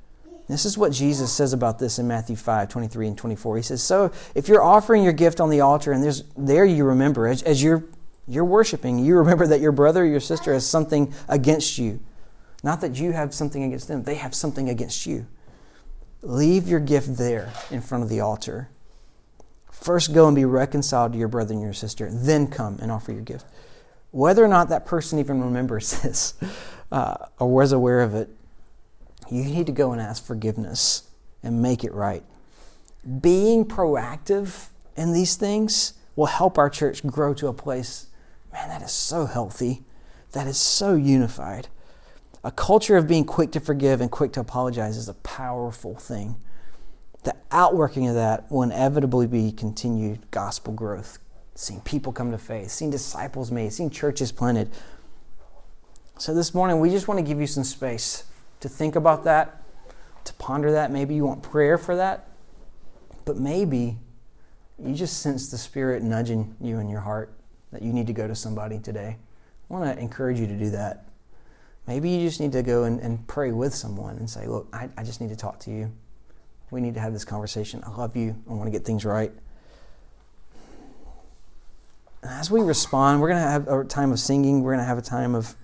This 0.48 0.66
is 0.66 0.76
what 0.76 0.92
Jesus 0.92 1.32
says 1.32 1.52
about 1.52 1.78
this 1.78 1.98
in 1.98 2.06
Matthew 2.06 2.36
5 2.36 2.68
23 2.68 3.08
and 3.08 3.18
24. 3.18 3.56
He 3.56 3.62
says, 3.62 3.82
So 3.82 4.12
if 4.34 4.48
you're 4.48 4.62
offering 4.62 5.02
your 5.02 5.12
gift 5.12 5.40
on 5.40 5.50
the 5.50 5.60
altar 5.60 5.92
and 5.92 6.02
there's, 6.02 6.24
there 6.36 6.64
you 6.64 6.84
remember, 6.84 7.26
as, 7.26 7.42
as 7.42 7.62
you're, 7.62 7.84
you're 8.28 8.44
worshiping, 8.44 8.98
you 8.98 9.16
remember 9.16 9.46
that 9.46 9.60
your 9.60 9.72
brother 9.72 10.02
or 10.02 10.06
your 10.06 10.20
sister 10.20 10.52
has 10.52 10.68
something 10.68 11.14
against 11.28 11.78
you. 11.78 12.00
Not 12.62 12.80
that 12.80 12.98
you 12.98 13.12
have 13.12 13.34
something 13.34 13.62
against 13.62 13.88
them, 13.88 14.04
they 14.04 14.16
have 14.16 14.34
something 14.34 14.68
against 14.68 15.06
you. 15.06 15.26
Leave 16.22 16.68
your 16.68 16.80
gift 16.80 17.16
there 17.16 17.52
in 17.70 17.80
front 17.80 18.04
of 18.04 18.10
the 18.10 18.20
altar 18.20 18.68
First, 19.82 20.14
go 20.14 20.28
and 20.28 20.36
be 20.36 20.44
reconciled 20.44 21.12
to 21.12 21.18
your 21.18 21.26
brother 21.26 21.54
and 21.54 21.60
your 21.60 21.72
sister, 21.72 22.08
then 22.08 22.46
come 22.46 22.78
and 22.80 22.92
offer 22.92 23.10
your 23.10 23.22
gift. 23.22 23.46
Whether 24.12 24.44
or 24.44 24.48
not 24.48 24.68
that 24.68 24.86
person 24.86 25.18
even 25.18 25.42
remembers 25.42 26.00
this 26.02 26.34
uh, 26.92 27.16
or 27.40 27.50
was 27.50 27.72
aware 27.72 28.02
of 28.02 28.14
it, 28.14 28.28
you 29.28 29.42
need 29.44 29.66
to 29.66 29.72
go 29.72 29.90
and 29.90 30.00
ask 30.00 30.24
forgiveness 30.24 31.08
and 31.42 31.60
make 31.60 31.82
it 31.82 31.92
right. 31.92 32.22
Being 33.20 33.64
proactive 33.64 34.68
in 34.96 35.12
these 35.12 35.34
things 35.34 35.94
will 36.14 36.26
help 36.26 36.58
our 36.58 36.70
church 36.70 37.04
grow 37.04 37.34
to 37.34 37.48
a 37.48 37.52
place, 37.52 38.06
man, 38.52 38.68
that 38.68 38.82
is 38.82 38.92
so 38.92 39.26
healthy, 39.26 39.82
that 40.30 40.46
is 40.46 40.58
so 40.58 40.94
unified. 40.94 41.66
A 42.44 42.50
culture 42.50 42.96
of 42.96 43.06
being 43.06 43.24
quick 43.24 43.52
to 43.52 43.60
forgive 43.60 44.00
and 44.00 44.10
quick 44.10 44.32
to 44.32 44.40
apologize 44.40 44.96
is 44.96 45.08
a 45.08 45.14
powerful 45.14 45.94
thing 45.94 46.36
the 47.24 47.36
outworking 47.50 48.08
of 48.08 48.14
that 48.14 48.50
will 48.50 48.62
inevitably 48.62 49.26
be 49.26 49.52
continued 49.52 50.30
gospel 50.30 50.72
growth, 50.72 51.18
seeing 51.54 51.80
people 51.80 52.12
come 52.12 52.30
to 52.32 52.38
faith, 52.38 52.70
seeing 52.70 52.90
disciples 52.90 53.50
made, 53.50 53.72
seeing 53.72 53.90
churches 53.90 54.32
planted. 54.32 54.70
So 56.18 56.34
this 56.34 56.54
morning, 56.54 56.80
we 56.80 56.90
just 56.90 57.08
want 57.08 57.18
to 57.18 57.24
give 57.24 57.40
you 57.40 57.46
some 57.46 57.64
space 57.64 58.24
to 58.60 58.68
think 58.68 58.96
about 58.96 59.24
that, 59.24 59.62
to 60.24 60.32
ponder 60.34 60.72
that. 60.72 60.90
Maybe 60.90 61.14
you 61.14 61.24
want 61.24 61.42
prayer 61.42 61.78
for 61.78 61.96
that, 61.96 62.28
but 63.24 63.36
maybe 63.36 63.98
you 64.78 64.94
just 64.94 65.20
sense 65.20 65.50
the 65.50 65.58
Spirit 65.58 66.02
nudging 66.02 66.56
you 66.60 66.78
in 66.78 66.88
your 66.88 67.00
heart 67.00 67.32
that 67.70 67.82
you 67.82 67.92
need 67.92 68.08
to 68.08 68.12
go 68.12 68.26
to 68.26 68.34
somebody 68.34 68.78
today. 68.78 69.16
I 69.70 69.72
want 69.72 69.96
to 69.96 70.02
encourage 70.02 70.40
you 70.40 70.46
to 70.46 70.56
do 70.56 70.70
that. 70.70 71.06
Maybe 71.86 72.10
you 72.10 72.26
just 72.26 72.40
need 72.40 72.52
to 72.52 72.62
go 72.62 72.84
and, 72.84 73.00
and 73.00 73.26
pray 73.26 73.52
with 73.52 73.74
someone 73.74 74.16
and 74.16 74.30
say, 74.30 74.46
Look, 74.46 74.68
I, 74.72 74.88
I 74.96 75.02
just 75.02 75.20
need 75.20 75.30
to 75.30 75.36
talk 75.36 75.58
to 75.60 75.70
you. 75.70 75.92
We 76.70 76.80
need 76.80 76.94
to 76.94 77.00
have 77.00 77.12
this 77.12 77.24
conversation. 77.24 77.82
I 77.84 77.90
love 77.90 78.16
you. 78.16 78.36
I 78.48 78.52
want 78.52 78.66
to 78.66 78.70
get 78.70 78.84
things 78.84 79.04
right. 79.04 79.32
And 82.22 82.30
as 82.30 82.50
we 82.50 82.60
respond, 82.60 83.20
we're 83.20 83.28
going 83.28 83.42
to 83.42 83.48
have 83.48 83.68
a 83.68 83.84
time 83.84 84.12
of 84.12 84.20
singing. 84.20 84.62
We're 84.62 84.72
going 84.72 84.84
to 84.84 84.86
have 84.86 84.96
a 84.96 85.02
time 85.02 85.34
of, 85.34 85.54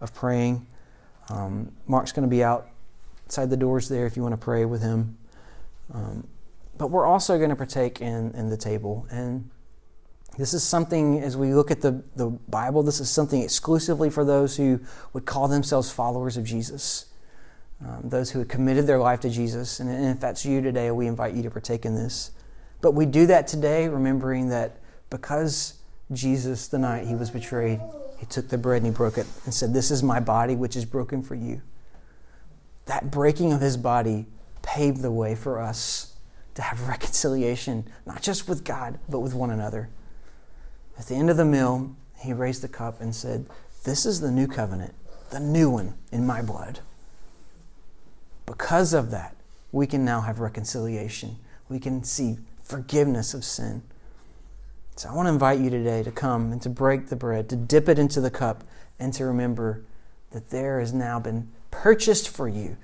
of 0.00 0.14
praying. 0.14 0.66
Um, 1.30 1.72
Mark's 1.86 2.12
going 2.12 2.28
to 2.28 2.30
be 2.30 2.44
outside 2.44 3.48
the 3.48 3.56
doors 3.56 3.88
there 3.88 4.06
if 4.06 4.16
you 4.16 4.22
want 4.22 4.34
to 4.34 4.38
pray 4.38 4.64
with 4.66 4.82
him. 4.82 5.16
Um, 5.92 6.28
but 6.76 6.88
we're 6.88 7.06
also 7.06 7.38
going 7.38 7.50
to 7.50 7.56
partake 7.56 8.00
in, 8.00 8.32
in 8.32 8.50
the 8.50 8.56
table. 8.56 9.06
And 9.10 9.50
this 10.38 10.54
is 10.54 10.62
something, 10.62 11.20
as 11.20 11.36
we 11.36 11.54
look 11.54 11.70
at 11.70 11.80
the, 11.80 12.02
the 12.16 12.26
Bible, 12.26 12.82
this 12.82 13.00
is 13.00 13.10
something 13.10 13.42
exclusively 13.42 14.10
for 14.10 14.24
those 14.24 14.56
who 14.56 14.80
would 15.12 15.26
call 15.26 15.48
themselves 15.48 15.90
followers 15.90 16.36
of 16.36 16.44
Jesus 16.44 17.06
um, 17.84 18.02
those 18.04 18.30
who 18.30 18.38
have 18.38 18.48
committed 18.48 18.86
their 18.86 18.98
life 18.98 19.20
to 19.20 19.30
Jesus. 19.30 19.80
And, 19.80 19.90
and 19.90 20.06
if 20.06 20.20
that's 20.20 20.44
you 20.44 20.60
today, 20.60 20.90
we 20.90 21.06
invite 21.06 21.34
you 21.34 21.42
to 21.42 21.50
partake 21.50 21.84
in 21.84 21.94
this. 21.94 22.30
But 22.80 22.92
we 22.92 23.06
do 23.06 23.26
that 23.26 23.46
today, 23.46 23.88
remembering 23.88 24.48
that 24.48 24.76
because 25.10 25.74
Jesus, 26.12 26.68
the 26.68 26.78
night 26.78 27.06
he 27.06 27.14
was 27.14 27.30
betrayed, 27.30 27.80
he 28.18 28.26
took 28.26 28.48
the 28.48 28.58
bread 28.58 28.82
and 28.82 28.86
he 28.86 28.92
broke 28.92 29.18
it 29.18 29.26
and 29.44 29.52
said, 29.52 29.74
This 29.74 29.90
is 29.90 30.02
my 30.02 30.20
body, 30.20 30.54
which 30.54 30.76
is 30.76 30.84
broken 30.84 31.22
for 31.22 31.34
you. 31.34 31.62
That 32.86 33.10
breaking 33.10 33.52
of 33.52 33.60
his 33.60 33.76
body 33.76 34.26
paved 34.62 35.02
the 35.02 35.10
way 35.10 35.34
for 35.34 35.60
us 35.60 36.14
to 36.54 36.62
have 36.62 36.88
reconciliation, 36.88 37.88
not 38.06 38.22
just 38.22 38.48
with 38.48 38.64
God, 38.64 38.98
but 39.08 39.20
with 39.20 39.34
one 39.34 39.50
another. 39.50 39.90
At 41.02 41.08
the 41.08 41.16
end 41.16 41.30
of 41.30 41.36
the 41.36 41.44
meal, 41.44 41.96
he 42.20 42.32
raised 42.32 42.62
the 42.62 42.68
cup 42.68 43.00
and 43.00 43.12
said, 43.12 43.46
This 43.82 44.06
is 44.06 44.20
the 44.20 44.30
new 44.30 44.46
covenant, 44.46 44.94
the 45.30 45.40
new 45.40 45.68
one 45.68 45.94
in 46.12 46.24
my 46.24 46.42
blood. 46.42 46.78
Because 48.46 48.94
of 48.94 49.10
that, 49.10 49.34
we 49.72 49.88
can 49.88 50.04
now 50.04 50.20
have 50.20 50.38
reconciliation. 50.38 51.38
We 51.68 51.80
can 51.80 52.04
see 52.04 52.38
forgiveness 52.62 53.34
of 53.34 53.42
sin. 53.42 53.82
So 54.94 55.08
I 55.08 55.14
want 55.14 55.26
to 55.26 55.32
invite 55.32 55.58
you 55.58 55.70
today 55.70 56.04
to 56.04 56.12
come 56.12 56.52
and 56.52 56.62
to 56.62 56.68
break 56.68 57.08
the 57.08 57.16
bread, 57.16 57.48
to 57.48 57.56
dip 57.56 57.88
it 57.88 57.98
into 57.98 58.20
the 58.20 58.30
cup, 58.30 58.62
and 59.00 59.12
to 59.14 59.24
remember 59.24 59.82
that 60.30 60.50
there 60.50 60.78
has 60.78 60.92
now 60.92 61.18
been 61.18 61.50
purchased 61.72 62.28
for 62.28 62.46
you 62.46 62.76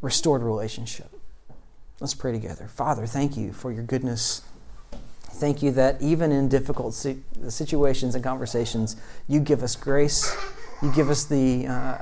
restored 0.00 0.44
relationship. 0.44 1.10
Let's 1.98 2.14
pray 2.14 2.30
together. 2.30 2.68
Father, 2.68 3.04
thank 3.04 3.36
you 3.36 3.52
for 3.52 3.72
your 3.72 3.82
goodness. 3.82 4.42
Thank 5.40 5.62
you 5.62 5.70
that 5.72 6.00
even 6.02 6.30
in 6.32 6.48
difficult 6.48 6.94
situations 6.94 8.14
and 8.14 8.22
conversations, 8.22 8.96
you 9.26 9.40
give 9.40 9.62
us 9.62 9.74
grace 9.74 10.36
You 10.82 10.90
give 10.92 11.10
us 11.10 11.24
the, 11.24 11.66
uh, 11.66 11.98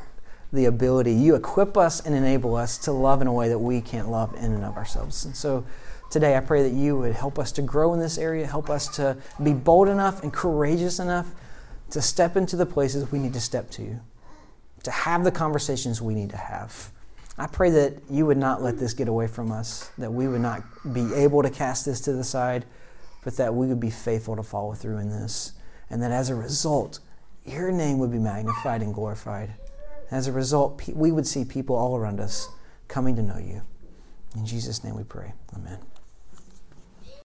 the 0.52 0.66
ability. 0.66 1.12
You 1.12 1.34
equip 1.34 1.76
us 1.76 2.04
and 2.04 2.14
enable 2.14 2.54
us 2.54 2.78
to 2.78 2.92
love 2.92 3.20
in 3.20 3.26
a 3.26 3.32
way 3.32 3.48
that 3.48 3.58
we 3.58 3.80
can't 3.80 4.08
love 4.08 4.34
in 4.34 4.52
and 4.52 4.64
of 4.64 4.76
ourselves. 4.76 5.24
And 5.24 5.34
so 5.34 5.64
today 6.10 6.36
I 6.36 6.40
pray 6.40 6.62
that 6.62 6.72
you 6.72 6.96
would 6.96 7.14
help 7.14 7.38
us 7.38 7.50
to 7.52 7.62
grow 7.62 7.92
in 7.94 8.00
this 8.00 8.18
area, 8.18 8.46
help 8.46 8.70
us 8.70 8.86
to 8.96 9.16
be 9.42 9.52
bold 9.52 9.88
enough 9.88 10.22
and 10.22 10.32
courageous 10.32 11.00
enough 11.00 11.26
to 11.90 12.00
step 12.00 12.36
into 12.36 12.54
the 12.54 12.66
places 12.66 13.10
we 13.10 13.18
need 13.18 13.32
to 13.32 13.40
step 13.40 13.70
to, 13.72 13.98
to 14.84 14.90
have 14.90 15.24
the 15.24 15.32
conversations 15.32 16.00
we 16.00 16.14
need 16.14 16.30
to 16.30 16.36
have. 16.36 16.90
I 17.36 17.46
pray 17.46 17.70
that 17.70 17.94
you 18.10 18.26
would 18.26 18.36
not 18.36 18.62
let 18.62 18.78
this 18.78 18.94
get 18.94 19.08
away 19.08 19.26
from 19.26 19.50
us, 19.50 19.90
that 19.98 20.12
we 20.12 20.28
would 20.28 20.40
not 20.40 20.62
be 20.92 21.14
able 21.14 21.42
to 21.42 21.50
cast 21.50 21.84
this 21.84 22.00
to 22.02 22.12
the 22.12 22.24
side, 22.24 22.64
but 23.28 23.36
that 23.36 23.54
we 23.54 23.66
would 23.66 23.78
be 23.78 23.90
faithful 23.90 24.36
to 24.36 24.42
follow 24.42 24.72
through 24.72 24.96
in 24.96 25.10
this. 25.10 25.52
And 25.90 26.02
that 26.02 26.10
as 26.10 26.30
a 26.30 26.34
result, 26.34 27.00
your 27.44 27.70
name 27.70 27.98
would 27.98 28.10
be 28.10 28.18
magnified 28.18 28.80
and 28.80 28.94
glorified. 28.94 29.52
As 30.10 30.28
a 30.28 30.32
result, 30.32 30.80
we 30.88 31.12
would 31.12 31.26
see 31.26 31.44
people 31.44 31.76
all 31.76 31.94
around 31.94 32.20
us 32.20 32.48
coming 32.88 33.16
to 33.16 33.22
know 33.22 33.36
you. 33.36 33.60
In 34.34 34.46
Jesus' 34.46 34.82
name 34.82 34.96
we 34.96 35.04
pray. 35.04 35.34
Amen. 35.54 35.78